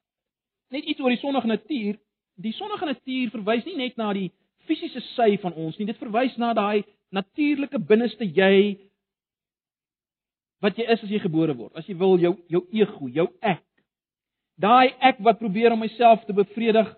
net 0.74 0.84
iets 0.84 1.00
oor 1.00 1.14
die 1.14 1.22
sondige 1.22 1.46
natuur. 1.46 1.98
Die 2.42 2.54
sondige 2.58 2.90
natuur 2.90 3.30
verwys 3.36 3.66
nie 3.68 3.78
net 3.78 3.96
na 4.00 4.10
die 4.16 4.32
fisiese 4.66 5.04
sy 5.14 5.36
van 5.44 5.54
ons 5.54 5.78
nie. 5.78 5.86
Dit 5.86 6.02
verwys 6.02 6.34
na 6.42 6.50
daai 6.58 6.82
natuurlike 7.14 7.78
binneste 7.78 8.26
jy 8.26 8.88
wat 10.64 10.78
jy 10.78 10.86
is 10.90 11.02
as 11.02 11.10
jy 11.10 11.20
gebore 11.22 11.54
word. 11.56 11.74
As 11.78 11.86
jy 11.86 11.96
wil 11.98 12.18
jou 12.18 12.34
jou 12.50 12.62
ego, 12.74 13.08
jou 13.08 13.26
ek. 13.40 13.64
Daai 14.58 14.94
ek 15.10 15.20
wat 15.22 15.38
probeer 15.38 15.72
om 15.72 15.82
myself 15.82 16.24
te 16.26 16.34
bevredig 16.34 16.90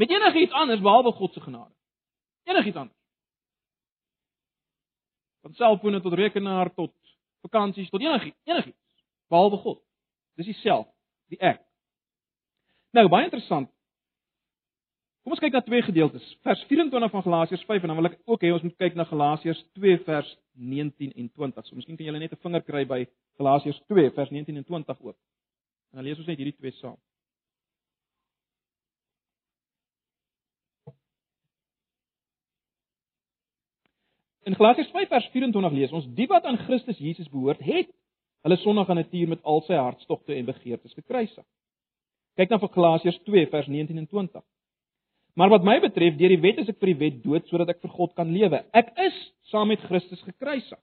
met 0.00 0.10
enigiets 0.10 0.56
anders 0.56 0.82
behalwe 0.82 1.12
God 1.12 1.34
se 1.34 1.40
genade. 1.40 1.72
Enigiets 2.48 2.76
anders. 2.76 3.00
Van 5.44 5.54
selfone 5.60 6.00
tot 6.00 6.16
rekenaar 6.16 6.72
tot 6.74 6.94
vakansies 7.44 7.90
tot 7.92 8.00
enigiets, 8.00 8.38
enigiets 8.48 8.80
behalwe 9.28 9.60
God. 9.60 9.80
Dis 10.40 10.48
die 10.48 10.60
self, 10.62 10.88
die 11.30 11.38
ek. 11.44 11.60
Nou, 12.94 13.08
baie 13.10 13.28
interessant. 13.28 13.68
Kom 15.24 15.32
ons 15.32 15.40
kyk 15.40 15.54
na 15.56 15.62
twee 15.64 15.80
gedeeltes. 15.80 16.24
Vers 16.44 16.62
24 16.68 17.10
van 17.10 17.22
Galasiërs 17.24 17.62
5 17.64 17.86
en 17.86 17.90
dan 17.90 17.96
wil 17.96 18.10
ek 18.10 18.18
ook 18.28 18.42
hê 18.44 18.50
ons 18.52 18.64
moet 18.66 18.74
kyk 18.76 18.98
na 18.98 19.06
Galasiërs 19.08 19.62
2 19.78 20.02
vers 20.04 20.34
19 20.52 21.14
en 21.16 21.30
20. 21.32 21.64
So 21.64 21.78
miskien 21.78 21.96
kan 21.96 22.10
julle 22.10 22.20
net 22.20 22.34
'n 22.36 22.42
vinger 22.42 22.62
kry 22.66 22.82
by 22.84 22.98
Galasiërs 23.40 23.80
2 23.88 24.10
vers 24.18 24.30
19 24.30 24.60
en 24.60 24.64
20 24.68 25.00
ook. 25.00 25.16
En 25.16 25.96
dan 25.96 26.04
lees 26.04 26.18
ons 26.18 26.26
net 26.26 26.36
hierdie 26.36 26.56
twee 26.58 26.76
saam. 26.76 27.00
In 34.44 34.54
Galasiërs 34.60 34.92
5 34.92 35.08
vers 35.08 35.28
24 35.32 35.72
lees 35.72 35.92
ons: 35.92 36.06
"Die 36.14 36.26
wat 36.26 36.44
aan 36.44 36.58
Christus 36.68 36.98
Jesus 36.98 37.30
behoort, 37.30 37.64
het 37.64 37.88
hulle 38.42 38.56
sondige 38.56 38.94
natuur 38.94 39.28
met 39.28 39.42
al 39.42 39.62
sy 39.62 39.74
hartstogte 39.74 40.34
en 40.34 40.44
begeertes 40.44 40.92
gekruisig." 40.92 41.44
Kyk 42.36 42.48
dan 42.48 42.60
vir 42.60 42.68
Galasiërs 42.68 43.22
2 43.24 43.46
vers 43.46 43.66
19 43.66 43.98
en 43.98 44.06
20. 44.06 44.44
Maar 45.34 45.50
wat 45.50 45.64
my 45.66 45.80
betref, 45.82 46.16
deur 46.18 46.30
die 46.30 46.42
wet 46.42 46.60
is 46.62 46.70
ek 46.70 46.78
vir 46.78 46.92
die 46.92 47.00
wet 47.00 47.22
dood 47.24 47.48
sodat 47.50 47.74
ek 47.74 47.80
vir 47.82 47.92
God 47.96 48.12
kan 48.18 48.30
lewe. 48.30 48.60
Ek 48.76 48.92
is 49.02 49.16
saam 49.50 49.72
met 49.72 49.82
Christus 49.88 50.22
gekruisig. 50.22 50.78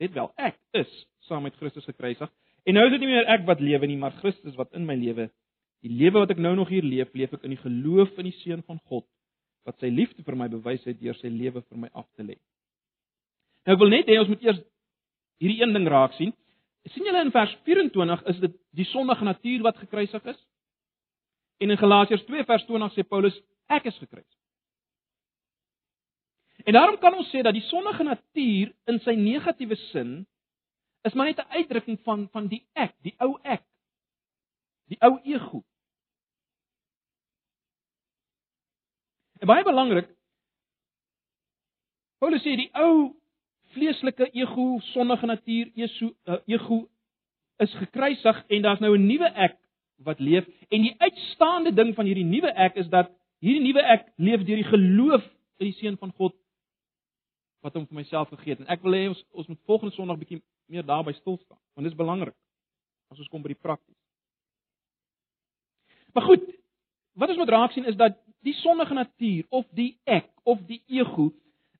Let 0.00 0.14
wel, 0.14 0.30
ek 0.38 0.58
is 0.78 0.90
saam 1.26 1.42
met 1.46 1.56
Christus 1.58 1.86
gekruisig. 1.88 2.30
En 2.68 2.76
nou 2.76 2.84
is 2.86 2.94
dit 2.94 3.02
nie 3.02 3.10
meer 3.10 3.28
ek 3.34 3.46
wat 3.48 3.62
lewe 3.64 3.88
nie, 3.90 3.98
maar 3.98 4.14
Christus 4.20 4.54
wat 4.58 4.70
in 4.78 4.86
my 4.86 4.94
lewe. 4.98 5.28
Die 5.84 5.92
lewe 5.92 6.22
wat 6.22 6.34
ek 6.34 6.42
nou 6.42 6.52
nog 6.56 6.70
hier 6.70 6.86
leef, 6.86 7.10
leef 7.16 7.32
ek 7.34 7.46
in 7.48 7.56
die 7.56 7.62
geloof 7.62 8.18
in 8.20 8.28
die 8.28 8.36
seun 8.44 8.62
van 8.66 8.78
God 8.86 9.08
wat 9.68 9.76
sy 9.82 9.90
liefde 9.92 10.24
vir 10.24 10.38
my 10.40 10.46
bewys 10.48 10.84
het 10.88 10.96
deur 11.02 11.16
sy 11.18 11.28
lewe 11.28 11.60
vir 11.60 11.80
my 11.82 11.90
af 11.92 12.06
te 12.16 12.24
lê. 12.24 12.38
Nou 13.66 13.76
ek 13.76 13.82
wil 13.82 13.92
net 13.92 14.08
hê 14.08 14.16
ons 14.20 14.30
moet 14.30 14.44
eers 14.46 14.60
hierdie 15.40 15.60
een 15.60 15.74
ding 15.76 15.88
raak 15.88 16.14
sien. 16.16 16.32
sien 16.88 17.04
julle 17.04 17.20
in 17.26 17.32
vers 17.32 17.52
24 17.68 18.22
is 18.32 18.38
dit 18.40 18.54
die 18.72 18.86
sondige 18.88 19.24
natuur 19.24 19.62
wat 19.62 19.76
gekruisig 19.76 20.24
is? 20.32 20.38
En 21.60 21.70
in 21.70 21.76
Galasiërs 21.76 22.24
2 22.24 22.44
vers 22.48 22.64
20 22.64 22.94
sê 22.94 23.04
Paulus 23.04 23.36
ek 23.70 23.88
is 23.90 23.98
gekruisig. 23.98 24.36
En 26.64 26.76
daarom 26.76 26.98
kan 27.00 27.14
ons 27.16 27.30
sê 27.32 27.40
dat 27.42 27.56
die 27.56 27.64
sondige 27.70 28.04
natuur 28.04 28.72
in 28.90 29.00
sy 29.00 29.14
negatiewe 29.16 29.78
sin 29.90 30.26
is 31.08 31.14
maar 31.16 31.30
net 31.30 31.40
'n 31.40 31.52
uitdrukking 31.56 32.00
van 32.04 32.28
van 32.32 32.48
die 32.48 32.66
ek, 32.74 32.94
die 33.02 33.14
ou 33.18 33.38
ek. 33.42 33.64
Die 34.92 35.00
ou 35.00 35.20
ego. 35.24 35.64
En 39.40 39.46
baie 39.46 39.64
belangrik 39.64 40.10
Paulus 42.20 42.42
sê 42.44 42.56
die 42.56 42.68
ou 42.76 43.16
vleeslike 43.72 44.26
ego, 44.36 44.80
sondige 44.92 45.26
natuur, 45.26 45.70
ego, 45.74 46.10
uh, 46.28 46.40
ego 46.46 46.90
is 47.56 47.72
gekruisig 47.80 48.44
en 48.48 48.62
daar's 48.62 48.80
nou 48.80 48.96
'n 48.96 49.06
nuwe 49.06 49.30
ek 49.46 49.56
wat 50.04 50.20
leef 50.20 50.46
en 50.68 50.82
die 50.82 50.94
uitstaande 50.98 51.72
ding 51.72 51.94
van 51.94 52.06
hierdie 52.06 52.24
nuwe 52.24 52.52
ek 52.52 52.76
is 52.76 52.88
dat 52.88 53.10
hierdie 53.40 53.64
nuwe 53.64 53.84
ek 53.96 54.06
leef 54.16 54.44
deur 54.44 54.62
die 54.62 54.70
geloof 54.70 55.24
in 55.60 55.70
die 55.70 55.78
seun 55.80 55.98
van 56.00 56.12
God 56.18 56.36
wat 57.64 57.74
hom 57.76 57.86
vir 57.86 58.00
myself 58.00 58.30
gegee 58.32 58.54
het 58.54 58.64
en 58.64 58.72
ek 58.72 58.84
wil 58.84 58.96
hê 58.96 59.08
ons 59.08 59.24
ons 59.32 59.48
moet 59.48 59.60
volgende 59.68 59.96
Sondag 59.96 60.20
bietjie 60.20 60.42
meer 60.70 60.86
daarby 60.86 61.16
stil 61.18 61.38
staan 61.44 61.60
want 61.74 61.86
dit 61.86 61.92
is 61.92 61.98
belangrik 61.98 62.36
as 63.10 63.18
ons 63.18 63.28
kom 63.30 63.42
by 63.42 63.50
die 63.50 63.58
prakties. 63.58 63.96
Maar 66.14 66.26
goed, 66.26 66.44
wat 67.18 67.32
ons 67.32 67.40
moet 67.42 67.52
raak 67.52 67.72
sien 67.74 67.86
is 67.90 67.98
dat 67.98 68.18
die 68.46 68.54
sondige 68.62 68.94
natuur 68.94 69.46
of 69.50 69.66
die 69.76 69.92
ek 70.08 70.28
of 70.48 70.60
die 70.68 70.80
ego 70.88 71.30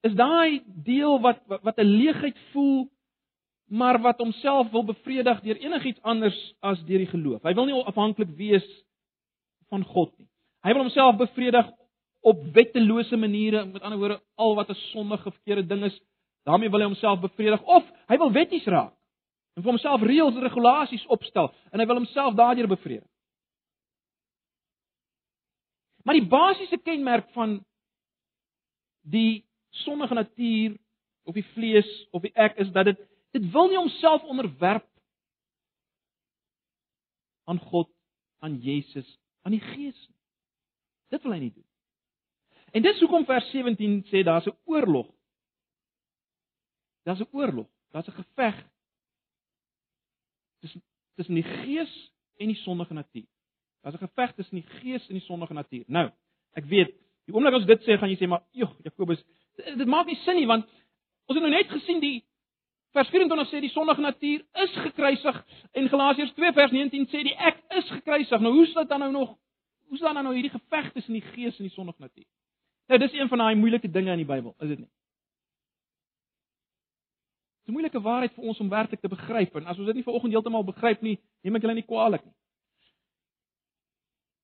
is 0.07 0.17
daai 0.17 0.61
deel 0.85 1.21
wat 1.25 1.41
wat 1.49 1.79
'n 1.79 1.87
leegheid 1.87 2.39
voel 2.53 2.89
maar 3.71 4.01
wat 4.03 4.19
homself 4.19 4.71
wil 4.71 4.85
bevredig 4.85 5.41
deur 5.41 5.57
enigiets 5.57 6.03
anders 6.03 6.55
as 6.61 6.83
deur 6.85 6.99
die 6.99 7.07
geloof. 7.07 7.43
Hy 7.43 7.55
wil 7.55 7.67
nie 7.67 7.85
afhanklik 7.85 8.33
wees 8.37 8.67
van 9.69 9.85
God 9.85 10.11
nie. 10.19 10.27
Hy 10.61 10.73
wil 10.75 10.85
homself 10.85 11.17
bevredig 11.17 11.69
op 12.21 12.43
wettelose 12.53 13.17
maniere, 13.17 13.65
met 13.65 13.83
ander 13.83 13.99
woorde, 13.99 14.21
al 14.35 14.55
wat 14.55 14.69
'n 14.69 14.75
sondige 14.93 15.31
verkeerde 15.31 15.67
ding 15.67 15.85
is, 15.85 16.01
daarmee 16.45 16.71
wil 16.71 16.81
hy 16.81 16.87
homself 16.87 17.21
bevredig 17.21 17.63
of 17.63 17.85
hy 18.09 18.17
wil 18.17 18.33
wetties 18.33 18.65
raak 18.65 18.95
en 19.57 19.63
vir 19.63 19.71
homself 19.73 20.03
reëls 20.03 20.37
en 20.37 20.47
regulasies 20.47 21.07
opstel 21.07 21.51
en 21.73 21.81
hy 21.81 21.87
wil 21.87 22.01
homself 22.01 22.35
daardeur 22.35 22.69
bevredig. 22.69 23.09
Maar 26.05 26.15
die 26.15 26.29
basiese 26.29 26.79
kenmerk 26.79 27.29
van 27.37 27.59
die 29.01 29.45
sondige 29.85 30.15
natuur 30.15 30.79
of 31.25 31.35
die 31.35 31.47
vlees 31.55 31.91
of 32.11 32.23
die 32.23 32.33
ek 32.35 32.57
is 32.57 32.73
dat 32.73 32.85
dit 32.85 33.09
dit 33.31 33.51
wil 33.53 33.69
nie 33.69 33.79
homself 33.79 34.23
onderwerp 34.23 34.87
aan 37.47 37.59
God, 37.59 37.91
aan 38.39 38.57
Jesus, 38.59 39.19
aan 39.43 39.55
die 39.55 39.63
Gees 39.63 40.09
nie. 40.09 40.20
Dit 41.11 41.23
wil 41.23 41.35
hy 41.35 41.41
nie 41.43 41.53
doen. 41.55 41.67
En 42.71 42.83
dis 42.83 43.01
hoekom 43.03 43.27
vers 43.27 43.51
17 43.51 44.05
sê 44.11 44.23
daar's 44.23 44.47
'n 44.47 44.57
oorlog. 44.65 45.09
Daar's 47.05 47.21
'n 47.21 47.29
oorlog, 47.33 47.69
daar's 47.91 48.09
'n 48.09 48.23
geveg 48.23 48.57
tussen 50.61 50.83
tussen 51.15 51.35
die 51.35 51.43
Gees 51.45 52.13
en 52.37 52.47
die 52.47 52.57
sondige 52.57 52.95
natuur. 52.95 53.27
Daar's 53.83 53.97
'n 53.97 54.07
geveg 54.07 54.35
tussen 54.35 54.57
die 54.57 54.69
Gees 54.81 55.09
en 55.09 55.15
die 55.15 55.27
sondige 55.27 55.53
natuur. 55.53 55.85
Nou, 55.87 56.11
ek 56.53 56.65
weet, 56.65 56.95
die 57.25 57.35
oomblik 57.35 57.55
as 57.55 57.67
dit 57.67 57.81
sê, 57.81 57.99
gaan 57.99 58.11
jy 58.11 58.17
sê 58.17 58.29
maar, 58.29 58.43
"Joh, 58.51 58.71
Jakobus, 58.83 59.25
dit 59.57 59.87
maak 59.87 60.07
nie 60.07 60.17
sin 60.25 60.37
nie 60.37 60.47
want 60.47 60.65
ons 61.27 61.39
het 61.39 61.43
nou 61.43 61.51
net 61.51 61.69
gesien 61.69 62.01
die 62.01 62.25
vers 62.93 63.09
24 63.09 63.49
sê 63.49 63.61
die 63.61 63.71
sondige 63.71 64.01
natuur 64.01 64.45
is 64.65 64.73
gekruisig 64.85 65.45
en 65.73 65.89
Galasiërs 65.89 66.33
2 66.33 66.53
vers 66.53 66.73
19 66.73 67.07
sê 67.07 67.23
die 67.23 67.37
ek 67.37 67.63
is 67.79 67.91
gekruisig. 67.91 68.41
Nou 68.41 68.53
hoe 68.53 68.67
is 68.67 68.75
dit 68.75 68.89
dan 68.89 68.99
nou 68.99 69.13
nog? 69.13 69.37
Hoe 69.91 69.99
is 69.99 70.05
dan 70.07 70.15
nou 70.23 70.35
hierdie 70.35 70.53
geveg 70.55 70.93
tussen 70.93 71.17
die 71.17 71.25
gees 71.33 71.57
en 71.59 71.67
die 71.67 71.75
sondige 71.75 71.99
natuur? 71.99 72.27
Nou 72.87 72.99
dis 73.03 73.13
een 73.13 73.29
van 73.29 73.39
daai 73.43 73.55
moeilike 73.59 73.91
dinge 73.91 74.13
in 74.15 74.21
die 74.23 74.27
Bybel, 74.27 74.55
is 74.63 74.69
dit 74.69 74.79
nie? 74.79 74.91
Dit 77.67 77.67
is 77.67 77.69
'n 77.69 77.73
moeilike 77.73 78.01
waarheid 78.01 78.35
vir 78.35 78.45
ons 78.45 78.61
om 78.61 78.69
werklik 78.69 79.01
te 79.01 79.09
begryp 79.09 79.57
en 79.57 79.67
as 79.67 79.79
ons 79.79 79.87
dit 79.87 79.95
nie 79.95 80.05
vanoggend 80.07 80.33
heeltemal 80.33 80.65
begryp 80.65 81.03
nie, 81.03 81.19
neem 81.43 81.57
ek 81.57 81.63
julle 81.63 81.75
nie 81.75 81.87
kwaadlik 81.87 82.25
nie. 82.25 82.35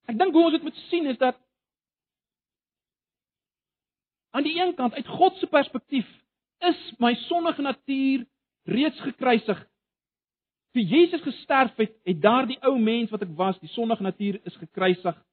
Ek 0.06 0.18
dink 0.18 0.32
hoe 0.32 0.44
ons 0.44 0.52
dit 0.52 0.62
moet 0.62 0.76
sien 0.90 1.06
is 1.06 1.18
dat 1.18 1.38
Aan 4.30 4.42
die 4.42 4.60
een 4.60 4.74
kant 4.74 4.94
uit 4.94 5.06
God 5.06 5.36
se 5.36 5.46
perspektief 5.46 6.06
is 6.58 6.94
my 6.98 7.14
sondige 7.14 7.62
natuur 7.62 8.26
reeds 8.64 9.00
gekruisig. 9.00 9.68
Toe 10.72 10.84
Jesus 10.84 11.22
gesterf 11.22 11.76
het, 11.76 11.94
het 12.04 12.20
daardie 12.20 12.58
ou 12.60 12.78
mens 12.78 13.10
wat 13.10 13.22
ek 13.22 13.32
was, 13.36 13.58
die 13.58 13.68
sondige 13.68 14.02
natuur 14.02 14.40
is 14.44 14.56
gekruisig 14.56 15.24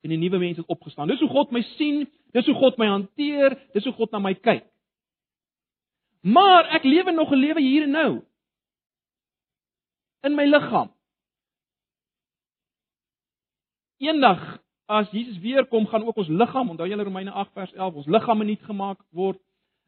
en 0.00 0.10
'n 0.10 0.18
nuwe 0.18 0.38
mens 0.38 0.56
het 0.56 0.66
opgestaan. 0.66 1.08
Dis 1.08 1.20
hoe 1.20 1.28
God 1.28 1.50
my 1.50 1.62
sien, 1.62 2.08
dis 2.32 2.46
hoe 2.46 2.54
God 2.54 2.76
my 2.76 2.86
hanteer, 2.86 3.58
dis 3.72 3.84
hoe 3.84 3.92
God 3.92 4.10
na 4.10 4.18
my 4.18 4.34
kyk. 4.34 4.64
Maar 6.20 6.64
ek 6.74 6.84
lewe 6.84 7.10
nog 7.12 7.30
'n 7.30 7.36
lewe 7.36 7.60
hier 7.60 7.82
en 7.82 7.90
nou 7.90 8.22
in 10.20 10.34
my 10.34 10.44
liggaam. 10.44 10.92
Eendag 13.98 14.62
as 14.86 15.10
Jesus 15.10 15.38
weer 15.38 15.66
kom, 15.66 15.86
gaan 15.86 16.04
ook 16.04 16.16
ons 16.16 16.28
liggaam, 16.28 16.70
onthou 16.70 16.88
julle 16.88 17.04
Romeine 17.06 17.30
8 17.30 17.52
vers 17.52 17.72
11, 17.72 17.94
ons 17.94 18.06
liggame 18.06 18.44
nuut 18.44 18.62
gemaak 18.62 18.98
word. 19.10 19.38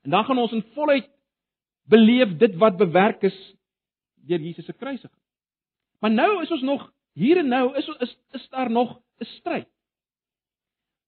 En 0.02 0.10
dan 0.10 0.24
gaan 0.24 0.38
ons 0.38 0.52
in 0.52 0.64
volheid 0.74 1.08
beleef 1.90 2.36
dit 2.38 2.54
wat 2.56 2.76
bewerk 2.76 3.22
is 3.22 3.38
deur 4.26 4.38
Jesus 4.38 4.64
se 4.64 4.72
kruisiging. 4.72 5.20
Maar 6.00 6.10
nou 6.10 6.42
is 6.42 6.50
ons 6.50 6.62
nog 6.62 6.92
hier 7.18 7.38
en 7.38 7.48
nou 7.48 7.76
is 7.76 7.88
is 7.98 8.16
is 8.38 8.48
daar 8.48 8.70
nog 8.70 9.00
'n 9.18 9.24
stryd. 9.24 9.68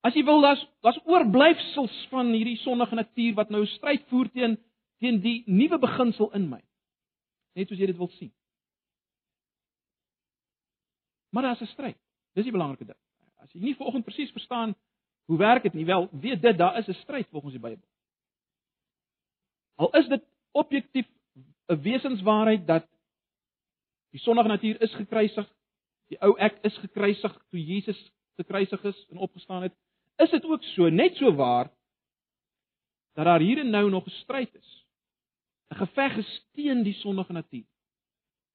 As 0.05 0.13
jy 0.13 0.25
wil, 0.27 0.43
daar's 0.45 0.63
daar's 0.85 1.01
oorblyfsels 1.09 1.95
van 2.13 2.33
hierdie 2.35 2.59
sondige 2.61 2.95
natuur 2.99 3.35
wat 3.39 3.53
nou 3.53 3.65
stryd 3.79 4.05
voer 4.13 4.29
teen 4.31 4.59
teen 5.01 5.21
die 5.25 5.43
nuwe 5.47 5.79
beginsel 5.81 6.29
in 6.37 6.49
my. 6.51 6.61
Net 7.57 7.69
soos 7.69 7.81
jy 7.81 7.89
dit 7.89 7.99
wil 7.99 8.11
sien. 8.19 8.33
Maar 11.33 11.49
daar's 11.49 11.61
'n 11.61 11.73
stryd. 11.73 11.99
Dis 12.35 12.45
die 12.45 12.53
belangrike 12.53 12.85
ding. 12.85 13.01
As 13.41 13.53
jy 13.53 13.61
nie 13.61 13.77
vanoggend 13.77 14.05
presies 14.05 14.31
verstaan 14.31 14.75
hoe 15.27 15.39
werk 15.39 15.63
dit 15.63 15.75
nie, 15.75 15.87
wel, 15.87 16.09
weet 16.13 16.43
dit 16.43 16.59
daar 16.59 16.79
is 16.79 16.89
'n 16.89 17.01
stryd 17.01 17.29
volgens 17.29 17.53
die 17.53 17.61
Bybel. 17.61 17.89
Al 19.75 19.91
is 19.91 20.09
dit 20.09 20.23
objektief 20.53 21.07
'n 21.69 21.81
wesenswaarheid 21.81 22.67
dat 22.67 22.87
die 24.11 24.21
sondige 24.21 24.49
natuur 24.49 24.83
is 24.83 24.95
gekruisig, 24.95 25.49
die 26.09 26.21
ou 26.21 26.37
ek 26.39 26.59
is 26.63 26.77
gekruisig 26.79 27.33
toe 27.51 27.65
Jesus 27.65 28.13
gekruisig 28.37 28.85
is 28.85 29.07
en 29.11 29.17
opgestaan 29.17 29.63
het, 29.63 29.75
is 30.17 30.31
dit 30.31 30.45
ook 30.45 30.63
so, 30.63 30.89
net 30.89 31.17
so 31.17 31.35
waar 31.35 31.71
dat 33.15 33.25
daar 33.25 33.41
hier 33.41 33.59
en 33.59 33.71
nou 33.71 33.91
nog 33.91 34.07
'n 34.07 34.11
stryd 34.11 34.55
is. 34.55 34.87
'n 35.69 35.75
Geveg 35.75 36.17
is 36.17 36.47
teen 36.53 36.83
die 36.83 36.95
sondige 36.95 37.33
natuur. 37.33 37.67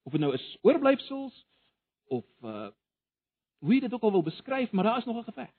Of 0.04 0.12
dit 0.12 0.22
nou 0.22 0.34
is 0.34 0.58
oorblyfsels 0.62 1.46
of 2.06 2.26
uh 2.42 2.70
hoe 3.60 3.74
jy 3.74 3.80
dit 3.80 3.94
ook 3.94 4.02
al 4.02 4.12
wil 4.12 4.24
beskryf, 4.24 4.72
maar 4.72 4.84
daar 4.84 4.98
is 4.98 5.06
nog 5.06 5.18
'n 5.18 5.24
geveg. 5.24 5.52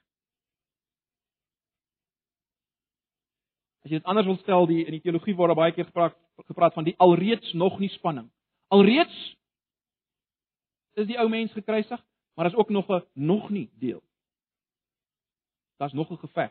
As 3.83 3.91
jy 3.91 3.97
dit 3.97 4.05
anders 4.05 4.27
wil 4.27 4.37
stel, 4.37 4.67
die 4.67 4.85
in 4.85 4.91
die 4.91 5.01
teologie 5.01 5.35
word 5.35 5.55
baie 5.55 5.73
keer 5.73 5.85
gepraat 5.85 6.17
gepraat 6.37 6.73
van 6.73 6.85
die 6.85 6.97
alreeds 6.97 7.53
nog 7.53 7.79
nie 7.79 7.89
spanning. 7.89 8.31
Alreeds 8.69 9.37
is 10.93 11.07
die 11.07 11.19
ou 11.19 11.29
mens 11.29 11.53
gekruisig, 11.53 12.05
Maar 12.41 12.49
daar's 12.49 12.61
ook 12.61 12.69
nog 12.69 12.89
'n 12.89 13.05
nog 13.13 13.51
nie 13.51 13.71
deel. 13.79 14.03
Daar's 15.81 15.93
nog 15.93 16.11
'n 16.11 16.17
geveg. 16.17 16.51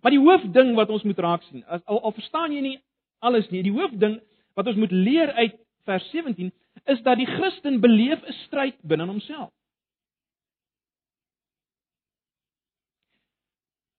Maar 0.00 0.10
die 0.10 0.20
hoofding 0.20 0.74
wat 0.74 0.88
ons 0.88 1.02
moet 1.02 1.18
raak 1.18 1.42
sien, 1.42 1.64
as, 1.66 1.84
al, 1.84 2.02
al 2.02 2.12
verstaan 2.12 2.52
jy 2.52 2.60
nie 2.60 2.78
alles 3.18 3.48
nie, 3.48 3.62
die 3.62 3.72
hoofding 3.72 4.22
wat 4.54 4.66
ons 4.66 4.76
moet 4.76 4.90
leer 4.90 5.32
uit 5.32 5.56
vers 5.84 6.10
17 6.10 6.52
is 6.84 7.02
dat 7.02 7.16
die 7.20 7.26
Christen 7.26 7.80
beleef 7.80 8.24
'n 8.24 8.32
stryd 8.32 8.76
binne 8.82 9.06
homself. 9.06 9.52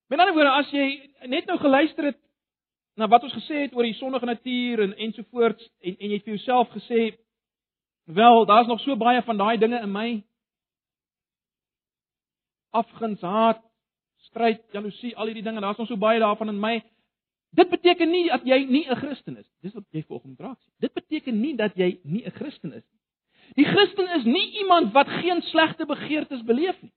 Met 0.07 0.19
ander 0.19 0.33
woorde, 0.33 0.49
as 0.49 0.71
jy 0.71 1.11
net 1.25 1.45
nou 1.45 1.57
geluister 1.57 2.03
het 2.03 2.19
na 2.95 3.07
wat 3.07 3.23
ons 3.23 3.33
gesê 3.33 3.65
het 3.65 3.73
oor 3.73 3.83
die 3.83 3.97
sondige 3.97 4.25
natuur 4.25 4.79
en 4.79 4.97
ensovoorts 4.97 5.69
en 5.79 5.97
en 5.97 6.09
jy 6.09 6.15
het 6.15 6.23
vir 6.23 6.35
jouself 6.35 6.69
gesê 6.69 7.17
wel, 8.05 8.45
daar's 8.45 8.67
nog 8.67 8.79
so 8.79 8.95
baie 8.95 9.21
van 9.21 9.37
daai 9.37 9.57
dinge 9.57 9.81
in 9.81 9.91
my 9.91 10.23
afguns, 12.69 13.21
haat, 13.21 13.63
stryd, 14.35 14.61
jaloesie, 14.75 15.13
al 15.15 15.31
hierdie 15.31 15.45
dinge, 15.45 15.63
daar's 15.63 15.79
nog 15.79 15.87
so 15.87 15.99
baie 15.99 16.19
daarvan 16.19 16.51
in 16.51 16.59
my. 16.59 16.75
Dit 17.55 17.71
beteken 17.71 18.11
nie 18.11 18.27
dat 18.27 18.43
jy 18.43 18.65
nie 18.67 18.83
'n 18.89 18.99
Christen 18.99 19.37
is. 19.37 19.47
Dis 19.63 19.73
wat 19.73 19.85
jy 19.91 20.03
volgens 20.03 20.39
raak 20.39 20.59
sien. 20.59 20.73
Dit 20.79 20.93
beteken 20.93 21.39
nie 21.39 21.55
dat 21.55 21.75
jy 21.75 21.99
nie 22.03 22.25
'n 22.25 22.31
Christen 22.31 22.73
is 22.73 22.83
nie. 22.83 22.99
Die 23.55 23.65
Christen 23.65 24.09
is 24.19 24.25
nie 24.25 24.59
iemand 24.59 24.91
wat 24.93 25.07
geen 25.07 25.41
slegte 25.41 25.85
begeertes 25.85 26.43
beleef 26.43 26.81
nie. 26.81 26.91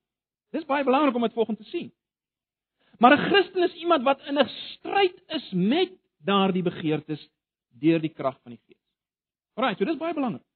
Dis 0.51 0.65
baie 0.65 0.85
belangrik 0.85 1.15
om 1.15 1.23
dit 1.23 1.33
volgens 1.33 1.59
te 1.59 1.65
sien. 1.65 1.93
Maar 2.99 3.13
'n 3.13 3.31
Christen 3.31 3.63
is 3.63 3.75
iemand 3.75 4.03
wat 4.03 4.21
in 4.27 4.39
'n 4.39 4.49
stryd 4.49 5.23
is 5.29 5.51
met 5.53 5.93
daardie 6.25 6.63
begeertes 6.63 7.29
deur 7.79 8.01
die 8.01 8.13
krag 8.15 8.41
van 8.43 8.53
die 8.53 8.61
Gees. 8.67 8.83
Alraai, 9.55 9.77
so 9.77 9.85
dis 9.85 9.97
baie 9.97 10.15
belangrik. 10.15 10.48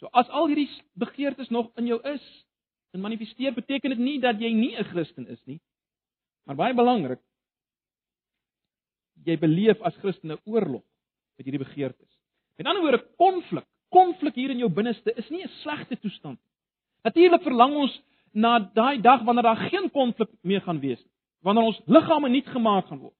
So 0.00 0.08
as 0.12 0.28
al 0.28 0.50
hierdie 0.50 0.68
begeertes 0.98 1.48
nog 1.48 1.70
in 1.80 1.86
jou 1.86 2.00
is 2.12 2.24
en 2.92 3.00
manifesteer, 3.00 3.54
beteken 3.54 3.90
dit 3.90 3.98
nie 3.98 4.18
dat 4.20 4.40
jy 4.40 4.52
nie 4.52 4.76
'n 4.76 4.84
Christen 4.84 5.26
is 5.28 5.40
nie. 5.44 5.60
Maar 6.46 6.56
baie 6.56 6.74
belangrik, 6.74 7.20
jy 9.24 9.36
beleef 9.38 9.80
as 9.82 9.96
Christen 9.96 10.32
'n 10.32 10.40
oorlog 10.44 10.84
met 11.36 11.46
hierdie 11.46 11.64
begeertes. 11.64 12.12
Met 12.56 12.66
ander 12.66 12.82
woorde, 12.82 13.04
konflik, 13.16 13.66
konflik 13.90 14.34
hier 14.34 14.50
in 14.50 14.58
jou 14.58 14.70
binneste 14.70 15.12
is 15.16 15.28
nie 15.30 15.42
'n 15.42 15.48
slegte 15.62 15.96
toestand 15.96 16.38
nie. 16.38 16.52
Natuurlik 17.04 17.42
verlang 17.42 17.74
ons 17.74 18.02
na 18.32 18.58
daai 18.58 19.00
dag 19.00 19.24
wanneer 19.24 19.42
daar 19.42 19.68
geen 19.70 19.90
konflik 19.90 20.28
meer 20.42 20.60
gaan 20.60 20.80
wees 20.80 20.98
nie, 20.98 21.12
wanneer 21.42 21.64
ons 21.64 21.80
liggame 21.86 22.28
nuut 22.28 22.46
gemaak 22.46 22.86
gaan 22.86 22.98
word. 22.98 23.14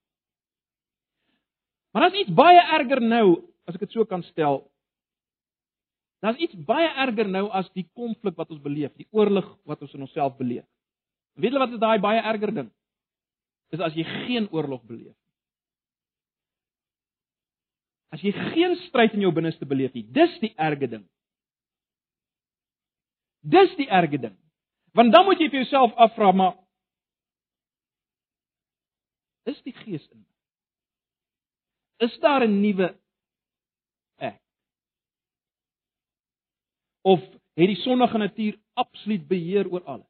Maar 1.93 2.03
daar's 2.03 2.21
iets 2.21 2.35
baie 2.35 2.61
erger 2.61 3.01
nou, 3.01 3.43
as 3.67 3.75
ek 3.75 3.81
dit 3.81 3.91
so 3.91 4.05
kan 4.05 4.23
stel. 4.23 4.71
Daar's 6.25 6.41
iets 6.41 6.57
baie 6.69 6.89
erger 6.89 7.29
nou 7.29 7.47
as 7.53 7.69
die 7.77 7.87
konflik 7.95 8.37
wat 8.37 8.51
ons 8.51 8.63
beleef, 8.63 8.95
die 8.97 9.09
oorlog 9.13 9.51
wat 9.69 9.83
ons 9.85 9.95
in 9.95 10.07
onsself 10.07 10.37
beleef. 10.39 10.65
Weet 11.37 11.53
julle 11.53 11.65
wat 11.67 11.77
is 11.77 11.83
daai 11.83 12.01
baie 12.01 12.23
erger 12.25 12.55
ding? 12.55 12.71
Dis 13.71 13.83
as 13.85 13.97
jy 13.99 14.05
geen 14.27 14.49
oorlog 14.55 14.83
beleef 14.89 15.13
nie. 15.13 15.33
As 18.17 18.23
jy 18.25 18.33
geen 18.55 18.77
stryd 18.87 19.17
in 19.17 19.27
jou 19.27 19.33
binneste 19.35 19.67
beleef 19.69 19.93
nie, 19.97 20.07
dis 20.15 20.39
die 20.41 20.55
erge 20.57 20.89
ding. 20.89 21.05
Dis 23.47 23.75
die 23.77 23.89
erge 23.93 24.19
ding. 24.23 24.37
Want 24.97 25.13
dan 25.13 25.27
moet 25.27 25.43
jy 25.43 25.51
vir 25.53 25.61
jouself 25.65 25.93
afvra, 26.01 26.31
maar 26.33 26.55
is 29.47 29.59
die 29.67 29.75
Gees 29.83 30.07
in 30.11 30.23
my? 30.23 30.33
Is 32.07 32.17
daar 32.21 32.45
'n 32.45 32.61
nuwe 32.61 32.89
ek? 34.19 34.41
Of 37.07 37.23
het 37.55 37.71
die 37.71 37.79
sondige 37.85 38.19
natuur 38.19 38.57
absoluut 38.75 39.29
beheer 39.29 39.69
oor 39.71 39.85
alles? 39.85 40.09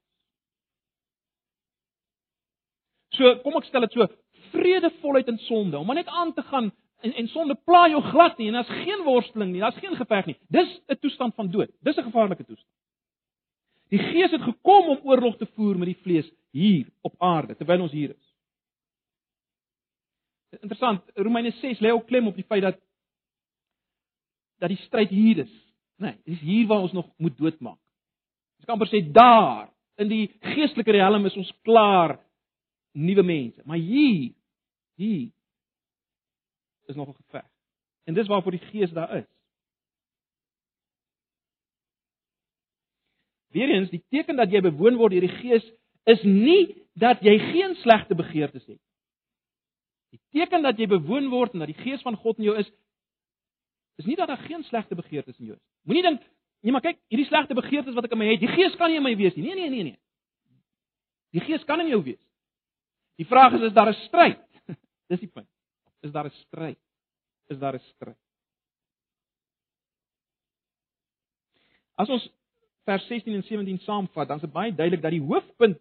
So, 3.17 3.35
kom 3.45 3.59
ek 3.61 3.69
stel 3.69 3.85
dit 3.85 3.97
so, 3.97 4.07
vredevolheid 4.55 5.29
in 5.29 5.39
sonde, 5.45 5.79
om 5.79 5.87
maar 5.89 5.99
net 6.01 6.09
aan 6.09 6.33
te 6.37 6.45
gaan 6.49 6.71
en 7.05 7.13
en 7.21 7.29
sonde 7.29 7.55
pla 7.69 7.85
jou 7.93 8.01
glad 8.03 8.39
nie 8.41 8.49
en 8.49 8.57
daar's 8.57 8.73
geen 8.85 9.05
worsteling 9.05 9.53
nie, 9.53 9.61
daar's 9.61 9.79
geen 9.83 9.97
geveg 9.97 10.27
nie. 10.27 10.37
Dis 10.49 10.81
'n 10.89 10.99
toestand 11.01 11.35
van 11.35 11.51
dood. 11.51 11.71
Dis 11.81 11.97
'n 11.97 12.09
gevaarlike 12.09 12.45
toestand. 12.45 12.73
Die 13.89 13.99
Gees 13.99 14.31
het 14.31 14.43
gekom 14.43 14.89
om 14.89 15.01
oorlog 15.05 15.37
te 15.37 15.47
voer 15.55 15.79
met 15.79 15.87
die 15.87 16.03
vlees 16.03 16.31
hier 16.51 16.89
op 17.03 17.15
aarde 17.19 17.57
terwyl 17.57 17.81
ons 17.81 17.93
hier 17.93 18.11
is. 18.11 18.35
Interessant, 20.61 21.03
Romeine 21.15 21.51
6 21.51 21.81
lê 21.81 21.93
ook 21.93 22.07
klem 22.07 22.27
op 22.27 22.35
die 22.35 22.45
feit 22.45 22.63
dat 22.63 22.81
dat 24.59 24.69
die 24.69 24.81
stryd 24.87 25.09
hier 25.09 25.39
is. 25.39 25.66
Nee, 25.97 26.17
dis 26.25 26.41
hier 26.41 26.67
waar 26.67 26.85
ons 26.85 26.93
nog 26.93 27.09
moet 27.17 27.37
doodmaak. 27.39 27.79
Ons 28.57 28.69
kan 28.69 28.77
amper 28.77 28.91
sê 28.93 29.01
daar 29.13 29.71
in 30.01 30.11
die 30.11 30.25
geestelike 30.55 30.93
riem 30.93 31.29
is 31.29 31.37
ons 31.41 31.53
klaar 31.65 32.19
nuwe 32.97 33.25
mense, 33.25 33.63
maar 33.65 33.81
hier 33.81 34.35
hier 34.97 35.31
is 36.89 36.97
nog 36.97 37.09
'n 37.09 37.23
geveg. 37.23 37.49
En 38.05 38.15
dis 38.15 38.27
waarvoor 38.27 38.51
die 38.53 38.67
Gees 38.71 38.91
daar 38.91 39.17
is. 39.17 39.27
Weerens, 43.49 43.91
die 43.91 44.05
teken 44.09 44.37
dat 44.37 44.51
jy 44.51 44.61
bewoon 44.61 44.97
word 44.97 45.13
deur 45.13 45.21
die 45.21 45.39
Gees 45.41 45.65
is 46.05 46.23
nie 46.23 46.77
dat 46.95 47.21
jy 47.21 47.39
geen 47.39 47.75
slegte 47.75 48.15
begeertes 48.15 48.67
het. 48.67 48.81
Die 50.11 50.21
teken 50.31 50.63
dat 50.63 50.79
jy 50.79 50.87
bewoon 50.87 51.29
word 51.29 51.53
en 51.53 51.65
dat 51.65 51.73
die 51.73 51.83
Gees 51.83 52.03
van 52.03 52.17
God 52.17 52.39
in 52.39 52.45
jou 52.45 52.57
is, 52.59 52.71
is 53.97 54.05
nie 54.05 54.17
dat 54.17 54.29
daar 54.29 54.45
geen 54.45 54.65
slegte 54.65 54.95
begeertes 54.95 55.39
in 55.39 55.51
jou 55.51 55.57
is. 55.57 55.63
Moenie 55.89 56.03
dink, 56.03 56.25
nee 56.61 56.73
maar 56.73 56.85
kyk, 56.85 56.99
hierdie 57.13 57.29
slegte 57.29 57.55
begeertes 57.55 57.95
wat 57.95 58.09
ek 58.09 58.17
in 58.17 58.21
my 58.21 58.29
het, 58.33 58.43
die 58.43 58.53
Gees 58.53 58.77
kan 58.77 58.93
nie 58.93 59.01
in 59.01 59.07
my 59.07 59.15
wees 59.17 59.37
nie. 59.37 59.47
Nee, 59.49 59.55
nee, 59.55 59.71
nee, 59.71 59.83
nee. 59.91 59.99
Die 61.37 61.45
Gees 61.45 61.65
kan 61.65 61.81
in 61.81 61.93
jou 61.93 62.03
wees. 62.05 62.23
Die 63.17 63.27
vraag 63.29 63.57
is 63.57 63.69
is 63.71 63.73
daar 63.73 63.89
'n 63.89 63.99
stryd? 64.07 64.41
Dis 65.11 65.21
die 65.21 65.33
punt. 65.33 65.49
Is 66.03 66.13
daar 66.13 66.27
'n 66.27 66.37
stryd? 66.45 66.79
Is 67.49 67.59
daar 67.59 67.75
'n 67.75 67.85
stryd? 67.95 68.19
As 71.97 72.09
ons 72.09 72.29
vers 72.85 73.07
16 73.07 73.35
en 73.35 73.43
17 73.43 73.79
saamvat, 73.79 74.29
dan 74.29 74.37
is 74.37 74.43
dit 74.43 74.53
baie 74.53 74.75
duidelik 74.75 75.03
dat 75.03 75.11
die 75.11 75.23
hoofpunt 75.23 75.81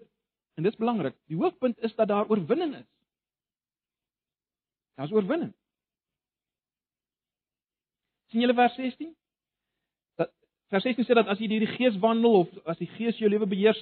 en 0.55 0.63
dit 0.63 0.71
is 0.71 0.79
belangrik, 0.79 1.15
die 1.27 1.37
hoofpunt 1.37 1.77
is 1.83 1.95
dat 1.95 2.07
daar 2.07 2.29
oorwinning 2.31 2.75
is. 2.75 2.87
Daar's 4.95 5.11
oorwinning. 5.11 5.51
Sien 8.35 8.43
julle 8.43 8.57
vers 8.57 8.75
16? 8.75 9.13
Dat 10.19 10.31
vers 10.73 10.83
16 10.83 11.07
sê 11.07 11.15
dat 11.15 11.31
as 11.31 11.39
jy 11.39 11.47
deur 11.47 11.63
die 11.63 11.75
Gees 11.77 11.95
wandel 12.03 12.41
of 12.43 12.51
as 12.67 12.79
die 12.81 12.89
Gees 12.97 13.15
jou 13.21 13.29
lewe 13.31 13.47
beheers, 13.47 13.81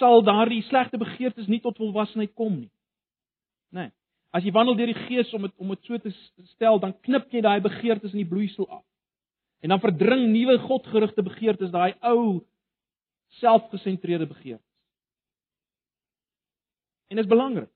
sal 0.00 0.24
daardie 0.24 0.62
slegte 0.70 0.98
begeertes 0.98 1.50
nie 1.52 1.60
tot 1.60 1.76
volwassenheid 1.76 2.32
kom 2.34 2.54
nie. 2.62 2.72
Nee. 3.76 3.92
As 4.32 4.44
jy 4.44 4.54
wandel 4.56 4.78
deur 4.78 4.88
die 4.88 5.04
Gees 5.04 5.32
om 5.36 5.44
dit 5.44 5.54
om 5.60 5.74
dit 5.74 5.84
so 5.84 6.00
te 6.00 6.12
stel, 6.54 6.80
dan 6.80 6.96
knip 7.04 7.28
jy 7.32 7.44
daai 7.44 7.60
begeertes 7.64 8.16
in 8.16 8.24
die 8.24 8.30
bloeisel 8.30 8.68
af. 8.72 8.84
En 9.60 9.72
dan 9.72 9.82
verdring 9.84 10.30
nuwe 10.32 10.56
godgerigte 10.64 11.24
begeertes 11.26 11.72
daai 11.74 11.92
ou 12.08 12.40
selfgesentreerde 13.42 14.28
begeertes. 14.32 14.64
En 17.12 17.20
dit 17.20 17.24
is 17.24 17.30
belangrik. 17.30 17.70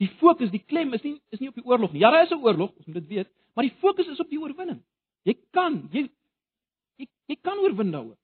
Die 0.00 0.08
fokus, 0.20 0.50
die 0.52 0.62
klem 0.64 0.94
is 0.96 1.02
nie 1.04 1.18
is 1.34 1.42
nie 1.42 1.50
op 1.50 1.58
die 1.58 1.66
oorlog 1.66 1.92
nie. 1.92 2.00
Ja, 2.00 2.10
daar 2.10 2.24
is 2.24 2.32
'n 2.32 2.40
oorlog, 2.40 2.72
ons 2.76 2.86
moet 2.86 3.00
dit 3.02 3.08
weet, 3.08 3.28
maar 3.54 3.64
die 3.64 3.76
fokus 3.80 4.06
is 4.06 4.20
op 4.20 4.30
die 4.30 4.40
oorwinning. 4.40 4.82
Jy 5.24 5.36
kan, 5.52 5.88
jy 5.92 6.08
jy, 6.96 7.06
jy 7.26 7.36
kan 7.42 7.58
oorwin 7.58 7.90
daaroor. 7.90 8.16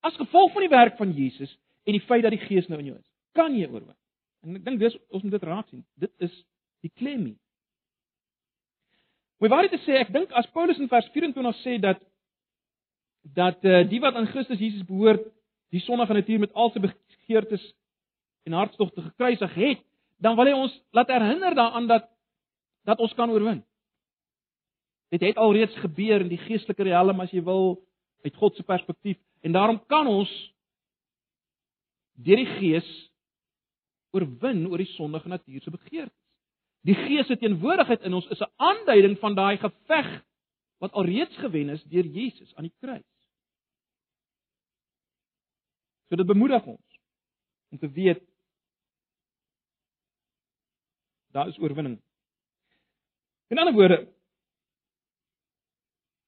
As 0.00 0.16
gevolg 0.16 0.52
van 0.52 0.62
die 0.62 0.72
werk 0.72 0.96
van 0.96 1.12
Jesus 1.12 1.58
en 1.84 1.92
die 1.92 2.06
feit 2.06 2.22
dat 2.22 2.30
die 2.30 2.46
Gees 2.46 2.68
nou 2.68 2.78
in 2.80 2.86
jou 2.86 2.98
is, 2.98 3.06
kan 3.32 3.54
jy 3.56 3.68
oorwin. 3.68 3.96
En 4.42 4.56
ek 4.56 4.64
dink 4.64 4.80
dis 4.80 4.96
ons 5.10 5.22
moet 5.22 5.32
dit 5.32 5.42
raak 5.42 5.68
sien. 5.68 5.84
Dit 6.00 6.12
is 6.18 6.32
die 6.80 6.92
klem 6.96 7.24
hier. 7.24 7.38
Maar 9.40 9.48
waar 9.48 9.68
dit 9.68 9.80
sê, 9.80 9.96
ek 10.00 10.12
dink 10.12 10.32
as 10.36 10.48
Paulus 10.52 10.78
in 10.78 10.88
vers 10.88 11.08
24 11.12 11.60
sê 11.64 11.78
dat 11.80 12.00
dat 13.36 13.64
uh, 13.68 13.82
die 13.88 14.00
wat 14.00 14.16
aan 14.16 14.28
Christus 14.32 14.60
Jesus 14.60 14.84
behoort, 14.88 15.26
die 15.72 15.82
sondige 15.84 16.16
natuur 16.16 16.40
met 16.40 16.52
al 16.56 16.70
sy 16.72 16.80
begeertes 16.80 17.64
en 18.48 18.56
hartstogte 18.56 19.02
gekruisig 19.04 19.54
het, 19.54 19.82
dan 20.20 20.36
wil 20.36 20.48
hy 20.48 20.54
ons 20.56 20.74
laat 20.96 21.08
herinner 21.08 21.54
daaraan 21.56 21.88
dat 21.88 22.08
dat 22.88 22.98
ons 22.98 23.12
kan 23.14 23.30
oorwin. 23.30 23.60
Dit 25.12 25.20
het 25.20 25.36
alreeds 25.36 25.74
gebeur 25.82 26.22
in 26.24 26.30
die 26.30 26.40
geestelike 26.40 26.86
riem 26.86 27.20
as 27.20 27.32
jy 27.34 27.42
wil 27.44 27.76
uit 28.24 28.36
God 28.36 28.56
se 28.56 28.64
perspektief 28.64 29.18
en 29.44 29.52
daarom 29.52 29.80
kan 29.86 30.06
ons 30.06 30.30
deur 32.20 32.40
die 32.40 32.52
Gees 32.58 32.88
oorwin 34.16 34.66
oor 34.68 34.80
die 34.80 34.92
sondige 34.94 35.28
natuur 35.28 35.62
se 35.62 35.70
begeertes. 35.70 36.16
Die 36.88 36.96
Gees 36.96 37.28
se 37.28 37.36
teenwoordigheid 37.36 38.04
in 38.08 38.16
ons 38.16 38.28
is 38.32 38.40
'n 38.40 38.52
aanduiding 38.56 39.18
van 39.18 39.34
daai 39.34 39.56
geveg 39.56 40.24
wat 40.80 40.92
alreeds 40.92 41.36
gewen 41.36 41.68
is 41.68 41.84
deur 41.84 42.04
Jesus 42.04 42.54
aan 42.56 42.64
die 42.64 42.76
kruis. 42.80 43.06
So 46.08 46.16
dit 46.16 46.26
bemoedig 46.26 46.64
ons 46.64 46.98
om 47.70 47.78
te 47.78 47.90
weet 47.90 48.29
daar 51.30 51.48
is 51.48 51.58
oorwinning. 51.58 51.98
In 53.50 53.58
ander 53.58 53.74
woorde 53.74 54.08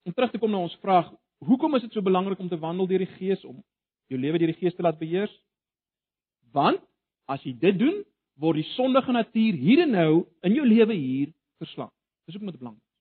om 0.03 0.13
terug 0.13 0.31
te 0.31 0.39
kom 0.39 0.51
na 0.51 0.59
ons 0.59 0.79
vraag, 0.83 1.13
hoekom 1.47 1.75
is 1.79 1.85
dit 1.87 1.93
so 1.95 2.03
belangrik 2.03 2.39
om 2.39 2.49
te 2.49 2.59
wandel 2.59 2.89
deur 2.91 3.05
die 3.05 3.15
Gees 3.19 3.45
om 3.47 3.61
jou 4.11 4.19
lewe 4.21 4.39
deur 4.39 4.51
die 4.51 4.59
Gees 4.59 4.75
te 4.75 4.83
laat 4.83 4.99
beheers? 4.99 5.33
Want 6.51 6.83
as 7.31 7.43
jy 7.47 7.55
dit 7.59 7.79
doen, 7.79 8.03
word 8.43 8.59
die 8.59 8.71
sondige 8.75 9.15
natuur 9.15 9.59
hier 9.61 9.85
en 9.85 9.95
nou 9.95 10.13
in 10.43 10.57
jou 10.57 10.67
lewe 10.67 10.97
hier 10.99 11.31
verslaan. 11.63 11.93
Dis 12.27 12.35
hoekom 12.35 12.51
dit 12.51 12.59
belangrik 12.59 12.83
is. 12.83 12.99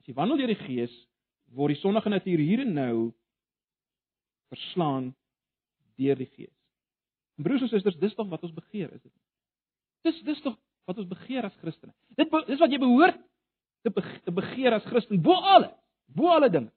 As 0.00 0.08
jy 0.08 0.16
wandel 0.16 0.40
deur 0.40 0.52
die 0.54 0.62
Gees, 0.64 0.94
word 1.52 1.74
die 1.74 1.82
sondige 1.82 2.12
natuur 2.12 2.40
hier 2.40 2.64
en 2.64 2.72
nou 2.76 2.94
verslaan 4.50 5.10
deur 6.00 6.16
die 6.16 6.30
Gees. 6.32 6.56
En 7.36 7.44
broers 7.44 7.66
en 7.66 7.72
susters, 7.72 8.00
dis 8.00 8.16
tog 8.16 8.28
wat 8.32 8.48
ons 8.48 8.56
begeer, 8.56 8.88
is 8.88 9.02
dit 9.02 9.12
nie? 9.12 9.29
Dis 10.06 10.20
dis 10.26 10.40
tog 10.44 10.56
wat 10.88 10.98
ons 10.98 11.08
begeer 11.10 11.46
as 11.46 11.56
Christene. 11.62 11.92
Dit 12.18 12.30
dis 12.48 12.60
wat 12.60 12.72
jy 12.72 12.80
behoort 12.80 13.18
te, 13.84 13.92
be, 13.92 14.04
te 14.24 14.34
begeer 14.34 14.76
as 14.76 14.86
Christen 14.88 15.20
bo 15.22 15.36
alles, 15.36 15.72
bo 16.16 16.32
alle 16.32 16.50
dinge. 16.52 16.72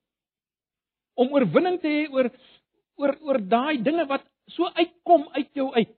Om 1.20 1.34
oorwinning 1.36 1.80
te 1.82 1.92
hê 1.92 2.04
oor 2.12 2.32
oor 3.02 3.16
oor 3.26 3.40
daai 3.50 3.82
dinge 3.82 4.06
wat 4.10 4.26
so 4.54 4.68
uitkom 4.78 5.26
uit 5.34 5.50
jou 5.58 5.70
uit. 5.74 5.94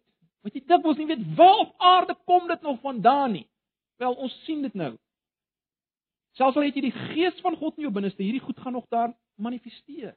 Wat 0.45 0.55
jy 0.55 0.61
dink 0.69 0.85
ons 0.85 0.99
nie 1.01 1.09
weet 1.09 1.25
waar 1.37 1.65
op 1.65 1.73
aarde 1.91 2.15
kom 2.29 2.47
dit 2.47 2.61
nog 2.63 2.79
vandaan 2.83 3.35
nie. 3.39 3.47
Wel, 3.99 4.13
ons 4.13 4.33
sien 4.45 4.61
dit 4.63 4.73
nou. 4.77 4.93
Selfs 6.35 6.57
al 6.59 6.67
het 6.67 6.77
jy 6.77 6.89
die 6.89 6.97
gees 7.13 7.37
van 7.43 7.55
God 7.57 7.77
in 7.79 7.87
jou 7.87 7.93
binneste, 7.95 8.23
hierdie 8.23 8.43
goed 8.43 8.59
gaan 8.59 8.75
nog 8.75 8.87
daar 8.91 9.13
manifesteer. 9.39 10.13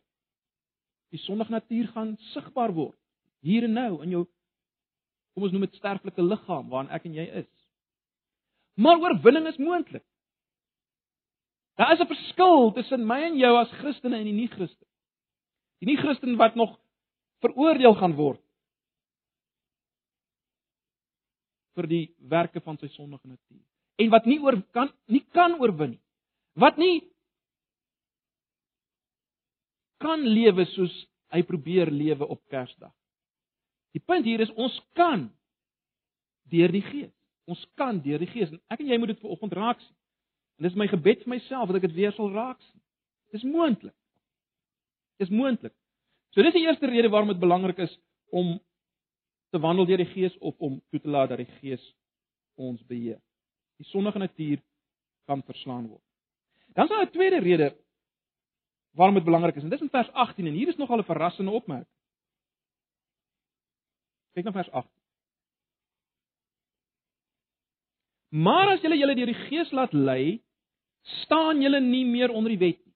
Die 1.15 1.21
sondige 1.23 1.55
natuur 1.55 1.89
gaan 1.95 2.17
sigbaar 2.35 2.75
word 2.75 2.99
hier 3.47 3.65
en 3.65 3.77
nou 3.79 4.03
in 4.03 4.17
jou 4.17 4.25
kom 5.39 5.47
ons 5.47 5.55
noem 5.55 5.69
dit 5.69 5.79
sterflike 5.79 6.23
liggaam 6.23 6.67
waarin 6.73 6.91
ek 6.95 7.07
en 7.07 7.15
jy 7.15 7.27
is. 7.45 7.51
Maar 8.79 8.99
oorwinning 9.03 9.47
is 9.47 9.59
moontlik. 9.63 10.03
Daar 11.79 11.93
is 11.95 12.01
'n 12.01 12.11
verskil 12.11 12.73
tussen 12.75 13.07
my 13.07 13.23
en 13.23 13.39
jou 13.39 13.55
as 13.57 13.71
Christene 13.79 14.19
en 14.19 14.25
die 14.25 14.35
nie-Christen. 14.35 14.87
Die 15.81 15.87
nie-Christen 15.87 16.37
wat 16.37 16.57
nog 16.57 16.79
veroordeel 17.41 17.95
gaan 17.95 18.17
word 18.17 18.43
vir 21.75 21.87
die 21.87 22.15
werke 22.19 22.61
van 22.61 22.79
sy 22.79 22.89
sondige 22.89 23.29
natuur 23.29 23.63
en 24.03 24.11
wat 24.11 24.27
nie 24.27 24.41
oor 24.41 24.63
kan 24.73 24.91
nie 25.07 25.25
kan 25.33 25.55
oorwin 25.61 25.91
nie. 25.91 26.03
Wat 26.55 26.77
nie 26.77 27.13
kan 29.99 30.21
lewe 30.21 30.65
soos 30.65 31.07
hy 31.31 31.43
probeer 31.43 31.91
lewe 31.91 32.27
op 32.27 32.43
Kersdag. 32.51 32.98
Die 33.97 34.03
punt 34.05 34.25
hier 34.25 34.41
is 34.41 34.53
ons 34.55 34.75
kan 34.99 35.29
deur 36.53 36.73
die 36.73 36.83
Gees. 36.83 37.13
Ons 37.49 37.65
kan 37.81 38.01
deur 38.05 38.21
die 38.21 38.29
Gees. 38.31 38.53
Ek 38.69 38.83
en 38.83 38.91
jy 38.91 38.99
moet 39.01 39.15
dit 39.15 39.23
vanoggend 39.25 39.57
raak 39.57 39.81
sien. 39.81 39.97
En 40.59 40.67
dis 40.67 40.77
my 40.77 40.89
gebed 40.91 41.23
vir 41.25 41.35
myself 41.37 41.71
dat 41.71 41.79
ek 41.81 41.89
dit 41.89 41.97
weer 42.01 42.15
sal 42.17 42.33
raak 42.35 42.61
sien. 42.61 42.81
Dis 43.33 43.45
moontlik. 43.47 43.95
Dis 45.23 45.33
moontlik. 45.33 45.75
So 46.35 46.45
dis 46.45 46.57
die 46.57 46.67
eerste 46.67 46.91
rede 46.91 47.11
waarom 47.13 47.33
dit 47.33 47.41
belangrik 47.41 47.81
is 47.87 47.95
om 48.31 48.59
te 49.51 49.61
wandel 49.61 49.89
deur 49.89 50.03
die 50.03 50.13
Gees 50.13 50.37
of 50.45 50.59
om 50.59 50.81
toe 50.91 51.01
te 51.01 51.09
laat 51.09 51.33
dat 51.33 51.41
die 51.41 51.53
Gees 51.61 51.85
ons 52.59 52.83
beheer. 52.87 53.21
Die 53.79 53.89
sondige 53.89 54.21
natuur 54.21 54.61
kan 55.29 55.43
verslaan 55.47 55.87
word. 55.89 56.05
Dan 56.75 56.85
is 56.85 56.91
daar 56.91 57.07
'n 57.07 57.11
tweede 57.13 57.41
rede 57.41 57.77
waarom 58.93 59.15
dit 59.15 59.25
belangrik 59.25 59.57
is. 59.57 59.63
En 59.63 59.71
dis 59.71 59.81
in 59.81 59.91
vers 59.91 60.11
18 60.13 60.47
en 60.47 60.53
hier 60.53 60.69
is 60.69 60.77
nogal 60.77 60.99
'n 60.99 61.05
verrassende 61.05 61.51
opmerking. 61.51 61.98
Kyk 64.39 64.47
na 64.47 64.55
vers 64.55 64.71
8. 64.71 64.87
Maar 68.39 68.77
as 68.77 68.85
julle 68.85 68.99
julle 69.01 69.17
deur 69.19 69.33
die 69.33 69.41
Gees 69.49 69.73
laat 69.75 69.95
lei, 69.97 70.39
staan 71.25 71.63
julle 71.65 71.81
nie 71.83 72.05
meer 72.07 72.31
onder 72.31 72.55
die 72.55 72.61
wet 72.61 72.79
nie. 72.79 72.95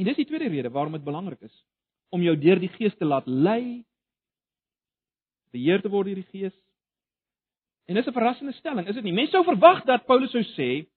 En 0.00 0.08
dis 0.08 0.18
die 0.18 0.26
tweede 0.26 0.48
rede 0.50 0.72
waarom 0.74 0.96
dit 0.96 1.04
belangrik 1.06 1.44
is 1.46 1.54
om 2.10 2.24
jou 2.26 2.34
deur 2.36 2.58
die 2.58 2.72
Gees 2.74 2.96
te 2.98 3.06
laat 3.06 3.28
lei, 3.30 3.84
beheer 5.54 5.84
te 5.84 5.92
word 5.92 6.10
deur 6.10 6.18
die 6.18 6.32
Gees. 6.34 6.56
En 7.86 7.94
dis 7.94 8.06
'n 8.06 8.18
verrassende 8.18 8.58
stelling, 8.58 8.88
is 8.88 8.94
dit 8.98 9.04
nie? 9.04 9.12
Mense 9.12 9.32
sou 9.32 9.44
verwag 9.44 9.84
dat 9.84 10.06
Paulus 10.06 10.32
sou 10.32 10.42
sê 10.58 10.88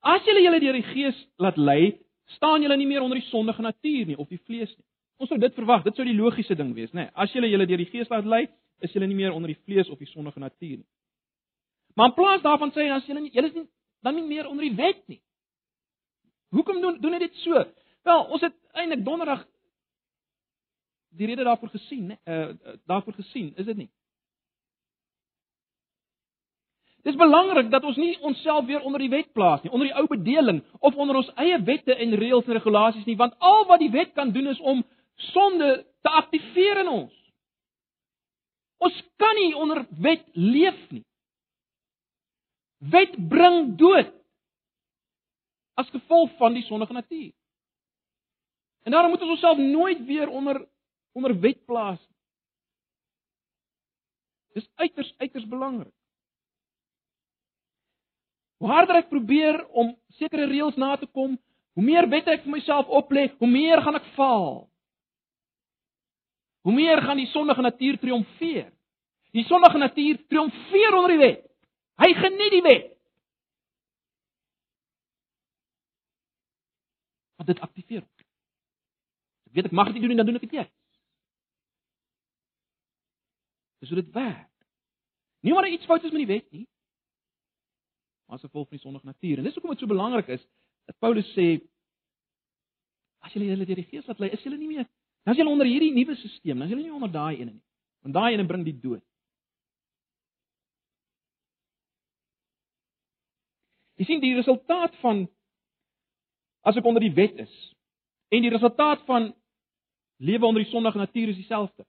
as 0.00 0.22
julle 0.22 0.42
julle 0.42 0.60
deur 0.60 0.78
die 0.78 0.90
Gees 0.94 1.26
laat 1.36 1.56
lei, 1.56 2.03
staan 2.36 2.62
julle 2.62 2.76
nie 2.76 2.86
meer 2.86 3.02
onder 3.02 3.18
die 3.18 3.28
sondige 3.28 3.62
natuur 3.62 4.06
nie 4.06 4.18
of 4.18 4.28
die 4.28 4.40
vlees 4.46 4.72
nie. 4.76 4.86
Ons 5.16 5.30
sou 5.30 5.38
dit 5.38 5.54
verwag, 5.54 5.84
dit 5.84 5.94
sou 5.96 6.04
die 6.06 6.16
logiese 6.16 6.56
ding 6.58 6.72
wees, 6.74 6.90
nê? 6.92 7.04
Nee, 7.04 7.12
as 7.14 7.32
julle 7.32 7.48
julle 7.48 7.66
deur 7.70 7.80
die 7.80 7.90
Gees 7.90 8.10
laat 8.10 8.26
lei, 8.26 8.46
is 8.82 8.92
julle 8.92 9.06
nie 9.06 9.18
meer 9.18 9.32
onder 9.32 9.52
die 9.52 9.60
vlees 9.64 9.88
of 9.92 9.98
die 9.98 10.10
sondige 10.10 10.40
natuur 10.42 10.78
nie. 10.80 10.88
Maar 11.94 12.10
in 12.10 12.16
plaas 12.16 12.42
daarvan 12.42 12.72
sê 12.74 12.88
hy 12.88 12.96
as 12.96 13.06
julle 13.06 13.22
nie 13.22 13.32
julle 13.34 13.52
is 13.52 13.56
nie 13.56 13.68
dan 14.04 14.18
nie 14.18 14.26
meer 14.26 14.48
onder 14.50 14.66
die 14.66 14.76
wet 14.76 15.02
nie. 15.08 15.20
Hoekom 16.54 16.80
doen 16.80 17.00
doen 17.00 17.16
hy 17.16 17.22
dit 17.22 17.42
so? 17.42 17.64
Wel, 18.04 18.24
ons 18.36 18.42
het 18.44 18.56
eintlik 18.74 19.04
donderdag 19.04 19.46
die 21.14 21.26
rede 21.30 21.46
daarvoor 21.46 21.70
gesien, 21.72 22.10
né? 22.10 22.18
Uh 22.24 22.76
daarvoor 22.90 23.14
gesien, 23.20 23.52
is 23.56 23.66
dit 23.70 23.76
nie? 23.76 23.90
Dis 27.04 27.16
belangrik 27.20 27.68
dat 27.70 27.84
ons 27.84 27.96
nie 28.00 28.14
onsself 28.24 28.64
weer 28.64 28.80
onder 28.80 29.02
die 29.02 29.10
wet 29.12 29.32
plaas 29.36 29.62
nie, 29.62 29.70
onder 29.70 29.90
die 29.90 29.96
ou 29.96 30.06
bedeling 30.08 30.62
of 30.80 30.94
onder 30.96 31.18
ons 31.20 31.28
eie 31.36 31.58
wette 31.66 31.92
en 31.92 32.16
reëls 32.16 32.46
en 32.48 32.56
regulasies 32.56 33.04
nie, 33.04 33.16
want 33.20 33.36
al 33.44 33.66
wat 33.68 33.82
die 33.82 33.90
wet 33.92 34.14
kan 34.16 34.32
doen 34.32 34.48
is 34.48 34.60
om 34.60 34.80
sonde 35.32 35.68
te 36.00 36.08
aktiveer 36.08 36.80
in 36.80 36.88
ons. 36.88 37.12
Ons 38.80 38.96
kan 39.20 39.36
nie 39.36 39.52
onder 39.56 39.82
wet 40.00 40.24
leef 40.32 40.78
nie. 40.92 41.04
Wet 42.94 43.16
bring 43.28 43.74
dood 43.80 44.12
as 45.76 45.90
gevolg 45.92 46.32
van 46.40 46.56
die 46.56 46.64
sondige 46.64 46.96
natuur. 46.96 47.32
En 48.84 48.92
daarom 48.96 49.12
moet 49.12 49.22
ons 49.26 49.36
onsself 49.36 49.58
nooit 49.58 50.00
weer 50.08 50.28
onder 50.28 50.64
onder 51.12 51.36
wet 51.40 51.60
plaas 51.68 52.00
nie. 52.00 52.16
Dis 54.56 54.70
uiters 54.74 55.12
uiters 55.18 55.46
belangrik. 55.48 55.92
Hoe 58.62 58.70
harder 58.70 59.00
ek 59.02 59.10
probeer 59.10 59.58
om 59.74 59.92
sekere 60.18 60.46
reëls 60.50 60.76
na 60.80 60.94
te 60.96 61.08
kom, 61.10 61.34
hoe 61.74 61.84
meer 61.84 62.06
wette 62.10 62.30
ek 62.30 62.44
vir 62.44 62.54
myself 62.54 62.90
oplê, 62.92 63.26
hoe 63.40 63.50
meer 63.50 63.82
gaan 63.82 63.98
ek 63.98 64.06
faal. 64.14 64.64
Hoe 66.64 66.72
meer 66.72 67.02
gaan 67.04 67.20
die 67.20 67.28
sondige 67.32 67.64
natuur 67.64 67.98
triomfeer. 68.00 68.70
Die 69.34 69.44
sondige 69.48 69.80
natuur 69.82 70.20
triomfeer 70.30 70.96
onder 70.96 71.12
die 71.12 71.22
wet. 71.24 71.42
Hy 72.00 72.10
geniet 72.18 72.54
die 72.54 72.64
wet. 72.64 72.90
Wat 77.42 77.50
dit 77.50 77.60
aktiveer. 77.60 78.06
Ek 79.50 79.58
weet 79.58 79.68
ek 79.68 79.76
mag 79.76 79.90
dit 79.90 79.98
nie 79.98 80.06
doen 80.06 80.14
nie, 80.14 80.20
dan 80.22 80.30
doen 80.30 80.38
ek 80.38 80.46
dit 80.46 80.54
nie. 80.56 80.68
Dis 83.82 83.90
hoe 83.92 84.00
dit 84.00 84.14
werk. 84.14 84.52
Nie 85.44 85.52
maar 85.52 85.68
iets 85.68 85.84
fout 85.90 86.06
is 86.06 86.14
met 86.14 86.24
die 86.24 86.32
wet 86.38 86.46
nie 86.54 86.64
as 88.26 88.40
gevolg 88.40 88.68
van 88.68 88.78
die 88.78 88.84
sondige 88.84 89.06
natuur. 89.06 89.38
En 89.38 89.44
dis 89.44 89.54
hoekom 89.54 89.70
dit 89.70 89.84
so 89.84 89.86
belangrik 89.90 90.28
is 90.28 90.44
dat 90.88 90.98
Paulus 90.98 91.28
sê 91.36 91.48
as 93.24 93.32
julle 93.32 93.48
julle 93.48 93.66
deur 93.68 93.80
die 93.80 93.88
Gees 93.88 94.06
laat 94.08 94.20
lei, 94.20 94.30
is 94.32 94.42
julle 94.44 94.58
nie 94.60 94.68
meer 94.68 94.86
is 95.32 95.38
julle 95.40 95.52
onder 95.52 95.68
hierdie 95.68 95.92
nuwe 95.94 96.16
stelsel, 96.18 96.52
dan 96.52 96.66
is 96.66 96.72
julle 96.74 96.82
nie 96.84 96.92
onder 96.92 97.12
daai 97.12 97.38
ene 97.38 97.52
nie. 97.54 97.62
Want 98.04 98.14
daai 98.14 98.34
ene 98.34 98.44
bring 98.46 98.64
die 98.66 98.76
dood. 98.76 99.00
Jy 103.96 104.08
sien 104.08 104.20
die 104.20 104.34
resultaat 104.36 104.96
van 105.00 105.24
as 106.68 106.76
ek 106.76 106.84
onder 106.84 107.04
die 107.04 107.14
wet 107.14 107.38
is 107.46 107.54
en 108.34 108.44
die 108.44 108.52
resultaat 108.52 109.04
van 109.08 109.30
lewe 110.18 110.46
onder 110.48 110.64
die 110.64 110.72
sondige 110.72 111.00
natuur 111.00 111.32
is 111.32 111.40
dieselfde. 111.40 111.86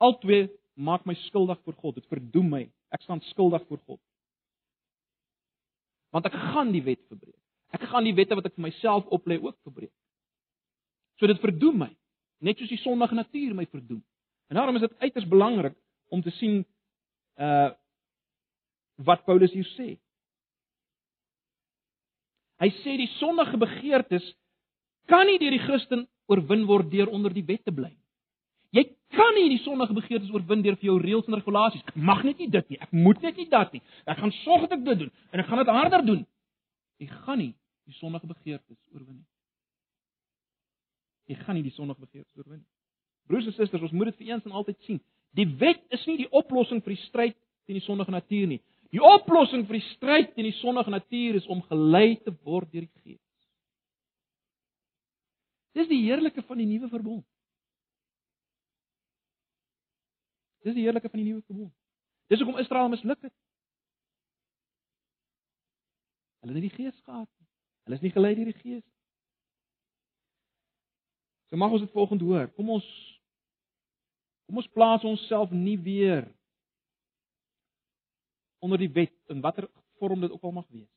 Albei 0.00 0.48
maak 0.74 1.06
my 1.06 1.14
skuldig 1.28 1.60
voor 1.64 1.76
God. 1.80 1.96
Dit 2.00 2.08
verdoem 2.12 2.48
my. 2.50 2.62
Ek 2.92 3.04
staan 3.04 3.20
skuldig 3.30 3.64
voor 3.68 3.80
God 3.86 4.00
want 6.10 6.26
ek 6.26 6.36
gaan 6.52 6.72
die 6.74 6.82
wet 6.84 7.02
verbreek. 7.08 7.38
Ek 7.70 7.86
gaan 7.90 8.06
die 8.06 8.14
wette 8.18 8.34
wat 8.38 8.48
ek 8.48 8.56
vir 8.56 8.66
myself 8.66 9.06
oplê 9.14 9.38
ook 9.38 9.56
verbreek. 9.66 9.92
So 11.20 11.28
dit 11.30 11.40
verdoem 11.42 11.84
my, 11.84 11.90
net 12.42 12.58
soos 12.58 12.72
die 12.72 12.80
sondige 12.82 13.14
natuur 13.14 13.54
my 13.54 13.66
verdoem. 13.70 14.02
En 14.50 14.58
daarom 14.58 14.78
is 14.80 14.86
dit 14.86 14.98
uiters 15.04 15.28
belangrik 15.28 15.76
om 16.10 16.22
te 16.22 16.34
sien 16.40 16.64
uh 17.38 17.70
wat 19.00 19.22
Paulus 19.24 19.52
hier 19.56 19.64
sê. 19.78 19.94
Hy 22.60 22.68
sê 22.82 22.98
die 23.00 23.08
sondige 23.16 23.56
begeertes 23.56 24.26
kan 25.08 25.24
nie 25.24 25.38
deur 25.40 25.54
die 25.54 25.62
Christen 25.62 26.02
oorwin 26.28 26.66
word 26.68 26.90
deur 26.92 27.08
onder 27.08 27.32
die 27.32 27.46
wet 27.48 27.64
te 27.64 27.72
bly. 27.72 27.94
Kan 29.10 29.34
nie 29.34 29.48
die 29.50 29.62
sondige 29.64 29.94
begeertes 29.96 30.30
oorwin 30.30 30.62
deur 30.62 30.76
vir 30.78 30.90
jou 30.92 30.98
reëls 31.02 31.26
en 31.26 31.34
regulasies. 31.34 31.82
Ek 31.88 31.96
mag 31.98 32.22
net 32.26 32.38
nie 32.38 32.50
dit 32.50 32.68
nie. 32.70 32.78
Ek 32.78 32.92
moet 32.94 33.22
net 33.26 33.40
nie 33.40 33.48
dat 33.50 33.72
nie. 33.74 33.82
Ek 34.06 34.20
gaan 34.20 34.32
sorg 34.44 34.68
dat 34.68 34.76
ek 34.78 34.84
dit 34.86 35.00
doen 35.04 35.10
en 35.32 35.42
ek 35.42 35.48
gaan 35.48 35.62
dit 35.62 35.72
harder 35.74 36.04
doen. 36.06 36.20
Jy 37.02 37.08
gaan 37.24 37.40
nie 37.42 37.52
die 37.90 37.96
sondige 37.98 38.28
begeertes 38.30 38.78
oorwin 38.94 39.16
nie. 39.18 39.28
Jy 41.32 41.38
gaan 41.42 41.58
nie 41.58 41.66
die 41.66 41.74
sondige 41.74 42.06
begeertes 42.06 42.36
oorwin 42.38 42.60
nie. 42.60 42.70
Broers 43.30 43.46
en 43.46 43.54
susters, 43.54 43.82
ons 43.82 43.94
moet 43.94 44.10
dit 44.10 44.20
vir 44.22 44.32
eens 44.32 44.46
en 44.46 44.54
altyd 44.58 44.78
sien. 44.86 45.00
Die 45.38 45.46
wet 45.58 45.82
is 45.94 46.02
nie 46.10 46.18
die 46.24 46.30
oplossing 46.34 46.82
vir 46.82 46.96
die 46.96 47.02
stryd 47.04 47.36
teen 47.66 47.78
die 47.78 47.84
sondige 47.84 48.14
natuur 48.14 48.48
nie. 48.50 48.60
Die 48.90 49.02
oplossing 49.02 49.66
vir 49.68 49.78
die 49.78 49.86
stryd 49.92 50.32
teen 50.34 50.48
die 50.48 50.56
sondige 50.58 50.90
natuur 50.90 51.38
is 51.38 51.46
om 51.50 51.62
gelei 51.70 52.16
te 52.24 52.34
word 52.46 52.70
deur 52.72 52.86
die 52.86 53.02
Gees. 53.04 53.22
Dis 55.78 55.90
die 55.90 56.02
heerlike 56.02 56.42
van 56.42 56.58
die 56.58 56.66
nuwe 56.66 56.90
verbond. 56.90 57.26
Dis 60.64 60.76
die 60.76 60.84
heerlike 60.84 61.08
van 61.08 61.22
die 61.22 61.28
nuwe 61.28 61.42
verbond. 61.48 61.74
Dis 62.30 62.40
hoekom 62.42 62.60
Israel 62.60 62.88
misluk 62.88 63.22
het. 63.22 63.34
Hulle 66.40 66.54
het 66.54 66.60
nie 66.60 66.68
die 66.68 66.76
Gees 66.76 67.00
gehad 67.04 67.28
nie. 67.38 67.48
Hulle 67.84 67.96
is 67.96 68.04
nie 68.04 68.12
gelei 68.14 68.34
deur 68.34 68.50
die 68.52 68.60
Gees 68.60 68.84
nie. 68.84 68.98
So 71.50 71.58
mag 71.58 71.72
ons 71.74 71.82
dit 71.82 71.90
volgende 71.90 72.24
hoor. 72.24 72.46
Kom 72.54 72.70
ons 72.70 72.86
kom 74.46 74.58
ons 74.62 74.70
plaas 74.74 75.04
onsself 75.06 75.50
nie 75.54 75.76
weer 75.78 76.24
onder 78.58 78.78
die 78.78 78.90
wet 78.90 79.14
in 79.30 79.40
watter 79.40 79.68
vorm 79.98 80.20
dit 80.20 80.30
ook 80.30 80.42
al 80.42 80.52
mag 80.52 80.66
wees. 80.68 80.90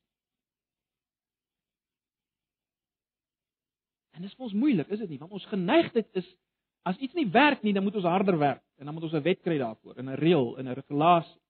En 4.14 4.22
dit 4.22 4.30
is 4.30 4.38
ons 4.38 4.52
moeilik, 4.52 4.88
is 4.88 4.98
dit 4.98 5.08
nie? 5.08 5.18
Want 5.18 5.34
ons 5.34 5.46
geneigtheid 5.50 6.08
is 6.18 6.26
as 6.84 6.96
iets 7.00 7.16
nie 7.16 7.30
werk 7.32 7.62
nie, 7.62 7.72
dan 7.72 7.82
moet 7.82 7.96
ons 7.96 8.04
harder 8.08 8.38
werk 8.38 8.62
en 8.76 8.84
dan 8.84 8.94
moet 8.94 9.06
ons 9.08 9.12
'n 9.12 9.22
wet 9.22 9.40
kry 9.40 9.58
daarvoor, 9.58 9.94
'n 10.02 10.14
reël, 10.20 10.56
'n 10.58 10.74
regulasie. 10.74 11.40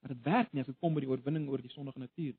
Maar 0.00 0.14
dit 0.14 0.22
werk 0.22 0.52
nie 0.52 0.60
as 0.60 0.66
dit 0.66 0.78
kom 0.78 0.94
by 0.94 1.00
die 1.00 1.08
oorwinning 1.08 1.48
oor 1.48 1.60
die 1.60 1.70
sondige 1.70 1.98
natuur. 1.98 2.34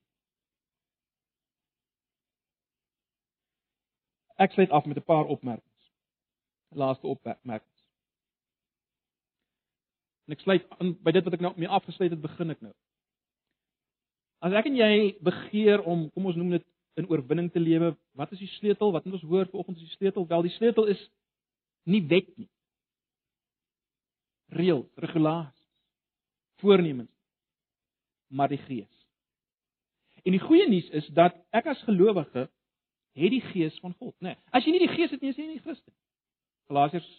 Ek 4.36 4.51
sluit 4.51 4.70
af 4.70 4.86
met 4.86 4.97
'n 4.97 5.03
paar 5.03 5.26
opmerkings. 5.26 5.91
Laaste 6.70 7.07
opmerkings. 7.07 7.86
En 10.26 10.34
ek 10.34 10.39
sluit 10.39 10.70
aan 10.70 10.95
by 11.03 11.12
dit 11.12 11.24
wat 11.24 11.34
ek 11.34 11.39
nou 11.39 11.53
mee 11.57 11.68
afgesluit 11.68 12.12
het, 12.12 12.22
begin 12.22 12.49
ek 12.49 12.62
nou. 12.62 12.74
As 14.39 14.53
ek 14.53 14.66
en 14.66 14.76
jy 14.76 15.18
begeer 15.22 15.84
om, 15.84 16.09
kom 16.09 16.26
ons 16.26 16.36
noem 16.36 16.49
dit 16.49 16.66
in 17.00 17.08
oorwinning 17.10 17.52
te 17.52 17.60
lewe, 17.60 17.94
wat 18.18 18.32
is 18.32 18.39
die 18.44 18.52
sleutel? 18.58 18.92
Wat 18.92 19.06
moet 19.06 19.14
ons 19.20 19.30
hoor 19.30 19.48
vanoggend 19.50 19.78
is 19.78 19.88
die 19.88 19.98
sleutel? 19.98 20.28
Wel, 20.28 20.42
die 20.42 20.56
sleutel 20.58 20.89
is 20.92 21.02
nie 21.84 22.02
wet 22.08 22.30
nie. 22.38 22.50
Reël, 24.52 24.84
regulasies, 25.00 25.68
voornemens, 26.60 27.12
maar 28.28 28.52
die 28.52 28.60
Gees. 28.66 29.02
En 30.24 30.36
die 30.36 30.42
goeie 30.42 30.68
nuus 30.70 30.89
is 30.94 31.08
dat 31.18 31.38
ek 31.56 31.72
as 31.72 31.82
gelowige 31.88 32.46
het 33.18 33.34
die 33.34 33.42
gees 33.52 33.80
van 33.80 33.96
God, 34.00 34.14
né? 34.20 34.36
Nee, 34.36 34.38
as 34.56 34.66
jy 34.66 34.76
nie 34.76 34.84
die 34.86 34.94
gees 34.94 35.12
het 35.12 35.24
nie, 35.24 35.32
is 35.34 35.39
jy 35.39 35.48
nie 35.50 35.64
Christen. 35.64 35.94
Galasiërs 36.70 37.10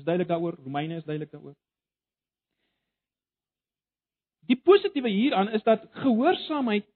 is 0.00 0.06
duidelik 0.06 0.30
daaroor, 0.30 0.56
Romeine 0.64 0.98
is 0.98 1.06
duidelik 1.06 1.30
daaroor. 1.30 1.54
Die 4.50 4.58
positiewe 4.58 5.12
hieraan 5.12 5.52
is 5.54 5.62
dat 5.62 5.84
gehoorsaamheid 6.02 6.88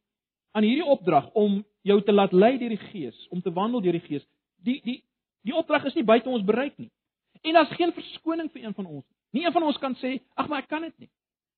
aan 0.56 0.66
hierdie 0.66 0.88
opdrag 0.88 1.28
om 1.38 1.60
jou 1.86 2.00
te 2.02 2.12
laat 2.12 2.32
lei 2.34 2.56
deur 2.58 2.74
die 2.74 2.84
gees, 2.90 3.26
om 3.30 3.42
te 3.42 3.52
wandel 3.54 3.84
deur 3.84 3.96
die 3.98 4.06
gees, 4.08 4.24
die 4.66 4.80
die 4.84 5.00
die 5.46 5.54
opdrag 5.54 5.84
is 5.86 5.94
nie 5.94 6.04
buite 6.06 6.28
ons 6.28 6.44
bereik 6.44 6.74
nie. 6.80 6.90
En 7.46 7.54
daar's 7.54 7.74
geen 7.78 7.92
verskoning 7.94 8.48
vir 8.50 8.64
een 8.64 8.74
van 8.74 8.86
ons 8.86 9.04
nie. 9.04 9.16
Nie 9.36 9.44
een 9.46 9.54
van 9.54 9.62
ons 9.62 9.78
kan 9.78 9.94
sê, 10.02 10.20
"Ag, 10.34 10.48
maar 10.48 10.62
ek 10.62 10.68
kan 10.68 10.82
dit 10.82 10.98
nie." 10.98 11.10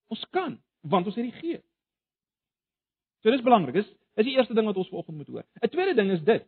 Ons 0.09 0.24
kan, 0.31 0.59
want 0.83 1.07
ons 1.07 1.14
het 1.14 1.24
die 1.24 1.41
gees. 1.41 1.64
So 3.22 3.31
dis 3.31 3.43
belangrik. 3.43 3.74
Dis 3.74 3.89
is 4.16 4.24
die 4.24 4.37
eerste 4.37 4.55
ding 4.55 4.66
wat 4.66 4.76
ons 4.76 4.89
vanoggend 4.89 5.16
moet 5.16 5.26
hoor. 5.26 5.45
'n 5.62 5.68
Tweede 5.68 5.95
ding 5.95 6.11
is 6.11 6.22
dit. 6.22 6.45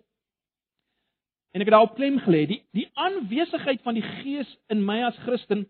En 1.52 1.60
ek 1.60 1.66
het 1.66 1.74
daarop 1.74 1.94
klem 1.94 2.18
gelê, 2.18 2.46
die 2.46 2.62
die 2.72 2.90
aanwesigheid 2.94 3.82
van 3.82 3.94
die 3.94 4.02
Gees 4.02 4.58
in 4.68 4.84
my 4.84 5.02
as 5.02 5.16
Christen 5.16 5.68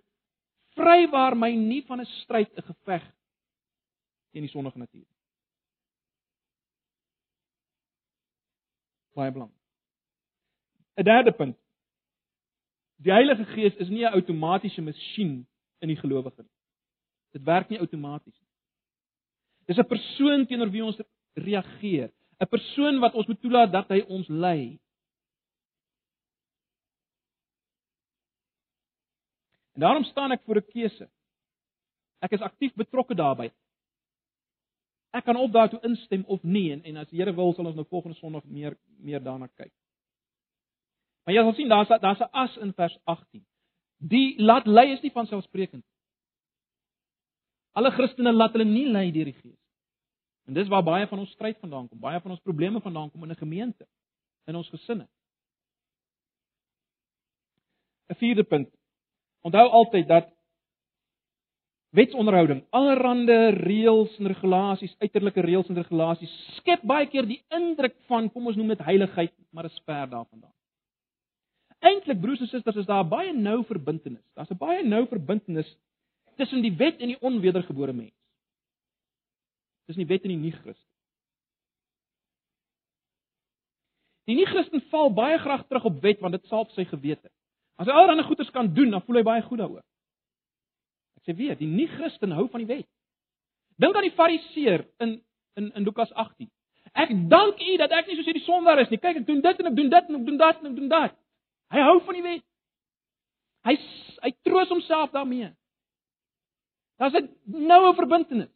vrywaar 0.77 1.37
my 1.37 1.55
nie 1.55 1.83
van 1.87 2.01
'n 2.01 2.07
stryd, 2.07 2.51
'n 2.57 2.63
geveg 2.63 3.03
teen 4.33 4.43
die 4.43 4.51
sondige 4.51 4.79
natuur. 4.79 5.07
Baie 9.15 9.33
belangrik. 9.33 9.57
'n 10.97 11.05
Derde 11.05 11.33
punt. 11.33 11.57
Die 12.97 13.13
Heilige 13.13 13.45
Gees 13.45 13.75
is 13.77 13.89
nie 13.89 14.05
'n 14.05 14.13
outomatiese 14.13 14.83
masjien 14.83 15.47
in 15.81 15.89
die 15.89 15.97
gelowige 15.97 16.43
nie. 16.43 16.57
Dit 17.33 17.43
werk 17.45 17.69
nie 17.69 17.79
outomaties 17.79 18.39
nie. 18.39 18.49
Dis 19.67 19.79
'n 19.79 19.87
persoon 19.87 20.47
teenoor 20.47 20.71
wie 20.71 20.85
ons 20.85 21.01
reageer, 21.35 22.11
'n 22.41 22.49
persoon 22.49 23.01
wat 23.01 23.15
ons 23.15 23.27
moet 23.27 23.41
toelaat 23.41 23.73
dat 23.73 23.89
hy 23.89 24.01
ons 24.09 24.29
lei. 24.29 24.79
En 29.75 29.81
daarom 29.81 30.05
staan 30.05 30.33
ek 30.33 30.43
voor 30.43 30.57
'n 30.57 30.71
keuse. 30.73 31.09
Ek 32.21 32.33
is 32.33 32.41
aktief 32.41 32.75
betrokke 32.75 33.15
daarbey. 33.15 33.53
Ek 35.11 35.25
kan 35.25 35.37
op 35.37 35.53
daartoe 35.53 35.81
instem 35.83 36.25
of 36.27 36.43
nie 36.43 36.71
en, 36.73 36.83
en 36.85 36.97
as 37.03 37.09
die 37.11 37.19
Here 37.19 37.35
wil 37.35 37.55
sal 37.55 37.67
ons 37.67 37.79
nou 37.79 37.87
volgende 37.89 38.19
Sondag 38.19 38.45
meer 38.45 38.77
meer 39.03 39.23
daarna 39.23 39.49
kyk. 39.49 39.73
Maar 41.25 41.35
jy 41.35 41.43
sal 41.47 41.57
sien 41.59 41.69
daar's 41.69 41.89
daar's 42.01 42.21
'n 42.21 42.31
as 42.33 42.57
in 42.57 42.73
vers 42.75 42.99
18. 43.05 43.47
Die 43.99 44.43
laat 44.43 44.67
lei 44.67 44.93
is 44.93 45.03
nie 45.03 45.13
van 45.13 45.27
selfsprekend. 45.27 45.85
Alle 47.73 47.91
Christene 47.91 48.33
laat 48.33 48.53
hulle 48.53 48.65
nie 48.65 48.87
lei 48.87 49.11
deur 49.11 49.25
die 49.25 49.39
Gees. 49.43 49.59
En 50.47 50.55
dis 50.55 50.69
waar 50.69 50.83
baie 50.83 51.07
van 51.07 51.19
ons 51.19 51.31
stryd 51.31 51.59
vandaan 51.59 51.89
kom, 51.89 51.99
baie 51.99 52.21
van 52.21 52.31
ons 52.31 52.41
probleme 52.41 52.81
vandaan 52.81 53.11
kom 53.11 53.25
in 53.25 53.31
'n 53.31 53.37
gemeente, 53.37 53.87
in 54.47 54.57
ons 54.57 54.69
gesinne. 54.69 55.09
'n 58.09 58.15
Vierde 58.15 58.45
punt. 58.45 58.69
Onthou 59.41 59.69
altyd 59.69 60.09
dat 60.09 60.33
wetsonderhouding, 61.97 62.63
allerlei 62.71 63.51
reëls 63.57 64.15
en 64.19 64.31
regulasies, 64.31 64.95
uiterlike 65.03 65.43
reëls 65.43 65.69
en 65.73 65.79
regulasies 65.81 66.33
skep 66.61 66.85
baie 66.87 67.09
keer 67.11 67.27
die 67.27 67.41
indruk 67.57 67.97
van 68.11 68.29
kom 68.31 68.47
ons 68.47 68.59
noem 68.59 68.75
dit 68.75 68.85
heiligheid, 68.87 69.35
maar 69.51 69.67
is 69.67 69.83
ver 69.85 70.07
daarvandaan. 70.11 70.53
Eintlik 71.81 72.21
broers 72.21 72.43
en 72.45 72.51
susters, 72.51 72.77
is 72.77 72.87
daar 72.87 73.07
baie 73.09 73.33
nou 73.33 73.63
verbintenis. 73.65 74.23
Daar's 74.37 74.51
'n 74.51 74.59
baie 74.59 74.85
nou 74.85 75.07
verbintenis 75.07 75.77
tussen 76.37 76.63
die 76.63 76.77
wet 76.77 77.01
en 77.01 77.09
die 77.09 77.21
onwedergebore 77.21 77.93
mens. 77.93 78.15
Tussen 79.87 80.07
die 80.07 80.15
wet 80.15 80.23
en 80.23 80.29
die 80.29 80.39
nie-Christen. 80.39 80.89
Die 84.25 84.37
nie-Christen 84.37 84.83
val 84.91 85.11
baie 85.11 85.39
graag 85.39 85.67
terug 85.67 85.85
op 85.85 86.03
wet 86.03 86.21
want 86.21 86.33
dit 86.33 86.47
salp 86.47 86.71
sy 86.71 86.85
gewete. 86.85 87.31
As 87.77 87.87
hy 87.87 87.93
allerlei 87.93 88.27
goeders 88.27 88.51
kan 88.51 88.75
doen, 88.75 88.91
dan 88.91 89.03
voel 89.03 89.17
hy 89.17 89.23
baie 89.23 89.43
goed 89.43 89.59
daaroor. 89.59 89.85
Ek 91.21 91.31
sê 91.31 91.37
weer, 91.37 91.57
die 91.59 91.69
nie-Christen 91.69 92.33
hou 92.33 92.47
van 92.49 92.65
die 92.65 92.71
wet. 92.71 92.89
Dink 93.81 93.97
aan 93.97 94.07
die 94.07 94.17
Fariseer 94.17 94.87
in 95.05 95.21
in 95.59 95.71
in 95.77 95.85
Lukas 95.85 96.13
18. 96.13 96.49
Ek 96.93 97.11
dank 97.31 97.61
U 97.61 97.77
dat 97.79 97.93
ek 97.93 98.07
nie 98.09 98.17
soos 98.17 98.29
hierdie 98.29 98.45
sondaar 98.45 98.81
is 98.81 98.91
nie. 98.91 98.99
Kyk, 98.99 99.23
ek 99.23 99.27
doen 99.27 99.41
dit 99.45 99.61
en 99.61 99.71
ek 99.71 99.77
doen 99.77 99.91
dit 99.91 100.09
en 100.09 100.21
ek 100.21 100.27
doen 100.27 100.39
dat 100.41 100.61
en 100.61 100.71
ek 100.71 100.77
doen 100.77 100.89
dat. 100.89 101.17
Hy 101.71 101.83
hou 101.87 101.99
van 102.07 102.19
die 102.19 102.27
wet. 102.27 102.45
Hy 103.69 103.77
hy 104.25 104.31
troos 104.45 104.73
homself 104.73 105.13
daarmee. 105.13 105.53
Daar's 107.01 107.15
'n 107.15 107.29
noue 107.47 107.95
verbintenis. 107.95 108.53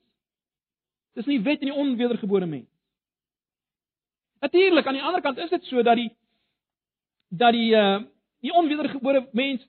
Dis 1.14 1.26
nie 1.26 1.40
wet 1.40 1.60
en 1.60 1.70
die 1.70 1.80
onwedergebore 1.84 2.46
mens. 2.46 2.68
Natuurlik, 4.40 4.86
aan 4.86 4.98
die 4.98 5.02
ander 5.02 5.22
kant 5.22 5.38
is 5.38 5.50
dit 5.50 5.64
so 5.64 5.82
dat 5.82 5.96
die 5.96 6.10
dat 7.30 7.52
die 7.52 7.74
uh 7.74 8.04
Die 8.44 8.52
onwedergebore 8.52 9.28
mens 9.32 9.64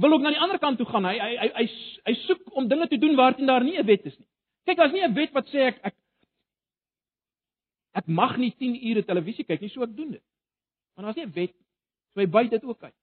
wil 0.00 0.12
ook 0.12 0.22
na 0.22 0.30
die 0.34 0.40
ander 0.40 0.58
kant 0.62 0.78
toe 0.78 0.86
gaan. 0.86 1.06
Hy 1.08 1.16
hy 1.18 1.30
hy 1.36 1.48
hy, 1.54 1.66
hy 2.06 2.14
soek 2.24 2.56
om 2.56 2.68
dinge 2.70 2.86
te 2.88 2.98
doen 3.02 3.16
waarteen 3.18 3.46
daar 3.46 3.64
nie 3.64 3.78
'n 3.78 3.86
wet 3.86 4.06
is 4.06 4.18
nie. 4.18 4.28
Kyk, 4.66 4.76
daar's 4.76 4.92
nie 4.92 5.02
'n 5.02 5.14
wet 5.14 5.32
wat 5.32 5.46
sê 5.48 5.66
ek 5.70 5.80
ek 5.82 5.94
ek 7.94 8.06
mag 8.06 8.36
nie 8.36 8.50
10 8.50 8.78
ure 8.90 9.02
televisie 9.02 9.44
kyk 9.44 9.60
nie, 9.60 9.70
so 9.70 9.82
ek 9.82 9.96
doen 9.96 10.10
dit. 10.10 10.22
Want 10.94 11.06
daar's 11.06 11.16
nie 11.16 11.26
'n 11.26 11.34
wet 11.34 11.54
so 12.14 12.20
hy 12.20 12.26
buite 12.26 12.50
dit 12.50 12.64
ook 12.64 12.82
uit. 12.82 12.94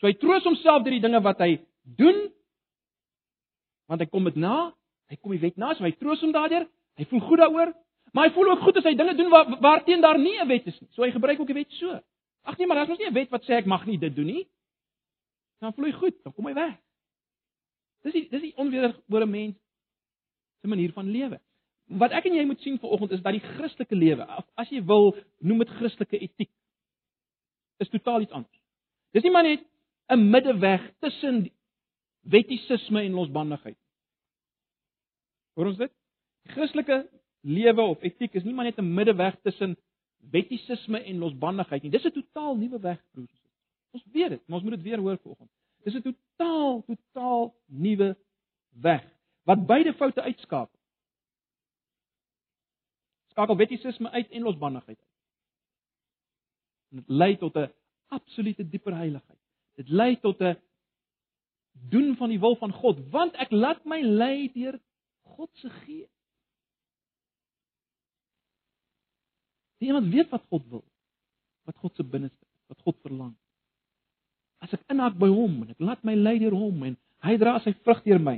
So 0.00 0.06
hy 0.06 0.12
troos 0.12 0.44
homself 0.44 0.82
deur 0.82 0.92
die 0.92 1.00
dinge 1.00 1.20
wat 1.22 1.38
hy 1.38 1.60
doen 1.84 2.32
want 3.86 4.00
hy 4.00 4.06
kom 4.06 4.24
dit 4.24 4.36
na, 4.36 4.72
hy 5.08 5.16
kom 5.16 5.30
die 5.32 5.40
wet 5.40 5.56
na, 5.56 5.74
so 5.74 5.84
hy 5.84 5.92
troos 5.92 6.20
hom 6.20 6.32
daardeur. 6.32 6.66
Hy 6.98 7.04
voel 7.04 7.20
goed 7.20 7.38
daaroor, 7.38 7.72
maar 8.12 8.28
hy 8.28 8.34
voel 8.34 8.50
ook 8.50 8.64
goed 8.66 8.76
as 8.76 8.84
hy 8.84 8.94
dinge 8.94 9.14
doen 9.14 9.30
waar 9.30 9.46
waarteen 9.60 10.00
daar 10.00 10.18
nie 10.18 10.40
'n 10.40 10.48
wet 10.48 10.66
is 10.66 10.80
nie. 10.80 10.88
So 10.92 11.02
hy 11.02 11.10
gebruik 11.10 11.40
ook 11.40 11.46
die 11.46 11.54
wet 11.54 11.70
so. 11.70 12.00
Ag 12.44 12.58
nee, 12.58 12.66
maar 12.66 12.76
daar's 12.76 12.88
mos 12.88 12.98
nie 12.98 13.06
'n 13.06 13.14
wet 13.14 13.30
wat 13.30 13.44
sê 13.44 13.58
ek 13.58 13.66
mag 13.66 13.86
nie 13.86 13.98
dit 13.98 14.14
doen 14.16 14.26
nie. 14.26 14.46
Dan 15.58 15.72
vloei 15.72 15.92
goed, 15.92 16.16
dan 16.22 16.32
kom 16.32 16.46
hy 16.46 16.54
weg. 16.54 16.76
Dis 18.06 18.12
die 18.12 18.26
dis 18.30 18.44
die 18.44 18.56
onwedergebore 18.60 19.26
mens 19.26 19.56
se 20.60 20.68
manier 20.68 20.92
van 20.92 21.08
lewe. 21.10 21.40
Wat 21.86 22.14
ek 22.18 22.26
en 22.26 22.34
jy 22.34 22.44
moet 22.46 22.60
sien 22.60 22.78
vanoggend 22.82 23.14
is 23.16 23.22
dat 23.22 23.36
die 23.36 23.44
Christelike 23.56 23.94
lewe, 23.94 24.26
as 24.58 24.70
jy 24.74 24.82
wil, 24.84 25.12
noem 25.38 25.62
dit 25.62 25.74
Christelike 25.78 26.18
etiek, 26.18 26.50
is 27.82 27.90
totaal 27.92 28.24
iets 28.24 28.34
anders. 28.34 28.62
Dis 29.14 29.22
nie 29.22 29.32
maar 29.32 29.46
net 29.46 29.64
'n 30.10 30.30
middeweg 30.30 30.82
tussen 31.00 31.50
wettisisme 32.20 33.02
en 33.02 33.12
losbandigheid. 33.12 33.78
Hoor 35.54 35.66
ons 35.66 35.78
dit? 35.78 35.92
Die 36.46 36.52
Christelike 36.52 37.08
lewe 37.40 37.82
of 37.82 38.02
etiek 38.02 38.34
is 38.34 38.44
nie 38.44 38.54
maar 38.54 38.64
net 38.64 38.78
'n 38.78 38.94
middeweg 38.94 39.38
tussen 39.42 39.76
wettisisme 40.30 40.98
en 40.98 41.18
losbandigheid 41.18 41.82
nie. 41.82 41.90
Dis 41.90 42.04
'n 42.04 42.12
totaal 42.12 42.56
nuwe 42.56 42.80
weg, 42.80 43.00
broers. 43.12 43.45
Ons 43.96 44.04
weet 44.12 44.34
dit, 44.34 44.42
maar 44.46 44.58
ons 44.58 44.66
moet 44.68 44.76
dit 44.76 44.88
weer 44.90 45.00
hoor 45.00 45.18
vanoggend. 45.22 45.50
Dis 45.86 45.94
'n 45.94 46.02
totaal 46.02 46.82
totaal 46.84 47.54
nuwe 47.66 48.16
weg 48.70 49.04
wat 49.48 49.66
beide 49.66 49.94
foute 49.94 50.22
uitskakel. 50.22 50.78
Skakel 53.32 53.56
wettisisme 53.56 54.10
uit 54.10 54.28
en 54.30 54.42
losbandigheid 54.42 54.98
uit. 54.98 55.14
En 56.90 56.96
dit 56.96 57.08
lei 57.08 57.36
tot 57.36 57.56
'n 57.56 57.72
absolute 58.06 58.68
dieper 58.68 58.94
heiligheid. 58.94 59.40
Dit 59.74 59.88
lei 59.88 60.20
tot 60.20 60.40
'n 60.40 60.58
doen 61.72 62.16
van 62.16 62.28
die 62.28 62.40
wil 62.40 62.56
van 62.56 62.72
God, 62.72 63.10
want 63.10 63.34
ek 63.34 63.50
laat 63.50 63.84
my 63.84 64.00
lei 64.02 64.52
deur 64.52 64.80
God 65.22 65.50
se 65.52 65.70
gees. 65.70 66.12
Die 69.78 69.88
iemand 69.88 70.12
weet 70.12 70.28
wat 70.28 70.44
God 70.48 70.68
wil, 70.68 70.84
wat 71.62 71.76
God 71.76 71.94
se 71.96 72.04
binneste, 72.04 72.46
wat 72.66 72.80
God 72.80 73.00
verlang. 73.00 73.36
As 74.64 74.72
ek 74.72 74.84
inhak 74.92 75.18
by 75.20 75.28
hom 75.30 75.62
en 75.64 75.72
ek 75.74 75.82
laat 75.82 76.04
my 76.04 76.14
lei 76.16 76.38
deur 76.42 76.56
hom 76.56 76.84
en 76.88 76.96
hy 77.26 77.36
dra 77.40 77.58
sy 77.64 77.74
vrug 77.84 78.02
deur 78.04 78.22
my. 78.22 78.36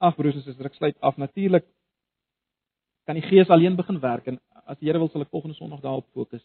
Ag 0.00 0.16
broers 0.16 0.38
en 0.38 0.44
susters, 0.44 0.70
ek 0.70 0.78
sluit 0.78 0.96
af 1.04 1.18
natuurlik 1.20 1.66
kan 3.08 3.18
die 3.18 3.26
Gees 3.26 3.50
alleen 3.50 3.76
begin 3.76 3.98
werk 4.00 4.28
en 4.30 4.38
as 4.70 4.78
die 4.78 4.88
Here 4.88 5.00
wil 5.02 5.10
sal 5.10 5.24
ek 5.24 5.32
volgende 5.34 5.56
Sondag 5.58 5.82
daarop 5.84 6.06
fokus. 6.14 6.44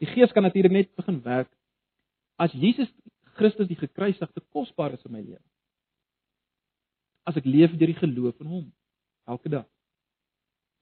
Die 0.00 0.08
Gees 0.10 0.32
kan 0.32 0.46
natuurlik 0.46 0.72
net 0.72 0.94
begin 0.96 1.20
werk 1.24 1.50
as 2.40 2.52
Jesus 2.52 2.90
Christus 3.36 3.68
die 3.68 3.78
gekruisigde 3.78 4.42
kosbaar 4.52 4.94
is 4.96 5.04
in 5.04 5.12
my 5.12 5.20
lewe. 5.20 5.42
As 7.28 7.36
ek 7.36 7.44
leef 7.44 7.74
deur 7.76 7.92
die 7.92 7.98
geloof 8.00 8.40
in 8.40 8.50
hom 8.50 8.66
elke 9.28 9.52
dag. 9.52 9.66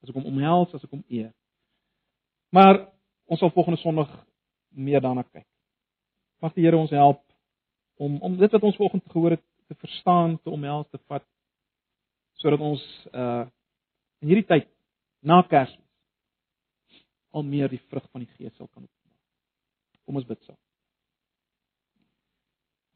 As 0.05 0.13
ek 0.13 0.19
hom 0.19 0.29
omhels, 0.31 0.75
as 0.77 0.85
ek 0.85 0.93
hom 0.93 1.05
eer. 1.09 1.33
Maar 2.55 2.85
ons 3.27 3.41
sal 3.41 3.53
volgende 3.55 3.81
Sondag 3.81 4.11
meer 4.69 5.01
daarna 5.01 5.23
kyk. 5.23 5.47
Mag 6.43 6.55
die 6.55 6.65
Here 6.65 6.79
ons 6.79 6.93
help 6.95 7.23
om 7.97 8.19
om 8.21 8.37
dit 8.37 8.53
wat 8.53 8.63
ons 8.63 8.77
vanoggend 8.77 9.05
gehoor 9.13 9.37
het 9.37 9.45
te 9.69 9.75
verstaan, 9.75 10.39
te 10.43 10.51
omhels, 10.51 10.89
te 10.91 11.01
vat 11.07 11.27
sodat 12.43 12.61
ons 12.61 12.83
uh 13.13 13.45
in 14.25 14.31
hierdie 14.31 14.49
tyd 14.49 14.69
na 15.21 15.43
Kersfees 15.45 15.85
al 17.35 17.43
meer 17.43 17.69
die 17.69 17.83
vrug 17.91 18.07
van 18.13 18.23
die 18.23 18.31
Gees 18.37 18.55
sal 18.57 18.69
kan 18.69 18.85
openbaar. 18.85 19.21
Kom 20.07 20.21
ons 20.21 20.29
bid 20.29 20.41
saam. 20.47 20.59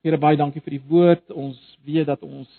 Here 0.06 0.18
baie 0.22 0.38
dankie 0.38 0.62
vir 0.62 0.76
die 0.76 0.84
woord. 0.88 1.32
Ons 1.34 1.58
weet 1.84 2.06
dat 2.06 2.22
ons 2.22 2.52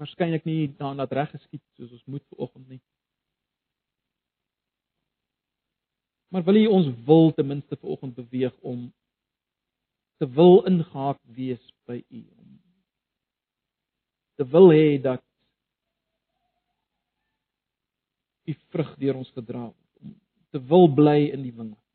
waarskynlik 0.00 0.46
nie 0.48 0.70
daarna 0.80 1.04
reg 1.10 1.34
geskied 1.34 1.62
soos 1.76 1.92
ons 1.98 2.06
moet 2.08 2.24
vanoggend 2.32 2.68
nie. 2.76 2.80
Maar 6.30 6.44
wil 6.46 6.54
U 6.54 6.66
ons 6.66 6.88
wil 7.04 7.32
ten 7.34 7.46
minste 7.46 7.76
vanoggend 7.76 8.14
beweeg 8.14 8.54
om 8.60 8.92
te 10.16 10.28
wil 10.30 10.64
ingehaak 10.64 11.18
wees 11.34 11.72
by 11.84 11.98
U 12.08 12.20
om 12.36 12.60
te 14.38 14.46
wil 14.48 14.70
hê 14.70 15.00
dat 15.02 15.24
U 18.44 18.54
vrug 18.72 18.94
deur 19.02 19.18
ons 19.20 19.32
gedra 19.36 19.64
word 19.66 20.04
om 20.04 20.14
te 20.54 20.62
wil 20.70 20.86
bly 20.94 21.18
in 21.34 21.42
die 21.46 21.54
wingerd. 21.54 21.86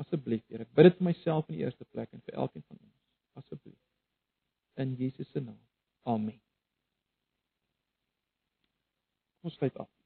Asseblief, 0.00 0.44
Here, 0.48 0.64
ek 0.64 0.76
bid 0.76 0.90
dit 0.90 1.00
vir 1.00 1.08
myself 1.10 1.48
in 1.48 1.58
die 1.58 1.64
eerste 1.64 1.84
plek 1.92 2.12
en 2.16 2.22
vir 2.24 2.38
elkeen 2.44 2.64
van 2.64 2.78
ons. 2.78 2.98
Asseblief. 3.42 3.80
In 4.80 4.94
Jesus 5.00 5.28
se 5.32 5.42
naam. 5.44 5.60
Amen. 6.08 6.38
Ons 9.44 9.56
sluit 9.56 9.76
af. 9.76 9.99